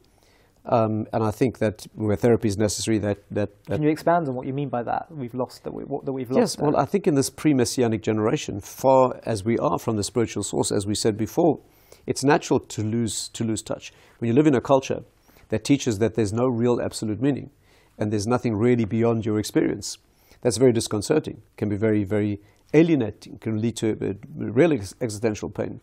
Um, 0.65 1.07
and 1.13 1.23
I 1.23 1.31
think 1.31 1.59
that 1.59 1.87
where 1.93 2.17
therapy 2.17 2.49
is 2.49 2.57
necessary, 2.57 2.97
that, 2.97 3.19
that, 3.31 3.63
that 3.67 3.75
Can 3.75 3.83
you 3.83 3.89
expand 3.89 4.27
on 4.27 4.35
what 4.35 4.45
you 4.45 4.51
mean 4.51 4.67
by 4.67 4.83
that? 4.83 5.07
We've 5.09 5.33
lost 5.33 5.63
that, 5.63 5.73
we, 5.73 5.85
what, 5.85 6.03
that 6.03 6.11
we've 6.11 6.29
lost. 6.29 6.37
Yes, 6.37 6.55
there? 6.57 6.65
well, 6.65 6.75
I 6.75 6.83
think 6.83 7.07
in 7.07 7.15
this 7.15 7.29
pre-messianic 7.29 8.01
generation, 8.01 8.59
far 8.59 9.21
as 9.23 9.45
we 9.45 9.57
are 9.59 9.79
from 9.79 9.95
the 9.95 10.03
spiritual 10.03 10.43
source, 10.43 10.73
as 10.73 10.85
we 10.85 10.95
said 10.95 11.15
before, 11.15 11.61
it's 12.05 12.25
natural 12.25 12.59
to 12.59 12.83
lose 12.83 13.29
to 13.29 13.45
lose 13.45 13.61
touch. 13.61 13.93
When 14.17 14.27
you 14.27 14.35
live 14.35 14.47
in 14.47 14.55
a 14.55 14.59
culture 14.59 15.03
that 15.47 15.63
teaches 15.63 15.99
that 15.99 16.15
there's 16.15 16.33
no 16.33 16.47
real 16.47 16.81
absolute 16.81 17.21
meaning, 17.21 17.51
and 17.97 18.11
there's 18.11 18.27
nothing 18.27 18.53
really 18.57 18.83
beyond 18.83 19.25
your 19.25 19.39
experience, 19.39 19.97
that's 20.45 20.57
very 20.57 20.71
disconcerting. 20.71 21.41
Can 21.57 21.69
be 21.69 21.75
very, 21.75 22.03
very 22.03 22.39
alienating. 22.71 23.39
Can 23.39 23.59
lead 23.59 23.77
to 23.77 24.15
real 24.35 24.73
ex- 24.73 24.93
existential 25.01 25.49
pain. 25.49 25.81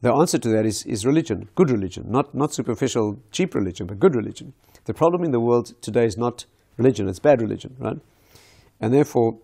The 0.00 0.14
answer 0.14 0.38
to 0.38 0.48
that 0.48 0.64
is, 0.64 0.86
is 0.86 1.04
religion, 1.04 1.50
good 1.54 1.70
religion, 1.70 2.06
not, 2.08 2.34
not 2.34 2.54
superficial, 2.54 3.18
cheap 3.32 3.54
religion, 3.54 3.86
but 3.86 3.98
good 3.98 4.14
religion. 4.14 4.54
The 4.86 4.94
problem 4.94 5.24
in 5.24 5.30
the 5.30 5.40
world 5.40 5.74
today 5.82 6.06
is 6.06 6.16
not 6.16 6.46
religion, 6.78 7.06
it's 7.06 7.18
bad 7.18 7.42
religion, 7.42 7.76
right? 7.78 7.98
And 8.80 8.94
therefore, 8.94 9.40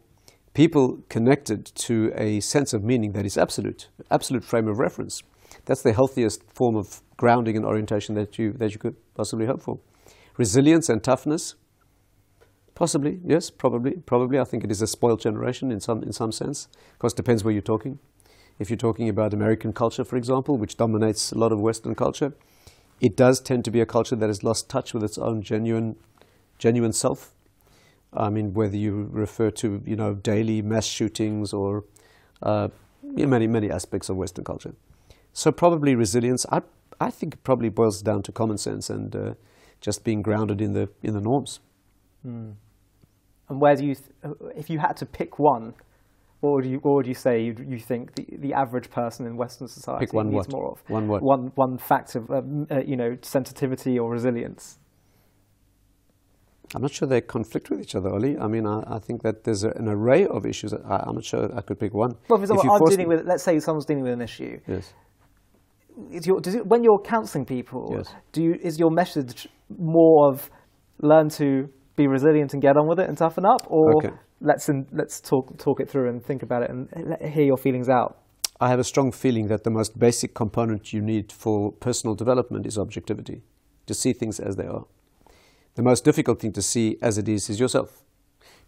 people 0.54 1.00
connected 1.10 1.66
to 1.66 2.10
a 2.14 2.40
sense 2.40 2.72
of 2.72 2.82
meaning 2.82 3.12
that 3.12 3.26
is 3.26 3.36
absolute, 3.36 3.88
absolute 4.10 4.44
frame 4.44 4.66
of 4.66 4.78
reference. 4.78 5.22
That's 5.66 5.82
the 5.82 5.92
healthiest 5.92 6.42
form 6.54 6.76
of 6.76 7.02
grounding 7.18 7.54
and 7.54 7.66
orientation 7.66 8.14
that 8.14 8.38
you, 8.38 8.52
that 8.52 8.72
you 8.72 8.78
could 8.78 8.96
possibly 9.14 9.44
hope 9.44 9.60
for. 9.60 9.78
Resilience 10.38 10.88
and 10.88 11.04
toughness, 11.04 11.54
possibly, 12.74 13.20
yes, 13.24 13.50
probably, 13.50 13.92
probably. 13.92 14.38
I 14.38 14.44
think 14.44 14.64
it 14.64 14.70
is 14.70 14.82
a 14.82 14.86
spoiled 14.86 15.20
generation 15.20 15.70
in 15.70 15.80
some, 15.80 16.02
in 16.02 16.12
some 16.12 16.32
sense. 16.32 16.68
Of 16.92 16.98
course, 16.98 17.12
it 17.12 17.16
depends 17.16 17.44
where 17.44 17.52
you're 17.52 17.62
talking. 17.62 17.98
If 18.58 18.70
you're 18.70 18.76
talking 18.76 19.08
about 19.08 19.32
American 19.34 19.72
culture, 19.72 20.04
for 20.04 20.16
example, 20.16 20.56
which 20.56 20.76
dominates 20.76 21.32
a 21.32 21.38
lot 21.38 21.52
of 21.52 21.60
Western 21.60 21.94
culture, 21.94 22.34
it 23.00 23.16
does 23.16 23.40
tend 23.40 23.64
to 23.64 23.70
be 23.70 23.80
a 23.80 23.86
culture 23.86 24.14
that 24.14 24.28
has 24.28 24.44
lost 24.44 24.68
touch 24.68 24.94
with 24.94 25.02
its 25.02 25.18
own 25.18 25.42
genuine, 25.42 25.96
genuine 26.58 26.92
self. 26.92 27.34
I 28.14 28.30
mean, 28.30 28.54
whether 28.54 28.76
you 28.76 29.08
refer 29.10 29.50
to 29.50 29.82
you 29.84 29.96
know 29.96 30.14
daily 30.14 30.62
mass 30.62 30.86
shootings 30.86 31.52
or 31.52 31.84
uh, 32.42 32.68
many 33.02 33.46
many 33.46 33.70
aspects 33.70 34.08
of 34.08 34.16
Western 34.16 34.44
culture. 34.44 34.74
So 35.32 35.50
probably 35.50 35.94
resilience. 35.94 36.46
I 36.50 36.62
I 37.00 37.10
think 37.10 37.34
it 37.34 37.42
probably 37.42 37.70
boils 37.70 38.02
down 38.02 38.22
to 38.24 38.32
common 38.32 38.58
sense 38.58 38.90
and 38.90 39.16
uh, 39.16 39.34
just 39.80 40.04
being 40.04 40.22
grounded 40.22 40.60
in 40.60 40.74
the 40.74 40.88
in 41.02 41.14
the 41.14 41.20
norms. 41.20 41.60
Mm. 42.26 42.54
And 43.48 43.60
where 43.60 43.74
do 43.74 43.84
you, 43.84 43.94
th- 43.94 44.34
if 44.56 44.70
you 44.70 44.78
had 44.78 44.96
to 44.98 45.06
pick 45.06 45.38
one, 45.38 45.74
what 46.40 46.54
would 46.54 46.64
you, 46.64 46.78
what 46.78 46.94
would 46.94 47.06
you 47.06 47.14
say 47.14 47.42
you, 47.42 47.54
you 47.66 47.78
think 47.78 48.14
the, 48.14 48.26
the 48.38 48.52
average 48.52 48.90
person 48.90 49.26
in 49.26 49.36
Western 49.36 49.68
society 49.68 50.06
Pick 50.06 50.12
one 50.12 50.30
needs 50.30 50.48
what? 50.48 50.52
more 50.52 50.70
of? 50.72 50.82
One 50.88 51.08
what? 51.08 51.22
One, 51.22 51.52
one 51.54 51.78
fact 51.78 52.16
of, 52.16 52.30
um, 52.30 52.66
uh, 52.70 52.80
you 52.84 52.96
know, 52.96 53.16
sensitivity 53.22 53.98
or 53.98 54.10
resilience. 54.10 54.78
I'm 56.74 56.82
not 56.82 56.90
sure 56.90 57.06
they 57.06 57.20
conflict 57.20 57.68
with 57.70 57.80
each 57.80 57.94
other, 57.94 58.08
Ollie. 58.08 58.38
I 58.38 58.46
mean, 58.46 58.66
I, 58.66 58.82
I 58.86 58.98
think 58.98 59.22
that 59.22 59.44
there's 59.44 59.62
a, 59.62 59.70
an 59.70 59.88
array 59.88 60.26
of 60.26 60.46
issues. 60.46 60.72
I, 60.72 61.04
I'm 61.06 61.16
not 61.16 61.24
sure 61.24 61.50
I 61.54 61.60
could 61.60 61.78
pick 61.78 61.92
one. 61.92 62.12
Well, 62.28 62.38
for 62.38 62.44
example, 62.44 62.72
I'm 62.72 62.90
dealing 62.90 63.08
with, 63.08 63.26
let's 63.26 63.42
say 63.42 63.58
someone's 63.60 63.84
dealing 63.84 64.04
with 64.04 64.14
an 64.14 64.22
issue. 64.22 64.58
Yes. 64.66 64.94
Is 66.10 66.26
your, 66.26 66.40
does 66.40 66.54
it, 66.54 66.66
when 66.66 66.82
you're 66.82 67.00
counselling 67.04 67.44
people, 67.44 67.92
Yes. 67.94 68.14
do 68.32 68.42
you, 68.42 68.54
is 68.62 68.78
your 68.78 68.90
message 68.90 69.46
more 69.78 70.30
of 70.32 70.50
learn 71.02 71.28
to 71.28 71.68
be 71.96 72.06
resilient 72.06 72.52
and 72.52 72.62
get 72.62 72.76
on 72.76 72.86
with 72.88 72.98
it 72.98 73.08
and 73.08 73.16
toughen 73.18 73.44
up, 73.44 73.62
or 73.68 73.96
Okay. 73.96 74.14
let's 74.40 74.68
in, 74.68 74.86
let's 74.92 75.20
talk 75.20 75.56
talk 75.58 75.80
it 75.80 75.88
through 75.90 76.08
and 76.08 76.24
think 76.24 76.42
about 76.42 76.62
it 76.62 76.70
and 76.70 76.88
hear 77.20 77.44
your 77.44 77.56
feelings 77.56 77.88
out? 77.88 78.18
I 78.60 78.68
have 78.68 78.78
a 78.78 78.84
strong 78.84 79.12
feeling 79.12 79.48
that 79.48 79.64
the 79.64 79.70
most 79.70 79.98
basic 79.98 80.34
component 80.34 80.92
you 80.92 81.00
need 81.00 81.32
for 81.32 81.72
personal 81.72 82.14
development 82.14 82.66
is 82.66 82.78
objectivity, 82.78 83.42
to 83.86 83.94
see 83.94 84.12
things 84.12 84.38
as 84.38 84.56
they 84.56 84.66
are. 84.66 84.84
The 85.74 85.82
most 85.82 86.04
difficult 86.04 86.40
thing 86.40 86.52
to 86.52 86.62
see 86.62 86.96
as 87.02 87.18
it 87.18 87.28
is 87.28 87.50
is 87.50 87.58
yourself. 87.58 88.04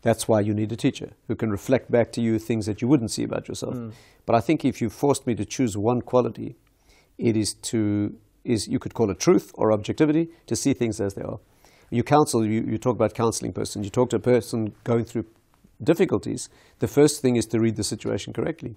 That's 0.03 0.27
why 0.29 0.41
you 0.41 0.53
need 0.53 0.73
a 0.73 0.77
teacher 0.77 1.11
who 1.29 1.37
can 1.37 1.51
reflect 1.51 1.91
back 1.91 2.13
to 2.13 2.21
you 2.21 2.39
things 2.39 2.67
that 2.67 2.83
you 2.83 2.89
wouldn't 2.89 3.11
see 3.11 3.23
about 3.23 3.49
yourself. 3.49 3.75
Mm. 3.75 3.93
But 4.27 4.35
I 4.37 4.41
think 4.41 4.65
if 4.65 4.83
you 4.83 4.91
forced 4.91 5.27
me 5.27 5.35
to 5.37 5.45
choose 5.45 5.77
one 5.77 6.03
quality, 6.03 6.57
it 7.17 7.37
is 7.37 7.55
to 7.55 8.17
is 8.45 8.69
you 8.69 8.79
could 8.79 8.93
call 8.93 9.11
it 9.11 9.19
truth 9.19 9.51
or 9.55 9.73
objectivity 9.73 10.29
to 10.47 10.55
see 10.55 10.75
things 10.75 11.01
as 11.01 11.15
they 11.15 11.23
are. 11.23 11.39
You 11.95 12.03
counsel, 12.03 12.45
you, 12.45 12.65
you 12.67 12.77
talk 12.77 12.97
about 12.97 13.15
counseling 13.15 13.53
person, 13.53 13.85
you 13.85 13.91
talk 13.91 14.11
to 14.11 14.17
a 14.17 14.19
person 14.19 14.75
going 14.83 15.05
through 15.05 15.27
difficulties, 15.81 16.49
the 16.81 16.89
first 16.89 17.23
thing 17.23 17.37
is 17.37 17.47
to 17.47 17.61
read 17.61 17.77
the 17.77 17.85
situation 17.85 18.33
correctly. 18.33 18.75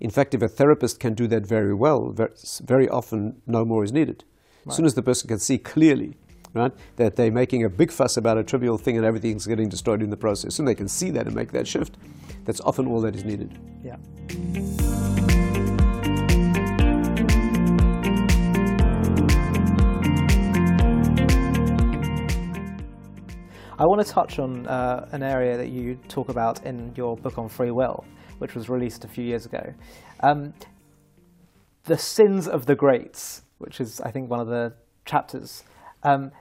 In 0.00 0.08
fact, 0.08 0.32
if 0.32 0.40
a 0.40 0.48
therapist 0.48 0.98
can 0.98 1.12
do 1.12 1.26
that 1.26 1.46
very 1.46 1.74
well, 1.74 2.14
very 2.62 2.88
often 2.88 3.42
no 3.46 3.66
more 3.66 3.84
is 3.84 3.92
needed. 3.92 4.24
As 4.66 4.76
soon 4.76 4.86
as 4.86 4.94
the 4.94 5.02
person 5.02 5.28
can 5.28 5.38
see 5.38 5.58
clearly, 5.58 6.16
right, 6.54 6.72
that 6.96 7.16
they're 7.16 7.30
making 7.30 7.64
a 7.64 7.68
big 7.68 7.92
fuss 7.92 8.16
about 8.16 8.38
a 8.38 8.42
trivial 8.42 8.78
thing 8.78 8.96
and 8.96 9.04
everything's 9.04 9.46
getting 9.46 9.68
destroyed 9.68 10.02
in 10.02 10.08
the 10.08 10.16
process, 10.16 10.58
and 10.58 10.66
they 10.66 10.74
can 10.74 10.88
see 10.88 11.10
that 11.10 11.26
and 11.26 11.36
make 11.36 11.52
that 11.52 11.68
shift, 11.68 11.98
that's 12.46 12.62
often 12.62 12.86
all 12.86 13.02
that 13.02 13.14
is 13.14 13.24
needed. 13.24 13.58
Yeah. 13.84 13.96
I 23.84 23.86
want 23.86 24.00
to 24.06 24.10
touch 24.10 24.38
on 24.38 24.66
uh, 24.66 25.06
an 25.12 25.22
area 25.22 25.58
that 25.58 25.68
you 25.68 25.96
talk 26.08 26.30
about 26.30 26.64
in 26.64 26.94
your 26.96 27.18
book 27.18 27.36
on 27.36 27.50
free 27.50 27.70
will, 27.70 28.02
which 28.38 28.54
was 28.54 28.70
released 28.70 29.04
a 29.04 29.08
few 29.08 29.22
years 29.22 29.44
ago. 29.44 29.74
Um, 30.20 30.54
the 31.84 31.98
sins 31.98 32.48
of 32.48 32.64
the 32.64 32.74
greats, 32.74 33.42
which 33.58 33.82
is, 33.82 34.00
I 34.00 34.10
think, 34.10 34.30
one 34.30 34.40
of 34.40 34.46
the 34.46 34.72
chapters. 35.04 35.64
Um, 36.02 36.32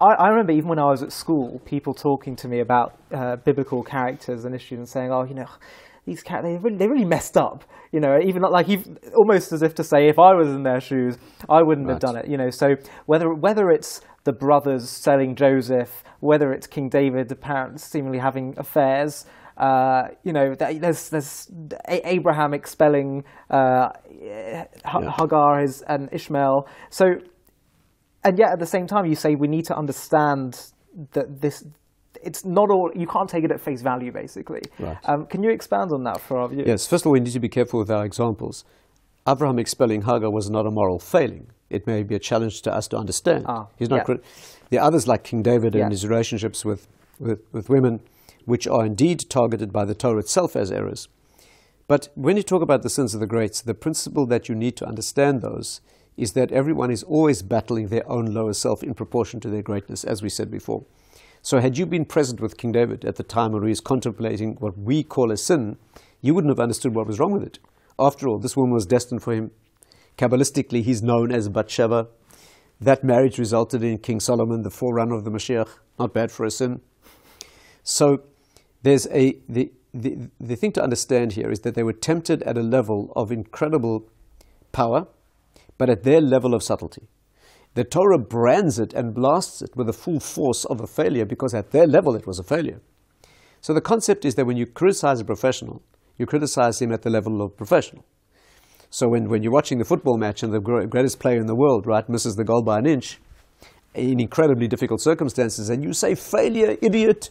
I, 0.00 0.12
I 0.12 0.28
remember 0.28 0.52
even 0.52 0.68
when 0.68 0.78
I 0.78 0.84
was 0.84 1.02
at 1.02 1.10
school, 1.10 1.60
people 1.64 1.94
talking 1.94 2.36
to 2.36 2.46
me 2.46 2.60
about 2.60 2.96
uh, 3.12 3.34
biblical 3.34 3.82
characters 3.82 4.44
and 4.44 4.54
issues 4.54 4.78
and 4.78 4.88
saying, 4.88 5.10
"Oh, 5.10 5.24
you 5.24 5.34
know, 5.34 5.48
these 6.10 6.22
characters 6.22 6.52
they 6.52 6.58
really, 6.58 6.76
they 6.76 6.88
really 6.88 7.04
messed 7.04 7.36
up." 7.36 7.64
You 7.92 8.00
know, 8.00 8.18
even 8.22 8.42
like 8.42 8.68
even, 8.68 8.98
almost 9.16 9.52
as 9.52 9.62
if 9.62 9.74
to 9.76 9.84
say, 9.84 10.08
if 10.08 10.18
I 10.18 10.34
was 10.34 10.48
in 10.48 10.62
their 10.62 10.80
shoes, 10.80 11.18
I 11.48 11.62
wouldn't 11.62 11.88
have 11.88 12.00
done 12.00 12.16
it. 12.16 12.28
You 12.28 12.36
know, 12.36 12.50
so 12.50 12.74
whether 13.06 13.32
whether 13.32 13.70
it's 13.70 14.00
the 14.24 14.32
brothers 14.32 14.88
selling 14.88 15.34
Joseph, 15.34 16.02
whether 16.20 16.52
it's 16.52 16.66
King 16.66 16.88
David 16.88 17.32
apparently 17.32 17.78
seemingly 17.78 18.18
having 18.18 18.54
affairs. 18.58 19.26
Uh, 19.56 20.08
you 20.24 20.32
know, 20.32 20.54
there's 20.54 21.10
there's 21.10 21.50
Abraham 21.88 22.54
expelling 22.54 23.24
uh, 23.50 23.88
Hagar 24.84 25.60
his, 25.60 25.82
and 25.82 26.08
Ishmael. 26.12 26.66
So 26.88 27.04
and 28.24 28.38
yet 28.38 28.52
at 28.52 28.58
the 28.58 28.66
same 28.66 28.86
time 28.86 29.06
you 29.06 29.14
say 29.14 29.34
we 29.34 29.48
need 29.48 29.66
to 29.66 29.76
understand 29.76 30.72
that 31.12 31.40
this 31.40 31.64
it's 32.22 32.44
not 32.44 32.70
all 32.70 32.90
you 32.94 33.06
can't 33.06 33.28
take 33.28 33.44
it 33.44 33.50
at 33.50 33.60
face 33.60 33.82
value 33.82 34.12
basically 34.12 34.62
Right. 34.78 34.96
um, 35.04 35.26
can 35.26 35.42
you 35.42 35.50
expand 35.50 35.92
on 35.92 36.04
that 36.04 36.20
for 36.20 36.38
our 36.38 36.48
viewers 36.48 36.66
Yes, 36.66 36.86
first 36.86 37.02
of 37.02 37.06
all, 37.08 37.12
we 37.12 37.20
need 37.20 37.32
to 37.32 37.40
be 37.40 37.48
careful 37.48 37.78
with 37.80 37.90
our 37.90 38.04
examples. 38.04 38.64
Abraham 39.28 39.58
expelling 39.58 40.02
Hagar 40.02 40.30
was 40.30 40.48
not 40.50 40.66
a 40.66 40.70
moral 40.70 40.98
failing. 40.98 41.46
It 41.68 41.86
may 41.86 42.02
be 42.02 42.14
a 42.14 42.18
challenge 42.18 42.62
to 42.62 42.74
us 42.74 42.88
to 42.88 42.96
understand. 42.96 43.44
Ah, 43.46 43.66
He's 43.76 43.90
not. 43.90 44.08
yeah. 44.08 44.16
the 44.70 44.78
others, 44.78 45.06
like 45.06 45.22
King 45.24 45.42
David 45.42 45.74
Yeah. 45.74 45.82
and 45.84 45.92
his 45.92 46.06
relationships 46.06 46.64
with, 46.64 46.88
with, 47.18 47.40
with 47.52 47.68
women, 47.68 48.00
which 48.46 48.66
are 48.66 48.84
indeed 48.86 49.28
targeted 49.28 49.72
by 49.72 49.84
the 49.84 49.94
Torah 49.94 50.18
itself 50.20 50.56
as 50.56 50.72
errors. 50.72 51.08
But 51.86 52.08
when 52.14 52.36
you 52.36 52.42
talk 52.42 52.62
about 52.62 52.82
the 52.82 52.90
sins 52.90 53.14
of 53.14 53.20
the 53.20 53.26
greats, 53.26 53.60
the 53.60 53.74
principle 53.74 54.26
that 54.26 54.48
you 54.48 54.54
need 54.54 54.76
to 54.78 54.86
understand 54.86 55.42
those 55.42 55.80
is 56.16 56.32
that 56.32 56.50
everyone 56.52 56.90
is 56.90 57.02
always 57.02 57.42
battling 57.42 57.88
their 57.88 58.08
own 58.10 58.26
lower 58.26 58.52
self 58.52 58.82
in 58.82 58.94
proportion 58.94 59.38
to 59.40 59.48
their 59.50 59.62
greatness, 59.62 60.02
as 60.04 60.22
we 60.22 60.28
said 60.28 60.50
before. 60.50 60.84
So, 61.42 61.58
had 61.58 61.78
you 61.78 61.86
been 61.86 62.04
present 62.04 62.40
with 62.40 62.58
King 62.58 62.72
David 62.72 63.04
at 63.04 63.16
the 63.16 63.22
time 63.22 63.52
when 63.52 63.62
he 63.62 63.70
was 63.70 63.80
contemplating 63.80 64.56
what 64.56 64.76
we 64.76 65.02
call 65.02 65.32
a 65.32 65.38
sin, 65.38 65.78
you 66.20 66.34
wouldn't 66.34 66.50
have 66.50 66.60
understood 66.60 66.94
what 66.94 67.06
was 67.06 67.18
wrong 67.18 67.32
with 67.32 67.42
it. 67.42 67.58
After 67.98 68.28
all, 68.28 68.38
this 68.38 68.56
woman 68.56 68.74
was 68.74 68.84
destined 68.84 69.22
for 69.22 69.32
him. 69.32 69.50
Kabbalistically, 70.18 70.82
he's 70.82 71.02
known 71.02 71.32
as 71.32 71.48
Bathsheba. 71.48 72.08
That 72.78 73.02
marriage 73.02 73.38
resulted 73.38 73.82
in 73.82 73.98
King 73.98 74.20
Solomon, 74.20 74.62
the 74.62 74.70
forerunner 74.70 75.14
of 75.14 75.24
the 75.24 75.30
Mashiach. 75.30 75.68
Not 75.98 76.12
bad 76.12 76.30
for 76.30 76.44
a 76.44 76.50
sin. 76.50 76.82
So, 77.82 78.22
there's 78.82 79.06
a 79.06 79.38
the, 79.48 79.72
the, 79.94 80.28
the 80.38 80.56
thing 80.56 80.72
to 80.72 80.82
understand 80.82 81.32
here 81.32 81.50
is 81.50 81.60
that 81.60 81.74
they 81.74 81.82
were 81.82 81.94
tempted 81.94 82.42
at 82.42 82.58
a 82.58 82.62
level 82.62 83.12
of 83.16 83.32
incredible 83.32 84.06
power, 84.72 85.06
but 85.78 85.88
at 85.88 86.02
their 86.02 86.20
level 86.20 86.54
of 86.54 86.62
subtlety. 86.62 87.08
The 87.74 87.84
Torah 87.84 88.18
brands 88.18 88.78
it 88.78 88.92
and 88.92 89.14
blasts 89.14 89.62
it 89.62 89.76
with 89.76 89.86
the 89.86 89.92
full 89.92 90.18
force 90.18 90.64
of 90.64 90.80
a 90.80 90.86
failure 90.86 91.24
because 91.24 91.54
at 91.54 91.70
their 91.70 91.86
level 91.86 92.16
it 92.16 92.26
was 92.26 92.38
a 92.38 92.42
failure. 92.42 92.80
So 93.60 93.72
the 93.72 93.80
concept 93.80 94.24
is 94.24 94.34
that 94.34 94.46
when 94.46 94.56
you 94.56 94.66
criticize 94.66 95.20
a 95.20 95.24
professional, 95.24 95.82
you 96.18 96.26
criticize 96.26 96.82
him 96.82 96.92
at 96.92 97.02
the 97.02 97.10
level 97.10 97.42
of 97.42 97.56
professional. 97.56 98.04
So 98.90 99.08
when, 99.08 99.28
when 99.28 99.42
you're 99.42 99.52
watching 99.52 99.78
the 99.78 99.84
football 99.84 100.18
match 100.18 100.42
and 100.42 100.52
the 100.52 100.60
greatest 100.60 101.20
player 101.20 101.38
in 101.38 101.46
the 101.46 101.54
world, 101.54 101.86
right, 101.86 102.08
misses 102.08 102.34
the 102.34 102.44
goal 102.44 102.62
by 102.62 102.78
an 102.78 102.86
inch 102.86 103.18
in 103.94 104.18
incredibly 104.18 104.66
difficult 104.66 105.00
circumstances, 105.00 105.68
and 105.68 105.82
you 105.82 105.92
say 105.92 106.14
failure, 106.14 106.76
idiot, 106.82 107.30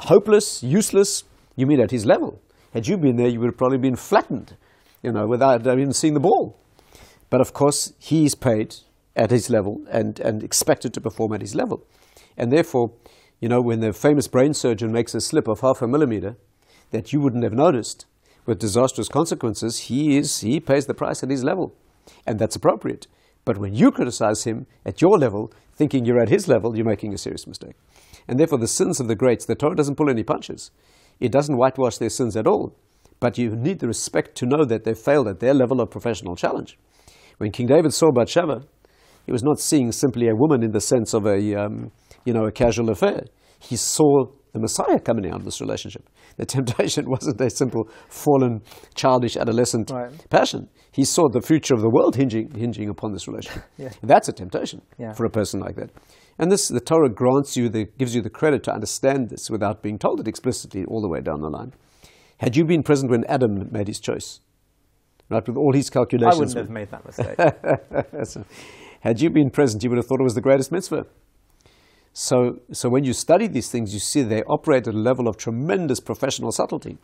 hopeless, 0.00 0.62
useless, 0.62 1.22
you 1.54 1.66
mean 1.66 1.80
at 1.80 1.92
his 1.92 2.04
level. 2.04 2.40
Had 2.74 2.88
you 2.88 2.96
been 2.96 3.16
there, 3.16 3.28
you 3.28 3.38
would 3.40 3.46
have 3.46 3.56
probably 3.56 3.78
been 3.78 3.96
flattened, 3.96 4.56
you 5.02 5.12
know, 5.12 5.26
without 5.26 5.66
even 5.66 5.92
seeing 5.92 6.14
the 6.14 6.20
ball. 6.20 6.58
But 7.30 7.40
of 7.40 7.52
course, 7.52 7.92
he's 7.98 8.34
paid 8.34 8.76
at 9.16 9.30
his 9.30 9.50
level 9.50 9.82
and, 9.90 10.20
and 10.20 10.42
expected 10.42 10.94
to 10.94 11.00
perform 11.00 11.32
at 11.32 11.40
his 11.40 11.54
level. 11.54 11.84
And 12.36 12.52
therefore, 12.52 12.92
you 13.40 13.48
know, 13.48 13.60
when 13.60 13.80
the 13.80 13.92
famous 13.92 14.28
brain 14.28 14.54
surgeon 14.54 14.92
makes 14.92 15.14
a 15.14 15.20
slip 15.20 15.48
of 15.48 15.60
half 15.60 15.82
a 15.82 15.88
millimeter 15.88 16.36
that 16.90 17.12
you 17.12 17.20
wouldn't 17.20 17.44
have 17.44 17.52
noticed 17.52 18.06
with 18.44 18.58
disastrous 18.58 19.08
consequences, 19.08 19.78
he 19.88 20.16
is 20.16 20.40
he 20.40 20.60
pays 20.60 20.86
the 20.86 20.94
price 20.94 21.22
at 21.22 21.30
his 21.30 21.42
level. 21.42 21.74
And 22.26 22.38
that's 22.38 22.56
appropriate. 22.56 23.06
But 23.44 23.58
when 23.58 23.74
you 23.74 23.90
criticize 23.90 24.44
him 24.44 24.66
at 24.84 25.00
your 25.00 25.18
level, 25.18 25.52
thinking 25.74 26.04
you're 26.04 26.20
at 26.20 26.28
his 26.28 26.48
level, 26.48 26.76
you're 26.76 26.86
making 26.86 27.14
a 27.14 27.18
serious 27.18 27.46
mistake. 27.46 27.74
And 28.28 28.38
therefore, 28.38 28.58
the 28.58 28.68
sins 28.68 29.00
of 29.00 29.08
the 29.08 29.14
greats, 29.14 29.46
the 29.46 29.54
Torah 29.54 29.76
doesn't 29.76 29.96
pull 29.96 30.10
any 30.10 30.24
punches. 30.24 30.70
It 31.20 31.32
doesn't 31.32 31.56
whitewash 31.56 31.98
their 31.98 32.10
sins 32.10 32.36
at 32.36 32.46
all. 32.46 32.76
But 33.20 33.38
you 33.38 33.54
need 33.54 33.78
the 33.78 33.86
respect 33.86 34.34
to 34.36 34.46
know 34.46 34.64
that 34.64 34.84
they 34.84 34.94
failed 34.94 35.28
at 35.28 35.40
their 35.40 35.54
level 35.54 35.80
of 35.80 35.90
professional 35.90 36.36
challenge. 36.36 36.78
When 37.38 37.52
King 37.52 37.66
David 37.66 37.94
saw 37.94 38.10
Bathsheba, 38.10 38.64
he 39.26 39.32
was 39.32 39.42
not 39.42 39.58
seeing 39.58 39.92
simply 39.92 40.28
a 40.28 40.34
woman 40.34 40.62
in 40.62 40.70
the 40.70 40.80
sense 40.80 41.12
of 41.12 41.26
a, 41.26 41.54
um, 41.54 41.90
you 42.24 42.32
know, 42.32 42.44
a 42.44 42.52
casual 42.52 42.90
affair. 42.90 43.24
He 43.58 43.76
saw 43.76 44.26
the 44.52 44.60
Messiah 44.60 44.98
coming 44.98 45.30
out 45.30 45.40
of 45.40 45.44
this 45.44 45.60
relationship. 45.60 46.08
The 46.36 46.46
temptation 46.46 47.04
wasn't 47.10 47.40
a 47.40 47.50
simple 47.50 47.88
fallen, 48.08 48.62
childish, 48.94 49.36
adolescent 49.36 49.90
right. 49.90 50.10
passion. 50.30 50.68
He 50.92 51.04
saw 51.04 51.28
the 51.28 51.42
future 51.42 51.74
of 51.74 51.82
the 51.82 51.90
world 51.90 52.16
hinging, 52.16 52.50
hinging 52.54 52.88
upon 52.88 53.12
this 53.12 53.28
relationship. 53.28 53.64
yeah. 53.76 53.90
That's 54.02 54.28
a 54.28 54.32
temptation 54.32 54.80
yeah. 54.98 55.12
for 55.12 55.26
a 55.26 55.30
person 55.30 55.60
like 55.60 55.76
that. 55.76 55.90
And 56.38 56.50
this, 56.50 56.68
the 56.68 56.80
Torah 56.80 57.10
grants 57.10 57.56
you, 57.56 57.68
the, 57.68 57.86
gives 57.98 58.14
you 58.14 58.22
the 58.22 58.30
credit 58.30 58.62
to 58.64 58.72
understand 58.72 59.28
this 59.28 59.50
without 59.50 59.82
being 59.82 59.98
told 59.98 60.20
it 60.20 60.28
explicitly 60.28 60.84
all 60.86 61.02
the 61.02 61.08
way 61.08 61.20
down 61.20 61.40
the 61.40 61.50
line. 61.50 61.72
Had 62.38 62.56
you 62.56 62.64
been 62.64 62.82
present 62.82 63.10
when 63.10 63.24
Adam 63.28 63.70
made 63.72 63.88
his 63.88 63.98
choice, 63.98 64.40
right, 65.30 65.46
with 65.46 65.56
all 65.56 65.72
his 65.72 65.90
calculations, 65.90 66.34
I 66.34 66.38
wouldn't 66.38 66.56
have 66.56 66.70
made 66.70 66.90
that 66.90 67.04
mistake. 67.04 68.44
had 69.00 69.20
you 69.20 69.30
been 69.30 69.50
present, 69.50 69.82
you 69.82 69.90
would 69.90 69.98
have 69.98 70.06
thought 70.06 70.20
it 70.20 70.24
was 70.24 70.34
the 70.34 70.40
greatest 70.40 70.72
mitzvah. 70.72 71.06
So, 72.18 72.60
so 72.72 72.88
when 72.88 73.04
you 73.04 73.12
study 73.12 73.46
these 73.46 73.70
things, 73.70 73.92
you 73.92 74.00
see 74.00 74.22
they 74.22 74.42
operate 74.44 74.88
at 74.88 74.94
a 74.94 74.96
level 74.96 75.28
of 75.28 75.36
tremendous 75.36 76.00
professional 76.00 76.50
subtlety. 76.50 76.96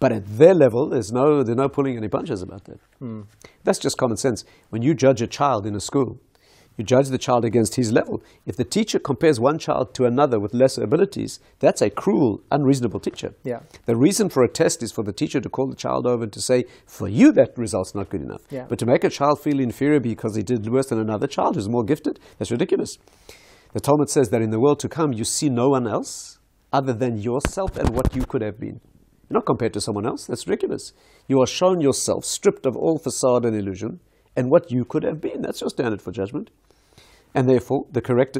But 0.00 0.10
at 0.10 0.26
their 0.26 0.54
level, 0.54 0.88
there's 0.88 1.12
no, 1.12 1.44
there's 1.44 1.56
no 1.56 1.68
pulling 1.68 1.96
any 1.96 2.08
punches 2.08 2.42
about 2.42 2.64
that. 2.64 2.80
Mm. 3.00 3.26
That's 3.62 3.78
just 3.78 3.96
common 3.96 4.16
sense. 4.16 4.44
When 4.70 4.82
you 4.82 4.92
judge 4.92 5.22
a 5.22 5.28
child 5.28 5.66
in 5.66 5.76
a 5.76 5.80
school, 5.80 6.18
you 6.76 6.84
judge 6.84 7.08
the 7.08 7.18
child 7.18 7.44
against 7.44 7.76
his 7.76 7.92
level. 7.92 8.22
If 8.44 8.56
the 8.56 8.64
teacher 8.64 8.98
compares 8.98 9.40
one 9.40 9.58
child 9.58 9.94
to 9.94 10.04
another 10.04 10.38
with 10.38 10.54
lesser 10.54 10.82
abilities, 10.82 11.40
that's 11.58 11.80
a 11.80 11.90
cruel, 11.90 12.42
unreasonable 12.50 13.00
teacher. 13.00 13.34
Yeah. 13.44 13.60
The 13.86 13.96
reason 13.96 14.28
for 14.28 14.42
a 14.42 14.48
test 14.48 14.82
is 14.82 14.92
for 14.92 15.02
the 15.02 15.12
teacher 15.12 15.40
to 15.40 15.48
call 15.48 15.68
the 15.68 15.76
child 15.76 16.06
over 16.06 16.24
and 16.24 16.32
to 16.32 16.40
say, 16.40 16.64
for 16.86 17.08
you, 17.08 17.32
that 17.32 17.56
result's 17.56 17.94
not 17.94 18.10
good 18.10 18.22
enough. 18.22 18.42
Yeah. 18.50 18.66
But 18.68 18.78
to 18.80 18.86
make 18.86 19.04
a 19.04 19.10
child 19.10 19.40
feel 19.40 19.60
inferior 19.60 20.00
because 20.00 20.36
he 20.36 20.42
did 20.42 20.68
worse 20.68 20.88
than 20.88 20.98
another 20.98 21.26
child 21.26 21.54
who's 21.54 21.68
more 21.68 21.84
gifted, 21.84 22.20
that's 22.38 22.50
ridiculous. 22.50 22.98
The 23.72 23.80
Talmud 23.80 24.10
says 24.10 24.30
that 24.30 24.42
in 24.42 24.50
the 24.50 24.60
world 24.60 24.80
to 24.80 24.88
come, 24.88 25.12
you 25.12 25.24
see 25.24 25.48
no 25.48 25.70
one 25.70 25.86
else 25.86 26.38
other 26.72 26.92
than 26.92 27.18
yourself 27.18 27.76
and 27.76 27.90
what 27.90 28.14
you 28.14 28.24
could 28.24 28.42
have 28.42 28.60
been. 28.60 28.80
You're 29.28 29.38
not 29.38 29.46
compared 29.46 29.72
to 29.74 29.80
someone 29.80 30.06
else. 30.06 30.26
That's 30.26 30.46
ridiculous. 30.46 30.92
You 31.26 31.40
are 31.40 31.46
shown 31.46 31.80
yourself 31.80 32.24
stripped 32.24 32.64
of 32.64 32.76
all 32.76 32.98
facade 32.98 33.44
and 33.44 33.56
illusion 33.56 34.00
and 34.36 34.50
what 34.50 34.70
you 34.70 34.84
could 34.84 35.02
have 35.02 35.20
been. 35.20 35.42
That's 35.42 35.60
your 35.60 35.70
standard 35.70 36.00
for 36.00 36.12
judgment. 36.12 36.50
And 37.36 37.46
therefore, 37.48 37.84
the 37.92 38.00
correct, 38.00 38.38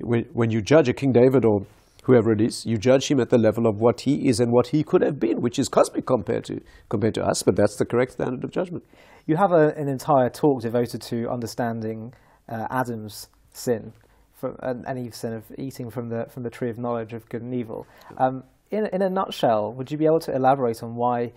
when, 0.00 0.50
you 0.50 0.60
judge 0.60 0.88
a 0.88 0.92
King 0.92 1.12
David 1.12 1.44
or 1.44 1.64
whoever 2.02 2.32
it 2.32 2.40
is, 2.40 2.66
you 2.66 2.76
judge 2.76 3.08
him 3.08 3.20
at 3.20 3.30
the 3.30 3.38
level 3.38 3.68
of 3.68 3.76
what 3.76 4.00
he 4.00 4.28
is 4.28 4.40
and 4.40 4.52
what 4.52 4.66
he 4.68 4.82
could 4.82 5.00
have 5.00 5.20
been, 5.20 5.40
which 5.40 5.60
is 5.60 5.68
cosmic 5.68 6.06
compared 6.06 6.44
to, 6.46 6.60
compared 6.88 7.14
to 7.14 7.24
us, 7.24 7.44
but 7.44 7.54
that's 7.54 7.76
the 7.76 7.84
correct 7.84 8.12
standard 8.12 8.42
of 8.42 8.50
judgment. 8.50 8.84
You 9.26 9.36
have 9.36 9.52
a, 9.52 9.72
an 9.76 9.88
entire 9.88 10.28
talk 10.28 10.62
devoted 10.62 11.02
to 11.02 11.28
understanding 11.30 12.14
uh, 12.48 12.66
Adam's 12.68 13.28
sin, 13.52 13.92
from, 14.34 14.56
uh, 14.60 14.74
any 14.88 15.08
sin 15.12 15.32
of 15.32 15.44
eating 15.56 15.88
from 15.88 16.08
the, 16.08 16.26
from 16.28 16.42
the 16.42 16.50
tree 16.50 16.68
of 16.68 16.78
knowledge 16.78 17.12
of 17.12 17.28
good 17.28 17.42
and 17.42 17.54
evil. 17.54 17.86
Um, 18.18 18.42
in, 18.72 18.86
in 18.92 19.02
a 19.02 19.08
nutshell, 19.08 19.72
would 19.74 19.92
you 19.92 19.98
be 19.98 20.06
able 20.06 20.20
to 20.20 20.34
elaborate 20.34 20.82
on 20.82 20.96
why 20.96 21.32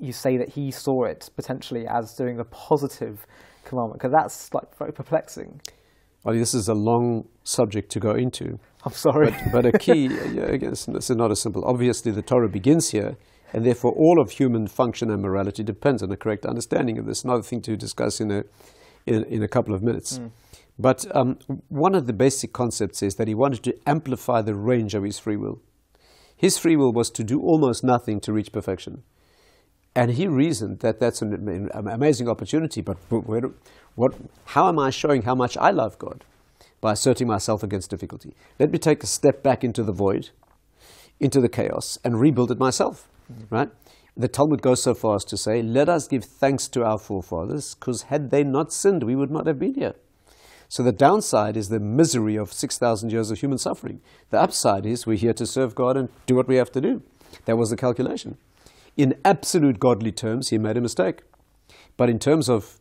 you 0.00 0.12
say 0.12 0.38
that 0.38 0.48
he 0.48 0.70
saw 0.70 1.04
it 1.04 1.28
potentially 1.36 1.86
as 1.86 2.14
doing 2.14 2.40
a 2.40 2.44
positive 2.44 3.26
commandment? 3.64 4.00
Because 4.00 4.12
that's 4.12 4.54
like 4.54 4.74
very 4.78 4.92
perplexing. 4.92 5.60
Well, 6.24 6.36
this 6.36 6.54
is 6.54 6.68
a 6.68 6.74
long 6.74 7.28
subject 7.42 7.90
to 7.92 8.00
go 8.00 8.12
into. 8.12 8.58
I'm 8.84 8.92
sorry. 8.92 9.30
But, 9.30 9.52
but 9.52 9.66
a 9.66 9.78
key, 9.78 10.08
this 10.08 10.88
is 10.88 11.10
not 11.10 11.30
a 11.30 11.36
simple. 11.36 11.64
Obviously, 11.64 12.12
the 12.12 12.22
Torah 12.22 12.48
begins 12.48 12.90
here, 12.90 13.16
and 13.52 13.64
therefore 13.64 13.92
all 13.92 14.20
of 14.20 14.30
human 14.30 14.66
function 14.68 15.10
and 15.10 15.20
morality 15.20 15.62
depends 15.62 16.02
on 16.02 16.10
a 16.12 16.16
correct 16.16 16.46
understanding 16.46 16.98
of 16.98 17.06
this. 17.06 17.24
Another 17.24 17.42
thing 17.42 17.60
to 17.62 17.76
discuss 17.76 18.20
in 18.20 18.30
a, 18.30 18.44
in, 19.06 19.24
in 19.24 19.42
a 19.42 19.48
couple 19.48 19.74
of 19.74 19.82
minutes. 19.82 20.18
Mm. 20.18 20.30
But 20.78 21.04
um, 21.14 21.38
one 21.68 21.94
of 21.94 22.06
the 22.06 22.12
basic 22.12 22.52
concepts 22.52 23.02
is 23.02 23.16
that 23.16 23.28
he 23.28 23.34
wanted 23.34 23.62
to 23.64 23.74
amplify 23.86 24.42
the 24.42 24.54
range 24.54 24.94
of 24.94 25.02
his 25.02 25.18
free 25.18 25.36
will. 25.36 25.60
His 26.36 26.58
free 26.58 26.76
will 26.76 26.92
was 26.92 27.10
to 27.10 27.24
do 27.24 27.40
almost 27.40 27.84
nothing 27.84 28.20
to 28.20 28.32
reach 28.32 28.52
perfection. 28.52 29.02
And 29.94 30.12
he 30.12 30.26
reasoned 30.26 30.80
that 30.80 30.98
that's 30.98 31.20
an 31.20 31.68
amazing 31.74 32.28
opportunity, 32.28 32.80
but 32.80 32.96
where, 33.10 33.42
what, 33.94 34.14
how 34.46 34.68
am 34.68 34.78
I 34.78 34.90
showing 34.90 35.22
how 35.22 35.34
much 35.34 35.56
I 35.56 35.70
love 35.70 35.98
God? 35.98 36.24
By 36.80 36.92
asserting 36.92 37.28
myself 37.28 37.62
against 37.62 37.90
difficulty. 37.90 38.34
Let 38.58 38.70
me 38.72 38.78
take 38.78 39.02
a 39.02 39.06
step 39.06 39.42
back 39.42 39.62
into 39.62 39.82
the 39.82 39.92
void, 39.92 40.30
into 41.20 41.40
the 41.40 41.48
chaos, 41.48 41.98
and 42.04 42.18
rebuild 42.20 42.50
it 42.50 42.58
myself. 42.58 43.08
Mm-hmm. 43.32 43.54
Right? 43.54 43.70
The 44.16 44.28
Talmud 44.28 44.60
goes 44.60 44.82
so 44.82 44.94
far 44.94 45.16
as 45.16 45.24
to 45.26 45.36
say, 45.36 45.62
Let 45.62 45.88
us 45.88 46.08
give 46.08 46.24
thanks 46.24 46.68
to 46.68 46.84
our 46.84 46.98
forefathers, 46.98 47.74
because 47.74 48.02
had 48.02 48.30
they 48.30 48.44
not 48.44 48.72
sinned, 48.72 49.04
we 49.04 49.14
would 49.14 49.30
not 49.30 49.46
have 49.46 49.58
been 49.58 49.74
here. 49.74 49.94
So 50.68 50.82
the 50.82 50.92
downside 50.92 51.56
is 51.56 51.68
the 51.68 51.78
misery 51.78 52.36
of 52.36 52.52
6,000 52.52 53.12
years 53.12 53.30
of 53.30 53.38
human 53.38 53.58
suffering. 53.58 54.00
The 54.30 54.40
upside 54.40 54.86
is 54.86 55.06
we're 55.06 55.18
here 55.18 55.34
to 55.34 55.46
serve 55.46 55.74
God 55.74 55.98
and 55.98 56.08
do 56.26 56.34
what 56.34 56.48
we 56.48 56.56
have 56.56 56.72
to 56.72 56.80
do. 56.80 57.02
That 57.44 57.58
was 57.58 57.70
the 57.70 57.76
calculation. 57.76 58.38
In 58.96 59.14
absolute 59.24 59.78
godly 59.78 60.12
terms, 60.12 60.48
he 60.48 60.58
made 60.58 60.76
a 60.76 60.80
mistake. 60.80 61.20
But 61.96 62.08
in 62.08 62.18
terms 62.18 62.48
of 62.48 62.80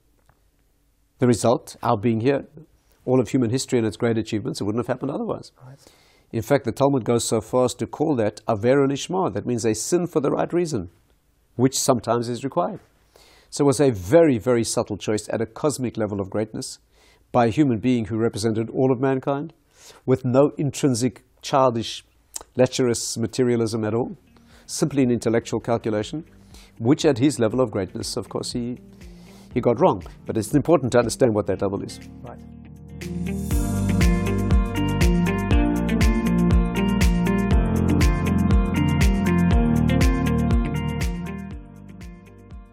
the 1.22 1.28
result, 1.28 1.76
our 1.84 1.98
being 1.98 2.20
here, 2.22 2.48
all 3.06 3.20
of 3.20 3.30
human 3.30 3.52
history 3.52 3.78
and 3.78 3.86
its 3.86 3.96
great 3.96 4.18
achievements, 4.18 4.60
it 4.60 4.64
wouldn't 4.64 4.84
have 4.84 4.92
happened 4.92 5.12
otherwise. 5.12 5.52
Right. 5.64 5.78
In 6.32 6.42
fact, 6.42 6.66
the 6.66 6.72
Talmud 6.72 7.06
goes 7.06 7.28
so 7.28 7.42
far 7.42 7.66
as 7.66 7.76
to 7.76 7.86
call 7.86 8.16
that 8.16 8.42
aveira 8.48 8.88
lishma. 8.90 9.32
That 9.32 9.46
means 9.46 9.64
a 9.64 9.76
sin 9.76 10.08
for 10.08 10.20
the 10.20 10.32
right 10.32 10.52
reason, 10.52 10.90
which 11.58 11.78
sometimes 11.78 12.28
is 12.28 12.44
required. 12.44 12.80
So 13.52 13.64
it 13.64 13.68
was 13.68 13.80
a 13.80 13.92
very, 13.92 14.40
very 14.40 14.64
subtle 14.64 14.98
choice 14.98 15.30
at 15.30 15.42
a 15.42 15.46
cosmic 15.46 15.96
level 15.96 16.20
of 16.20 16.32
greatness 16.32 16.80
by 17.32 17.46
a 17.46 17.50
human 17.50 17.78
being 17.78 18.06
who 18.06 18.18
represented 18.18 18.72
all 18.72 18.92
of 18.92 19.00
mankind 19.00 19.54
with 20.08 20.26
no 20.26 20.54
intrinsic, 20.58 21.22
childish, 21.44 22.04
lecherous 22.56 23.16
materialism 23.16 23.86
at 23.86 23.94
all, 23.94 24.18
simply 24.66 25.04
an 25.04 25.12
intellectual 25.12 25.60
calculation, 25.60 26.26
which 26.80 27.06
at 27.06 27.20
his 27.20 27.38
level 27.38 27.62
of 27.62 27.70
greatness, 27.70 28.18
of 28.18 28.28
course, 28.28 28.54
he 28.54 28.80
he 29.54 29.62
got 29.62 29.80
wrong. 29.80 30.04
But 30.26 30.38
it's 30.38 30.54
important 30.54 30.92
to 30.94 31.00
understand 31.00 31.34
what 31.34 31.48
that 31.48 31.60
double 31.60 31.82
is. 31.84 32.00
Right. 32.22 32.40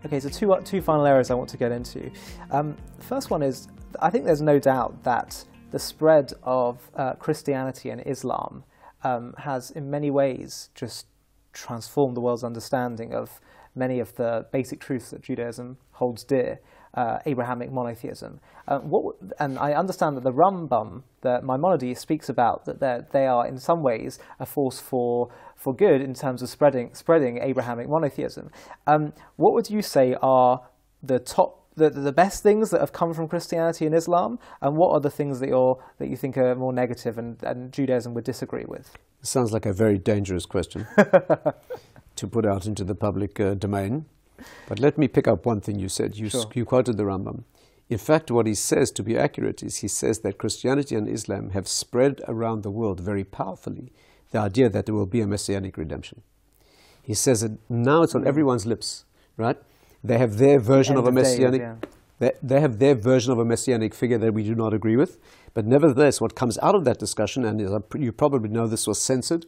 Okay, 0.07 0.21
so 0.21 0.29
two, 0.31 0.57
two 0.65 0.81
final 0.81 1.05
areas 1.05 1.31
I 1.31 1.35
want 1.35 1.51
to 1.51 1.59
get 1.59 1.71
into. 1.71 2.11
Um, 2.51 2.77
first 2.99 3.31
one 3.31 3.43
is 3.43 3.69
I 4.01 4.11
think 4.11 4.25
there's 4.25 4.41
no 4.41 4.59
doubt 4.59 5.03
that 5.05 5.45
the 5.71 5.79
spread 5.79 6.33
of 6.43 6.91
uh, 6.95 7.13
Christianity 7.15 7.91
and 7.91 8.03
Islam 8.07 8.65
um, 9.05 9.35
has, 9.39 9.71
in 9.71 9.91
many 9.91 10.11
ways, 10.11 10.71
just 10.75 11.07
transformed 11.53 12.17
the 12.17 12.21
world's 12.21 12.45
understanding 12.45 13.13
of 13.13 13.41
many 13.75 14.01
of 14.01 14.15
the 14.17 14.47
basic 14.53 14.81
truths 14.81 15.11
that 15.11 15.23
Judaism 15.23 15.79
holds 15.93 16.25
dear. 16.25 16.61
Uh, 16.95 17.19
Abrahamic 17.27 17.71
monotheism. 17.71 18.41
Uh, 18.67 18.79
what, 18.79 19.17
and 19.39 19.59
I 19.59 19.73
understand 19.73 20.17
that 20.17 20.25
the 20.25 20.33
Rambam, 20.33 21.03
the 21.21 21.41
Maimonides, 21.43 22.01
speaks 22.01 22.31
about 22.31 22.65
that 22.65 23.13
they 23.13 23.27
are 23.27 23.47
in 23.47 23.59
some 23.59 23.83
ways 23.83 24.19
a 24.41 24.47
force 24.47 24.81
for 24.81 25.29
for 25.55 25.77
good 25.77 26.01
in 26.01 26.15
terms 26.15 26.41
of 26.43 26.49
spreading 26.49 26.95
spreading 26.95 27.41
Abrahamic 27.43 27.89
monotheism. 27.89 28.51
Um, 28.87 29.13
what 29.37 29.53
would 29.53 29.69
you 29.69 29.83
say 29.83 30.17
are 30.23 30.63
the 31.03 31.19
top 31.19 31.59
the, 31.79 31.91
the 31.91 32.13
best 32.13 32.43
things 32.43 32.71
that 32.71 32.81
have 32.81 32.93
come 32.93 33.15
from 33.15 33.29
Christianity 33.29 33.87
and 33.87 33.95
Islam, 33.95 34.39
and 34.61 34.77
what 34.77 34.93
are 34.93 35.01
the 35.01 35.11
things 35.11 35.41
that 35.41 35.49
you're, 35.49 35.83
that 35.99 36.09
you 36.09 36.17
think 36.17 36.37
are 36.37 36.55
more 36.55 36.73
negative 36.73 37.17
and, 37.17 37.43
and 37.43 37.73
Judaism 37.73 38.15
would 38.15 38.25
disagree 38.25 38.65
with? 38.67 38.97
Sounds 39.23 39.53
like 39.53 39.67
a 39.67 39.73
very 39.73 39.99
dangerous 39.99 40.45
question 40.45 40.87
to 42.19 42.27
put 42.27 42.45
out 42.47 42.67
into 42.67 42.85
the 42.85 42.95
public 42.95 43.41
uh, 43.41 43.55
domain. 43.55 44.05
But 44.69 44.79
let 44.79 44.97
me 44.99 45.09
pick 45.09 45.27
up 45.27 45.45
one 45.47 45.61
thing 45.61 45.79
you 45.79 45.89
said. 45.89 46.17
You, 46.17 46.29
Sure. 46.29 46.45
you 46.55 46.65
quoted 46.65 46.97
the 46.97 47.03
Rambam. 47.05 47.43
In 47.89 47.99
fact, 47.99 48.31
what 48.31 48.47
he 48.47 48.55
says, 48.55 48.91
to 48.93 49.03
be 49.03 49.17
accurate, 49.19 49.63
is 49.63 49.77
he 49.79 49.89
says 49.89 50.19
that 50.21 50.39
Christianity 50.39 50.95
and 50.95 51.09
Islam 51.09 51.51
have 51.51 51.67
spread 51.67 52.21
around 52.29 52.63
the 52.63 52.71
world 52.71 53.01
very 53.01 53.25
powerfully 53.25 53.91
the 54.31 54.39
idea 54.39 54.69
that 54.69 54.85
there 54.87 54.95
will 54.95 55.07
be 55.07 55.23
a 55.23 55.27
messianic 55.27 55.77
redemption. 55.79 56.21
He 57.03 57.15
says 57.15 57.41
that 57.41 57.53
now 57.71 58.03
it's 58.03 58.15
on 58.15 58.27
everyone's 58.27 58.67
lips, 58.67 59.05
right? 59.39 59.57
They 60.05 60.19
have 60.19 60.37
their 60.37 60.59
version 60.61 60.97
End 60.97 60.99
of 61.01 61.05
a 61.07 61.09
of 61.09 61.15
days, 61.25 61.25
messianic. 61.39 61.61
yeah. 61.63 61.75
They, 62.19 62.33
they 62.43 62.61
have 62.61 62.79
their 62.79 62.95
version 62.95 63.33
of 63.33 63.39
a 63.39 63.45
messianic 63.45 63.95
figure 63.95 64.19
that 64.19 64.35
we 64.35 64.43
do 64.45 64.55
not 64.55 64.75
agree 64.75 64.97
with. 64.97 65.19
But 65.55 65.65
nevertheless, 65.65 66.21
what 66.21 66.35
comes 66.35 66.59
out 66.59 66.75
of 66.75 66.85
that 66.85 66.99
discussion, 66.99 67.45
and 67.45 67.59
you 67.97 68.13
probably 68.13 68.51
know 68.51 68.67
this 68.67 68.87
was 68.87 69.01
censored, 69.01 69.47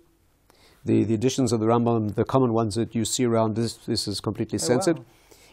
the, 0.85 1.05
the 1.05 1.15
editions 1.15 1.53
of 1.53 1.61
the 1.61 1.67
Rambam, 1.67 2.15
the 2.15 2.25
common 2.25 2.53
ones 2.53 2.75
that 2.75 2.95
you 2.95 3.05
see 3.05 3.25
around, 3.25 3.57
this, 3.57 3.75
this 3.75 4.09
is 4.09 4.21
completely 4.21 4.57
Oh, 4.57 4.67
censored. 4.67 4.99
wow. 4.99 5.05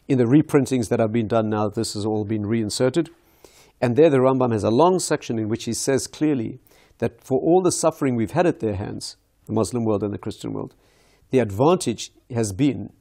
In 0.07 0.17
the 0.17 0.23
reprintings 0.25 0.88
that 0.89 0.99
have 0.99 1.11
been 1.11 1.28
done 1.28 1.49
now, 1.49 1.67
this 1.67 1.93
has 1.93 2.05
all 2.05 2.23
been 2.23 2.45
reinserted. 2.45 3.09
And 3.82 3.95
there 3.95 4.09
the 4.09 4.17
Rambam 4.17 4.53
has 4.53 4.63
a 4.63 4.71
long 4.71 4.99
section 4.99 5.38
in 5.38 5.49
which 5.49 5.65
he 5.65 5.73
says 5.73 6.07
clearly 6.07 6.59
that 6.99 7.21
for 7.23 7.39
all 7.39 7.61
the 7.61 7.71
suffering 7.71 8.15
we've 8.15 8.32
had 8.32 8.45
at 8.47 8.59
their 8.59 8.75
hands, 8.75 9.17
the 9.45 9.53
Muslim 9.53 9.84
world 9.84 10.03
and 10.03 10.13
the 10.13 10.17
Christian 10.17 10.53
world, 10.53 10.73
the 11.30 11.39
advantage 11.39 12.11
has 12.34 12.53
been, 12.53 12.91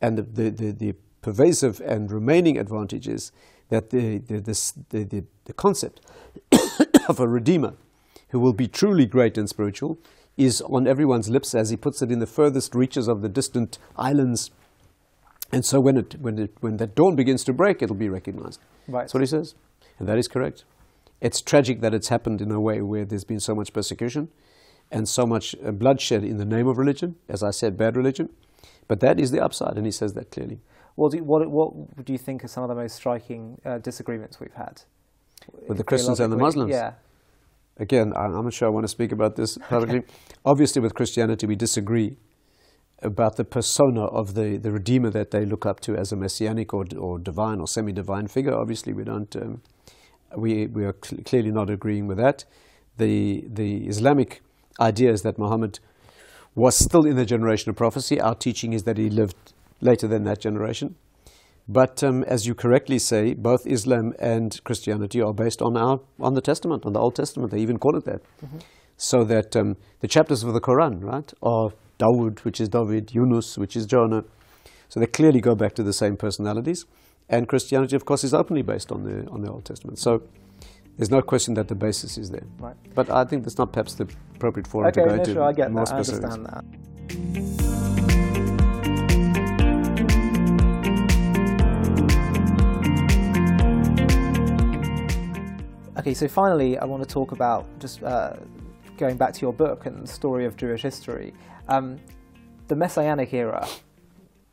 and 0.00 0.16
the, 0.18 0.22
the, 0.22 0.50
the, 0.50 0.70
the 0.72 0.94
pervasive 1.20 1.80
and 1.80 2.10
remaining 2.10 2.58
advantage 2.58 3.06
is 3.06 3.30
that 3.68 3.90
the, 3.90 4.18
the, 4.18 4.40
this, 4.40 4.72
the, 4.90 5.04
the, 5.04 5.24
the 5.44 5.52
concept 5.52 6.00
of 7.08 7.20
a 7.20 7.28
Redeemer 7.28 7.74
who 8.30 8.40
will 8.40 8.52
be 8.52 8.66
truly 8.66 9.06
great 9.06 9.38
and 9.38 9.48
spiritual 9.48 9.98
is 10.36 10.60
on 10.62 10.86
everyone's 10.86 11.28
lips, 11.30 11.54
as 11.54 11.70
he 11.70 11.76
puts 11.76 12.02
it, 12.02 12.10
in 12.10 12.18
the 12.18 12.26
furthest 12.26 12.74
reaches 12.74 13.08
of 13.08 13.22
the 13.22 13.28
distant 13.28 13.78
islands. 13.96 14.50
And 15.52 15.64
so 15.64 15.80
when, 15.80 15.96
it, 15.96 16.16
when, 16.20 16.38
it, 16.38 16.52
when 16.60 16.78
that 16.78 16.94
dawn 16.94 17.14
begins 17.14 17.44
to 17.44 17.52
break, 17.52 17.82
it'll 17.82 17.94
be 17.94 18.08
recognized. 18.08 18.60
Right. 18.88 19.02
That's 19.02 19.14
what 19.14 19.20
he 19.20 19.26
says. 19.26 19.54
And 19.98 20.08
that 20.08 20.18
is 20.18 20.26
correct. 20.26 20.64
It's 21.20 21.40
tragic 21.40 21.80
that 21.80 21.94
it's 21.94 22.08
happened 22.08 22.40
in 22.40 22.50
a 22.50 22.60
way 22.60 22.82
where 22.82 23.04
there's 23.04 23.24
been 23.24 23.40
so 23.40 23.54
much 23.54 23.72
persecution 23.72 24.28
and 24.90 25.08
so 25.08 25.24
much 25.26 25.54
uh, 25.64 25.70
bloodshed 25.70 26.24
in 26.24 26.36
the 26.38 26.44
name 26.44 26.66
of 26.66 26.78
religion, 26.78 27.16
as 27.28 27.42
I 27.42 27.50
said, 27.50 27.76
bad 27.76 27.96
religion. 27.96 28.28
But 28.88 29.00
that 29.00 29.18
is 29.18 29.30
the 29.30 29.42
upside, 29.42 29.76
and 29.76 29.86
he 29.86 29.92
says 29.92 30.12
that 30.14 30.30
clearly. 30.30 30.60
What 30.96 31.12
do 31.12 31.18
you, 31.18 31.24
what, 31.24 31.48
what 31.48 32.04
do 32.04 32.12
you 32.12 32.18
think 32.18 32.44
are 32.44 32.48
some 32.48 32.62
of 32.62 32.68
the 32.68 32.74
most 32.74 32.96
striking 32.96 33.60
uh, 33.64 33.78
disagreements 33.78 34.38
we've 34.40 34.52
had? 34.54 34.82
With 35.68 35.78
the 35.78 35.84
Christians 35.84 36.20
and 36.20 36.32
the 36.32 36.36
Muslims? 36.36 36.70
Yeah. 36.70 36.94
Again, 37.78 38.12
I'm 38.16 38.32
not 38.32 38.52
sure 38.52 38.68
I 38.68 38.70
want 38.70 38.84
to 38.84 38.88
speak 38.88 39.10
about 39.10 39.34
this 39.36 39.58
publicly. 39.58 40.02
Obviously, 40.44 40.80
with 40.80 40.94
Christianity, 40.94 41.46
we 41.46 41.56
disagree 41.56 42.16
about 43.02 43.36
the 43.36 43.44
persona 43.44 44.04
of 44.04 44.34
the, 44.34 44.56
the 44.56 44.70
Redeemer 44.70 45.10
that 45.10 45.30
they 45.32 45.44
look 45.44 45.66
up 45.66 45.80
to 45.80 45.96
as 45.96 46.12
a 46.12 46.16
messianic 46.16 46.72
or, 46.72 46.84
or 46.96 47.18
divine 47.18 47.60
or 47.60 47.66
semi 47.66 47.92
divine 47.92 48.28
figure. 48.28 48.54
Obviously, 48.54 48.92
we 48.92 49.04
don't. 49.04 49.34
Um, 49.36 49.62
we, 50.36 50.66
we 50.66 50.84
are 50.84 50.94
cl- 51.02 51.22
clearly 51.24 51.50
not 51.50 51.70
agreeing 51.70 52.06
with 52.06 52.18
that. 52.18 52.44
The, 52.96 53.44
the 53.48 53.86
Islamic 53.86 54.40
idea 54.80 55.10
is 55.12 55.22
that 55.22 55.38
Muhammad 55.38 55.80
was 56.54 56.76
still 56.76 57.04
in 57.04 57.16
the 57.16 57.24
generation 57.24 57.70
of 57.70 57.76
prophecy. 57.76 58.20
Our 58.20 58.34
teaching 58.34 58.72
is 58.72 58.84
that 58.84 58.98
he 58.98 59.10
lived 59.10 59.52
later 59.80 60.06
than 60.06 60.24
that 60.24 60.40
generation. 60.40 60.94
But 61.66 62.04
um, 62.04 62.24
as 62.24 62.46
you 62.46 62.54
correctly 62.54 62.98
say, 62.98 63.34
both 63.34 63.66
Islam 63.66 64.12
and 64.18 64.62
Christianity 64.64 65.22
are 65.22 65.32
based 65.32 65.62
on 65.62 65.76
our 65.76 66.00
on 66.20 66.34
the 66.34 66.42
Testament, 66.42 66.84
on 66.84 66.92
the 66.92 67.00
Old 67.00 67.16
Testament. 67.16 67.50
They 67.52 67.60
even 67.60 67.78
call 67.78 67.96
it 67.96 68.04
that. 68.04 68.20
So 68.96 69.24
that 69.24 69.56
um, 69.56 69.76
the 70.00 70.08
chapters 70.08 70.42
of 70.42 70.52
the 70.52 70.60
Quran, 70.60 71.02
right, 71.02 71.32
are 71.42 71.70
Dawood, 71.98 72.40
which 72.40 72.60
is 72.60 72.68
David, 72.68 73.14
Yunus, 73.14 73.56
which 73.56 73.76
is 73.76 73.86
Jonah. 73.86 74.24
So 74.88 75.00
they 75.00 75.06
clearly 75.06 75.40
go 75.40 75.54
back 75.54 75.74
to 75.76 75.82
the 75.82 75.92
same 75.92 76.16
personalities. 76.16 76.84
And 77.28 77.48
Christianity, 77.48 77.96
of 77.96 78.04
course, 78.04 78.22
is 78.22 78.34
openly 78.34 78.62
based 78.62 78.92
on 78.92 79.04
the 79.04 79.26
on 79.30 79.40
the 79.40 79.50
Old 79.50 79.64
Testament. 79.64 79.98
So 79.98 80.22
there's 80.98 81.10
no 81.10 81.22
question 81.22 81.54
that 81.54 81.68
the 81.68 81.74
basis 81.74 82.18
is 82.18 82.30
there. 82.30 82.46
Right. 82.58 82.76
But 82.94 83.10
I 83.10 83.24
think 83.24 83.44
that's 83.44 83.58
not 83.58 83.72
perhaps 83.72 83.94
the 83.94 84.06
appropriate 84.34 84.66
forum 84.66 84.88
Okay, 84.88 85.00
to 85.00 85.08
go 85.08 85.14
no, 85.14 85.20
into 85.20 85.32
sure, 85.32 85.42
I 85.42 85.52
get 85.52 85.72
more 85.72 85.86
that. 85.86 85.94
I 85.94 85.96
understand 85.96 86.46
that. 86.46 87.63
Okay, 96.04 96.12
so 96.12 96.28
finally, 96.28 96.76
I 96.76 96.84
want 96.84 97.02
to 97.02 97.08
talk 97.08 97.32
about 97.32 97.64
just 97.78 98.02
uh, 98.02 98.34
going 98.98 99.16
back 99.16 99.32
to 99.32 99.40
your 99.40 99.54
book 99.54 99.86
and 99.86 100.02
the 100.02 100.06
story 100.06 100.44
of 100.44 100.54
Jewish 100.54 100.82
history. 100.82 101.32
Um, 101.66 101.96
the 102.68 102.76
Messianic 102.76 103.32
era. 103.32 103.66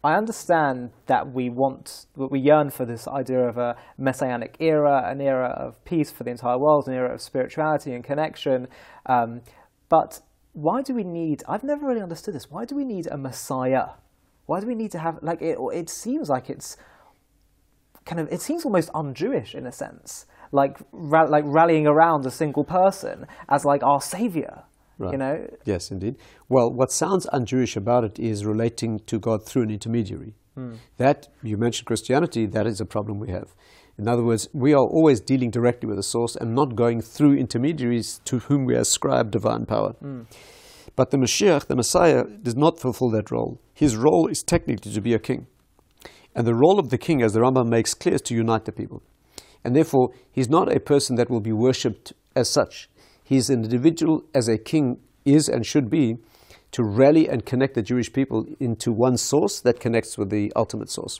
I 0.02 0.16
understand 0.16 0.91
that 1.08 1.30
we 1.30 1.49
want, 1.49 2.06
that 2.16 2.32
we 2.32 2.39
yearn 2.39 2.70
for 2.70 2.86
this 2.86 3.06
idea 3.06 3.41
of 3.41 3.58
a 3.58 3.76
Messianic 3.97 4.56
era, 4.62 5.04
an 5.06 5.20
era 5.20 5.49
of 5.49 5.84
peace 5.84 6.10
for 6.10 6.24
the 6.24 6.30
entire 6.30 6.58
world, 6.58 6.88
an 6.88 6.93
era 6.93 7.14
of 7.14 7.22
spirituality 7.22 7.91
and 7.91 8.02
connection. 8.02 8.70
Um, 9.08 9.41
but 9.89 10.22
why 10.54 10.82
do 10.82 10.93
we 10.93 11.04
need? 11.04 11.43
I've 11.49 11.66
never 11.66 11.86
really 11.86 12.02
understood 12.02 12.34
this. 12.34 12.49
Why 12.49 12.64
do 12.64 12.78
we 12.78 12.86
need 12.86 13.08
a 13.08 13.18
Messiah? 13.18 13.88
Why 14.45 14.62
do 14.62 14.68
we 14.68 14.76
need 14.76 14.91
to 14.91 14.99
have 14.99 15.20
like 15.22 15.41
it? 15.41 15.58
It 15.74 15.89
seems 15.89 16.30
like 16.30 16.49
it's 16.49 16.78
kind 18.06 18.22
of 18.22 18.32
it 18.32 18.41
seems 18.41 18.64
almost 18.64 18.89
un-Jewish 18.93 19.54
in 19.54 19.68
a 19.68 19.72
sense, 19.74 20.26
like 20.52 20.78
ra- 20.91 21.30
like 21.30 21.43
rallying 21.47 21.88
around 21.88 22.26
a 22.26 22.32
single 22.32 22.64
person 22.64 23.26
as 23.49 23.66
like 23.66 23.84
our 23.84 24.02
savior. 24.02 24.64
You 25.12 25.18
know, 25.18 25.47
Yes, 25.66 25.89
indeed. 25.89 26.16
Well, 26.47 26.72
what 26.72 26.91
sounds 26.91 27.26
un-Jewish 27.34 27.76
about 27.76 28.04
it 28.04 28.20
is 28.20 28.45
relating 28.45 28.99
to 29.08 29.18
God 29.18 29.43
through 29.43 29.64
an 29.64 29.72
intermediary. 29.72 30.36
Hmm. 30.54 30.76
That, 30.97 31.28
you 31.41 31.58
mentioned 31.58 31.88
Christianity, 31.88 32.45
that 32.45 32.68
is 32.68 32.80
a 32.80 32.86
problem 32.86 33.20
we 33.20 33.32
have. 33.32 33.56
In 33.97 34.08
other 34.08 34.24
words, 34.24 34.47
we 34.54 34.74
are 34.74 34.86
always 34.86 35.20
dealing 35.20 35.49
directly 35.49 35.88
with 35.88 35.97
the 35.97 36.04
source 36.04 36.36
and 36.36 36.54
not 36.54 36.76
going 36.76 37.02
through 37.02 37.36
intermediaries 37.36 38.22
to 38.26 38.39
whom 38.39 38.66
we 38.66 38.76
ascribe 38.76 39.32
divine 39.32 39.66
power. 39.66 39.93
Hmm. 39.93 40.22
But 40.95 41.12
the 41.12 41.18
Mashiach, 41.18 41.68
the 41.68 41.76
Messiah, 41.76 42.24
does 42.24 42.56
not 42.56 42.80
fulfill 42.80 43.10
that 43.12 43.32
role. 43.32 43.60
His 43.74 43.95
role 43.95 44.28
is 44.28 44.43
technically 44.43 44.91
to 44.91 45.02
be 45.02 45.14
a 45.14 45.20
king. 45.20 45.47
And 46.36 46.45
the 46.45 46.56
role 46.56 46.80
of 46.80 46.89
the 46.89 46.97
king, 46.97 47.22
as 47.22 47.34
the 47.34 47.39
Rambam 47.39 47.68
makes 47.70 47.93
clear, 47.93 48.16
is 48.16 48.22
to 48.24 48.36
unite 48.36 48.66
the 48.66 48.72
people. 48.72 49.02
And 49.64 49.76
therefore, 49.76 50.09
he's 50.32 50.49
not 50.49 50.76
a 50.76 50.80
person 50.80 51.16
that 51.18 51.30
will 51.30 51.41
be 51.41 51.51
worshipped 51.51 52.14
as 52.36 52.49
such. 52.49 52.89
He's 53.24 53.49
an 53.49 53.64
individual, 53.64 54.24
as 54.34 54.47
a 54.47 54.57
king 54.57 54.99
is 55.26 55.47
and 55.47 55.66
should 55.66 55.89
be, 55.89 56.18
to 56.72 56.84
rally 56.84 57.28
and 57.28 57.45
connect 57.45 57.76
the 57.76 57.82
Jewish 57.82 58.12
people 58.12 58.45
into 58.59 58.91
one 58.91 59.18
source 59.18 59.59
that 59.62 59.80
connects 59.80 60.18
with 60.18 60.30
the 60.30 60.51
ultimate 60.55 60.89
source. 60.89 61.20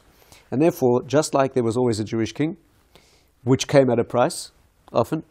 And 0.50 0.62
therefore, 0.62 1.04
just 1.04 1.34
like 1.34 1.54
there 1.54 1.64
was 1.64 1.78
always 1.78 2.00
a 2.00 2.04
Jewish 2.04 2.34
king, 2.34 2.58
which 3.44 3.68
came 3.68 3.90
at 3.90 4.00
a 4.00 4.04
price, 4.04 4.52
often, 4.94 5.24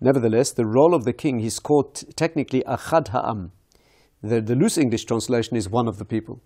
nevertheless, 0.00 0.52
the 0.52 0.66
role 0.66 0.94
of 0.94 1.04
the 1.04 1.12
king, 1.12 1.38
he's 1.38 1.58
called 1.58 1.94
technically 2.16 2.62
Achad 2.66 3.08
Ha'am. 3.08 3.52
The, 4.22 4.40
the 4.40 4.54
loose 4.54 4.76
English 4.76 5.04
translation 5.04 5.56
is 5.56 5.68
one 5.68 5.88
of 5.88 5.98
the 5.98 6.04
people. 6.04 6.40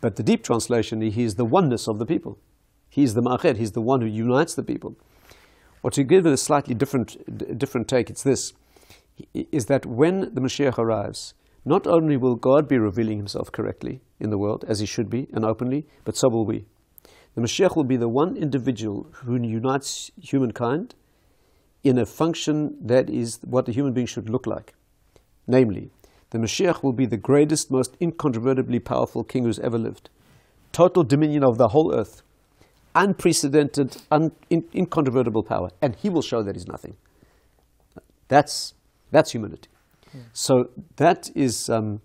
But 0.00 0.16
the 0.16 0.22
deep 0.22 0.42
translation, 0.42 1.00
he 1.00 1.22
is 1.22 1.36
the 1.36 1.44
oneness 1.44 1.88
of 1.88 1.98
the 1.98 2.06
people. 2.06 2.38
He 2.88 3.02
is 3.02 3.14
the 3.14 3.22
Ma'ached, 3.22 3.56
he's 3.56 3.72
the 3.72 3.80
one 3.80 4.00
who 4.00 4.06
unites 4.06 4.54
the 4.54 4.62
people. 4.62 4.96
Or 5.84 5.90
to 5.90 6.02
give 6.02 6.24
it 6.24 6.32
a 6.32 6.38
slightly 6.38 6.74
different, 6.74 7.58
different 7.58 7.88
take, 7.88 8.08
it's 8.08 8.22
this 8.22 8.54
is 9.34 9.66
that 9.66 9.84
when 9.84 10.34
the 10.34 10.40
Mashiach 10.40 10.78
arrives, 10.78 11.34
not 11.62 11.86
only 11.86 12.16
will 12.16 12.36
God 12.36 12.66
be 12.66 12.78
revealing 12.78 13.18
himself 13.18 13.52
correctly 13.52 14.00
in 14.18 14.30
the 14.30 14.38
world, 14.38 14.64
as 14.66 14.80
he 14.80 14.86
should 14.86 15.10
be 15.10 15.28
and 15.34 15.44
openly, 15.44 15.86
but 16.04 16.16
so 16.16 16.30
will 16.30 16.46
we. 16.46 16.64
The 17.34 17.42
Mashiach 17.42 17.76
will 17.76 17.84
be 17.84 17.98
the 17.98 18.08
one 18.08 18.34
individual 18.34 19.08
who 19.24 19.36
unites 19.36 20.10
humankind 20.18 20.94
in 21.82 21.98
a 21.98 22.06
function 22.06 22.78
that 22.80 23.10
is 23.10 23.40
what 23.44 23.68
a 23.68 23.72
human 23.72 23.92
being 23.92 24.06
should 24.06 24.30
look 24.30 24.46
like. 24.46 24.72
Namely, 25.46 25.90
the 26.30 26.38
Mashiach 26.38 26.82
will 26.82 26.94
be 26.94 27.04
the 27.04 27.18
greatest, 27.18 27.70
most 27.70 27.94
incontrovertibly 28.00 28.78
powerful 28.78 29.22
king 29.22 29.44
who's 29.44 29.58
ever 29.58 29.76
lived. 29.76 30.08
Total 30.72 31.04
dominion 31.04 31.44
of 31.44 31.58
the 31.58 31.68
whole 31.68 31.94
earth. 31.94 32.22
Unprecedented, 32.94 33.96
un, 34.10 34.30
in, 34.50 34.64
incontrovertible 34.74 35.42
power, 35.42 35.70
and 35.82 35.96
he 35.96 36.08
will 36.08 36.22
show 36.22 36.42
that 36.42 36.54
he's 36.54 36.66
nothing. 36.66 36.96
That's, 38.28 38.74
that's 39.10 39.32
humanity. 39.32 39.68
So 40.32 40.70
that 40.96 41.28
is, 41.34 41.68
um, 41.68 42.00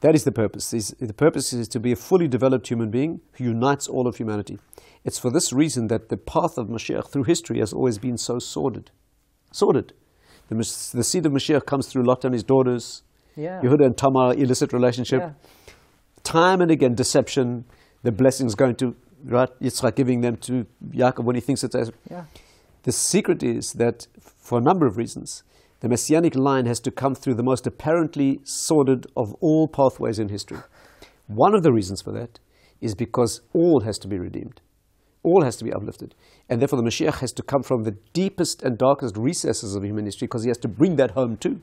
that 0.00 0.14
is 0.14 0.22
the 0.22 0.30
purpose. 0.30 0.72
Is, 0.72 0.94
the 1.00 1.12
purpose 1.12 1.52
is 1.52 1.66
to 1.68 1.80
be 1.80 1.90
a 1.90 1.96
fully 1.96 2.28
developed 2.28 2.68
human 2.68 2.90
being 2.90 3.20
who 3.32 3.44
unites 3.44 3.88
all 3.88 4.06
of 4.06 4.16
humanity. 4.16 4.58
It's 5.04 5.18
for 5.18 5.32
this 5.32 5.52
reason 5.52 5.88
that 5.88 6.10
the 6.10 6.16
path 6.16 6.56
of 6.58 6.68
Mashiach 6.68 7.10
through 7.10 7.24
history 7.24 7.58
has 7.58 7.72
always 7.72 7.98
been 7.98 8.16
so 8.16 8.38
sordid. 8.38 8.92
Sordid. 9.50 9.94
The, 10.48 10.54
the 10.54 11.02
seed 11.04 11.26
of 11.26 11.32
Mashiach 11.32 11.66
comes 11.66 11.88
through 11.88 12.04
Lot 12.04 12.24
and 12.24 12.34
his 12.34 12.44
daughters, 12.44 13.02
Yeah. 13.36 13.60
Yehuda 13.62 13.86
and 13.86 13.96
Tamar, 13.96 14.34
illicit 14.34 14.72
relationship. 14.72 15.20
Yeah. 15.20 15.32
Time 16.22 16.60
and 16.60 16.70
again, 16.70 16.94
deception. 16.94 17.64
The 18.02 18.12
blessings 18.12 18.54
going 18.54 18.76
to 18.76 18.94
right, 19.24 19.48
Yitzchak 19.60 19.96
giving 19.96 20.20
them 20.20 20.36
to 20.38 20.66
Yaakov 20.90 21.24
when 21.24 21.34
he 21.36 21.40
thinks 21.40 21.64
it's 21.64 21.74
a 21.74 21.92
Yeah. 22.10 22.24
the 22.82 22.92
secret 22.92 23.42
is 23.42 23.74
that, 23.74 24.06
for 24.20 24.58
a 24.58 24.60
number 24.60 24.86
of 24.86 24.96
reasons, 24.96 25.42
the 25.80 25.88
messianic 25.88 26.34
line 26.34 26.66
has 26.66 26.80
to 26.80 26.90
come 26.90 27.14
through 27.14 27.34
the 27.34 27.42
most 27.42 27.66
apparently 27.66 28.40
sordid 28.44 29.06
of 29.16 29.34
all 29.40 29.66
pathways 29.68 30.18
in 30.18 30.28
history. 30.28 30.58
One 31.26 31.54
of 31.54 31.62
the 31.62 31.72
reasons 31.72 32.02
for 32.02 32.12
that 32.12 32.38
is 32.80 32.94
because 32.94 33.40
all 33.52 33.80
has 33.80 33.98
to 34.00 34.08
be 34.08 34.18
redeemed, 34.18 34.60
all 35.22 35.42
has 35.42 35.56
to 35.56 35.64
be 35.64 35.72
uplifted. 35.72 36.14
And 36.48 36.60
therefore, 36.60 36.78
the 36.82 36.88
Mashiach 36.88 37.20
has 37.20 37.32
to 37.34 37.42
come 37.42 37.62
from 37.62 37.84
the 37.84 37.92
deepest 38.12 38.62
and 38.62 38.76
darkest 38.76 39.16
recesses 39.16 39.74
of 39.74 39.84
human 39.84 40.04
history 40.04 40.26
because 40.26 40.42
he 40.42 40.48
has 40.50 40.58
to 40.58 40.68
bring 40.68 40.96
that 40.96 41.12
home 41.12 41.36
too. 41.36 41.60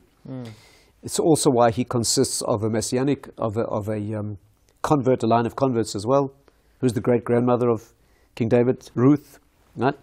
It's 1.02 1.18
also 1.20 1.50
why 1.50 1.70
he 1.70 1.84
consists 1.84 2.42
of 2.42 2.62
a 2.64 2.70
messianic, 2.70 3.28
of 3.38 3.56
a, 3.56 3.62
of 3.62 3.88
a 3.88 4.14
um, 4.14 4.38
convert, 4.82 5.22
a 5.22 5.26
line 5.26 5.46
of 5.46 5.54
converts 5.54 5.94
as 5.94 6.04
well, 6.06 6.32
who's 6.80 6.92
the 6.92 7.00
great 7.00 7.24
grandmother 7.24 7.68
of 7.68 7.92
King 8.34 8.48
David, 8.48 8.90
Ruth, 8.94 9.38
right? 9.76 9.98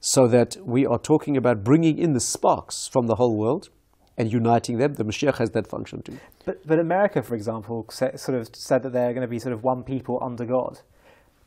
So 0.00 0.26
that 0.28 0.56
we 0.64 0.84
are 0.86 0.98
talking 0.98 1.36
about 1.36 1.64
bringing 1.64 1.98
in 1.98 2.12
the 2.12 2.20
sparks 2.20 2.88
from 2.88 3.06
the 3.06 3.14
whole 3.16 3.36
world 3.36 3.68
and 4.16 4.32
uniting 4.32 4.78
them. 4.78 4.94
The 4.94 5.04
Mashiach 5.04 5.38
has 5.38 5.50
that 5.50 5.66
function 5.66 6.02
too. 6.02 6.18
But, 6.44 6.66
but 6.66 6.78
America, 6.78 7.22
for 7.22 7.34
example, 7.34 7.86
sort 7.90 8.38
of 8.38 8.48
said 8.54 8.82
that 8.82 8.92
they're 8.92 9.12
going 9.12 9.22
to 9.22 9.28
be 9.28 9.38
sort 9.38 9.52
of 9.54 9.62
one 9.64 9.82
people 9.82 10.18
under 10.22 10.44
God. 10.44 10.80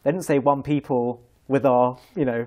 They 0.03 0.11
didn't 0.11 0.25
say 0.25 0.39
one 0.39 0.63
people 0.63 1.21
with 1.47 1.65
our, 1.65 1.97
you 2.15 2.25
know, 2.25 2.45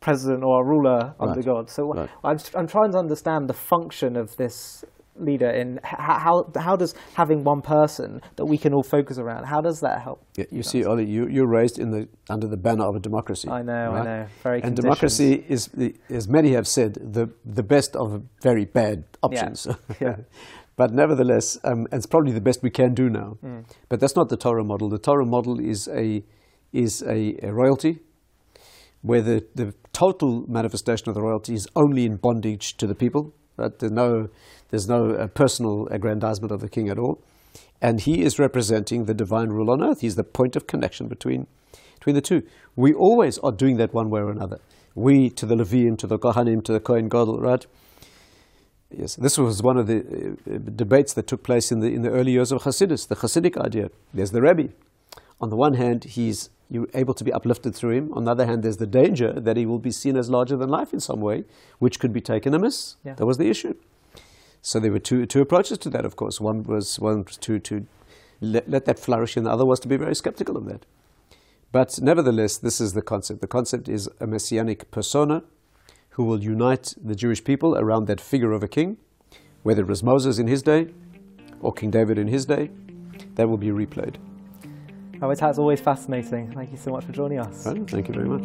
president 0.00 0.42
or 0.42 0.56
our 0.56 0.64
ruler 0.64 1.14
under 1.20 1.36
Right. 1.36 1.44
God. 1.44 1.70
So 1.70 1.92
Right. 1.92 2.08
I'm, 2.24 2.38
I'm 2.54 2.66
trying 2.66 2.92
to 2.92 2.98
understand 2.98 3.48
the 3.48 3.54
function 3.54 4.16
of 4.16 4.36
this 4.36 4.84
leader 5.20 5.50
in 5.50 5.80
how, 5.82 6.50
how 6.56 6.76
does 6.76 6.94
having 7.14 7.44
one 7.44 7.62
person 7.62 8.20
that 8.36 8.46
we 8.46 8.58
can 8.58 8.72
all 8.72 8.82
focus 8.82 9.18
around, 9.18 9.44
how 9.44 9.60
does 9.60 9.80
that 9.80 10.02
help? 10.02 10.24
Yeah, 10.36 10.46
you 10.50 10.62
see, 10.62 10.84
Ollie, 10.84 11.04
you, 11.04 11.28
you're 11.28 11.46
raised 11.46 11.78
in 11.78 11.90
the, 11.90 12.08
under 12.28 12.46
the 12.46 12.56
banner 12.56 12.84
of 12.84 12.96
a 12.96 13.00
democracy. 13.00 13.48
I 13.48 13.62
know, 13.62 13.92
I 13.92 14.04
know. 14.04 14.26
Very 14.42 14.62
And 14.62 14.76
democracy 14.76 15.44
is, 15.48 15.66
the, 15.68 15.94
as 16.08 16.28
many 16.28 16.52
have 16.52 16.66
said, 16.66 16.94
the, 16.94 17.30
the 17.44 17.62
best 17.62 17.96
of 17.96 18.22
very 18.42 18.64
bad 18.64 19.04
options. 19.22 19.66
Yeah. 20.00 20.16
but 20.76 20.92
nevertheless, 20.92 21.58
um, 21.64 21.86
it's 21.92 22.06
probably 22.06 22.32
the 22.32 22.40
best 22.40 22.62
we 22.62 22.70
can 22.70 22.94
do 22.94 23.10
now. 23.10 23.38
Mm. 23.44 23.64
But 23.88 24.00
that's 24.00 24.16
not 24.16 24.28
the 24.28 24.36
Torah 24.36 24.64
model. 24.64 24.88
The 24.88 24.98
Torah 24.98 25.26
model 25.26 25.60
is 25.60 25.88
a, 25.88 26.24
is 26.72 27.02
a, 27.02 27.36
a 27.42 27.52
royalty 27.52 28.00
where 29.02 29.22
the, 29.22 29.46
the 29.54 29.74
total 29.92 30.44
manifestation 30.48 31.08
of 31.08 31.14
the 31.14 31.22
royalty 31.22 31.54
is 31.54 31.66
only 31.74 32.04
in 32.04 32.16
bondage 32.16 32.76
to 32.76 32.86
the 32.86 32.94
people. 32.94 33.34
Right? 33.60 33.78
There's 33.78 33.92
no, 33.92 34.28
there's 34.70 34.88
no 34.88 35.12
uh, 35.12 35.26
personal 35.28 35.86
aggrandizement 35.88 36.50
of 36.50 36.60
the 36.60 36.68
king 36.68 36.88
at 36.88 36.98
all. 36.98 37.22
And 37.82 38.00
he 38.00 38.22
is 38.22 38.38
representing 38.38 39.04
the 39.04 39.14
divine 39.14 39.48
rule 39.50 39.70
on 39.70 39.82
earth. 39.82 40.00
He's 40.00 40.16
the 40.16 40.24
point 40.24 40.56
of 40.56 40.66
connection 40.66 41.08
between, 41.08 41.46
between 41.94 42.14
the 42.14 42.20
two. 42.20 42.42
We 42.76 42.92
always 42.92 43.38
are 43.38 43.52
doing 43.52 43.76
that 43.78 43.94
one 43.94 44.10
way 44.10 44.20
or 44.20 44.30
another. 44.30 44.58
We 44.94 45.30
to 45.30 45.46
the 45.46 45.54
Leviim, 45.54 45.96
to 45.98 46.06
the 46.06 46.18
Kohanim, 46.18 46.64
to 46.64 46.72
the 46.72 46.80
Kohen 46.80 47.08
Gadol, 47.08 47.40
right? 47.40 47.66
Yes, 48.90 49.14
this 49.14 49.38
was 49.38 49.62
one 49.62 49.78
of 49.78 49.86
the 49.86 49.98
uh, 49.98 50.54
uh, 50.54 50.58
debates 50.58 51.14
that 51.14 51.26
took 51.26 51.42
place 51.42 51.70
in 51.70 51.80
the, 51.80 51.86
in 51.86 52.02
the 52.02 52.10
early 52.10 52.32
years 52.32 52.50
of 52.50 52.64
Hasidus, 52.64 53.06
the 53.06 53.16
Hasidic 53.16 53.56
idea. 53.56 53.90
There's 54.12 54.32
the 54.32 54.42
Rebbe. 54.42 54.70
On 55.40 55.48
the 55.48 55.56
one 55.56 55.74
hand, 55.74 56.04
he's 56.04 56.50
you're 56.70 56.88
able 56.94 57.14
to 57.14 57.24
be 57.24 57.32
uplifted 57.32 57.74
through 57.74 57.90
him. 57.90 58.12
On 58.14 58.24
the 58.24 58.30
other 58.30 58.46
hand, 58.46 58.62
there's 58.62 58.76
the 58.76 58.86
danger 58.86 59.32
that 59.32 59.56
he 59.56 59.66
will 59.66 59.80
be 59.80 59.90
seen 59.90 60.16
as 60.16 60.30
larger 60.30 60.56
than 60.56 60.68
life 60.68 60.92
in 60.92 61.00
some 61.00 61.20
way, 61.20 61.44
which 61.80 61.98
could 61.98 62.12
be 62.12 62.20
taken 62.20 62.54
amiss. 62.54 62.96
Yeah. 63.04 63.14
That 63.14 63.26
was 63.26 63.38
the 63.38 63.50
issue. 63.50 63.74
So 64.62 64.78
there 64.78 64.92
were 64.92 65.00
two, 65.00 65.26
two 65.26 65.40
approaches 65.40 65.78
to 65.78 65.90
that, 65.90 66.04
of 66.04 66.16
course. 66.16 66.40
One 66.40 66.62
was, 66.62 67.00
one 67.00 67.24
was 67.24 67.36
to, 67.38 67.58
to 67.58 67.86
let, 68.40 68.70
let 68.70 68.84
that 68.84 68.98
flourish, 68.98 69.36
and 69.36 69.46
the 69.46 69.50
other 69.50 69.66
was 69.66 69.80
to 69.80 69.88
be 69.88 69.96
very 69.96 70.14
skeptical 70.14 70.56
of 70.56 70.66
that. 70.66 70.86
But 71.72 72.00
nevertheless, 72.00 72.56
this 72.56 72.80
is 72.80 72.92
the 72.92 73.02
concept. 73.02 73.40
The 73.40 73.46
concept 73.46 73.88
is 73.88 74.08
a 74.20 74.26
messianic 74.26 74.90
persona 74.90 75.42
who 76.10 76.24
will 76.24 76.42
unite 76.42 76.94
the 77.02 77.14
Jewish 77.14 77.42
people 77.42 77.76
around 77.76 78.06
that 78.06 78.20
figure 78.20 78.52
of 78.52 78.62
a 78.62 78.68
king, 78.68 78.96
whether 79.62 79.82
it 79.82 79.88
was 79.88 80.02
Moses 80.02 80.38
in 80.38 80.46
his 80.46 80.62
day 80.62 80.88
or 81.60 81.72
King 81.72 81.90
David 81.90 82.18
in 82.18 82.28
his 82.28 82.46
day, 82.46 82.70
that 83.34 83.48
will 83.48 83.56
be 83.56 83.68
replayed. 83.68 84.16
Oh, 85.22 85.28
it's, 85.28 85.42
it's 85.42 85.58
always 85.58 85.80
fascinating. 85.80 86.50
Thank 86.52 86.70
you 86.72 86.78
so 86.78 86.92
much 86.92 87.04
for 87.04 87.12
joining 87.12 87.40
us. 87.40 87.66
Right? 87.66 87.90
Thank 87.90 88.08
you 88.08 88.14
very 88.14 88.28
much. 88.28 88.42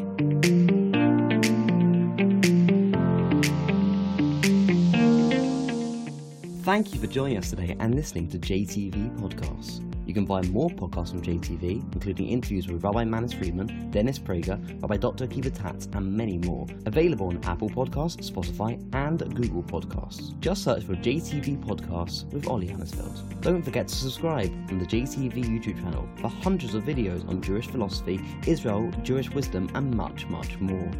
Thank 6.63 6.93
you 6.93 6.99
for 6.99 7.07
joining 7.07 7.37
us 7.37 7.51
today 7.51 7.77
and 7.79 7.95
listening 7.95 8.27
to 8.29 8.39
JTV 8.39 9.17
Podcasts. 9.19 9.84
You 10.05 10.13
can 10.13 10.27
find 10.27 10.49
more 10.51 10.69
podcasts 10.69 11.11
from 11.11 11.21
JTV, 11.21 11.93
including 11.93 12.27
interviews 12.27 12.67
with 12.67 12.83
Rabbi 12.83 13.03
Manis 13.03 13.33
Friedman, 13.33 13.89
Dennis 13.91 14.19
Prager, 14.19 14.59
Rabbi 14.81 14.97
Dr. 14.97 15.27
Akiva 15.27 15.53
Tatz, 15.53 15.87
and 15.93 16.15
many 16.15 16.37
more. 16.37 16.67
Available 16.85 17.27
on 17.27 17.43
Apple 17.43 17.69
Podcasts, 17.69 18.29
Spotify, 18.29 18.79
and 18.93 19.19
Google 19.35 19.63
Podcasts. 19.63 20.39
Just 20.39 20.63
search 20.63 20.83
for 20.83 20.95
JTV 20.95 21.63
Podcasts 21.63 22.31
with 22.31 22.47
Ollie 22.47 22.67
Anisfeld. 22.67 23.41
Don't 23.41 23.63
forget 23.63 23.87
to 23.87 23.95
subscribe 23.95 24.51
on 24.69 24.79
the 24.79 24.85
JTV 24.85 25.43
YouTube 25.43 25.81
channel 25.81 26.07
for 26.21 26.27
hundreds 26.27 26.75
of 26.75 26.83
videos 26.83 27.27
on 27.27 27.41
Jewish 27.41 27.67
philosophy, 27.67 28.19
Israel, 28.47 28.91
Jewish 29.03 29.29
wisdom, 29.31 29.69
and 29.73 29.93
much, 29.95 30.27
much 30.27 30.59
more. 30.59 30.91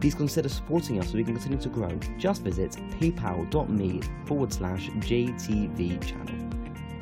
Please 0.00 0.14
consider 0.14 0.48
supporting 0.48 0.98
us 1.00 1.10
so 1.10 1.16
we 1.16 1.24
can 1.24 1.34
continue 1.34 1.58
to 1.58 1.68
grow. 1.68 1.90
Just 2.18 2.42
visit 2.42 2.72
paypal.me 2.98 4.00
forward 4.26 4.52
slash 4.52 4.88
JTV 4.88 6.04
channel. 6.06 6.43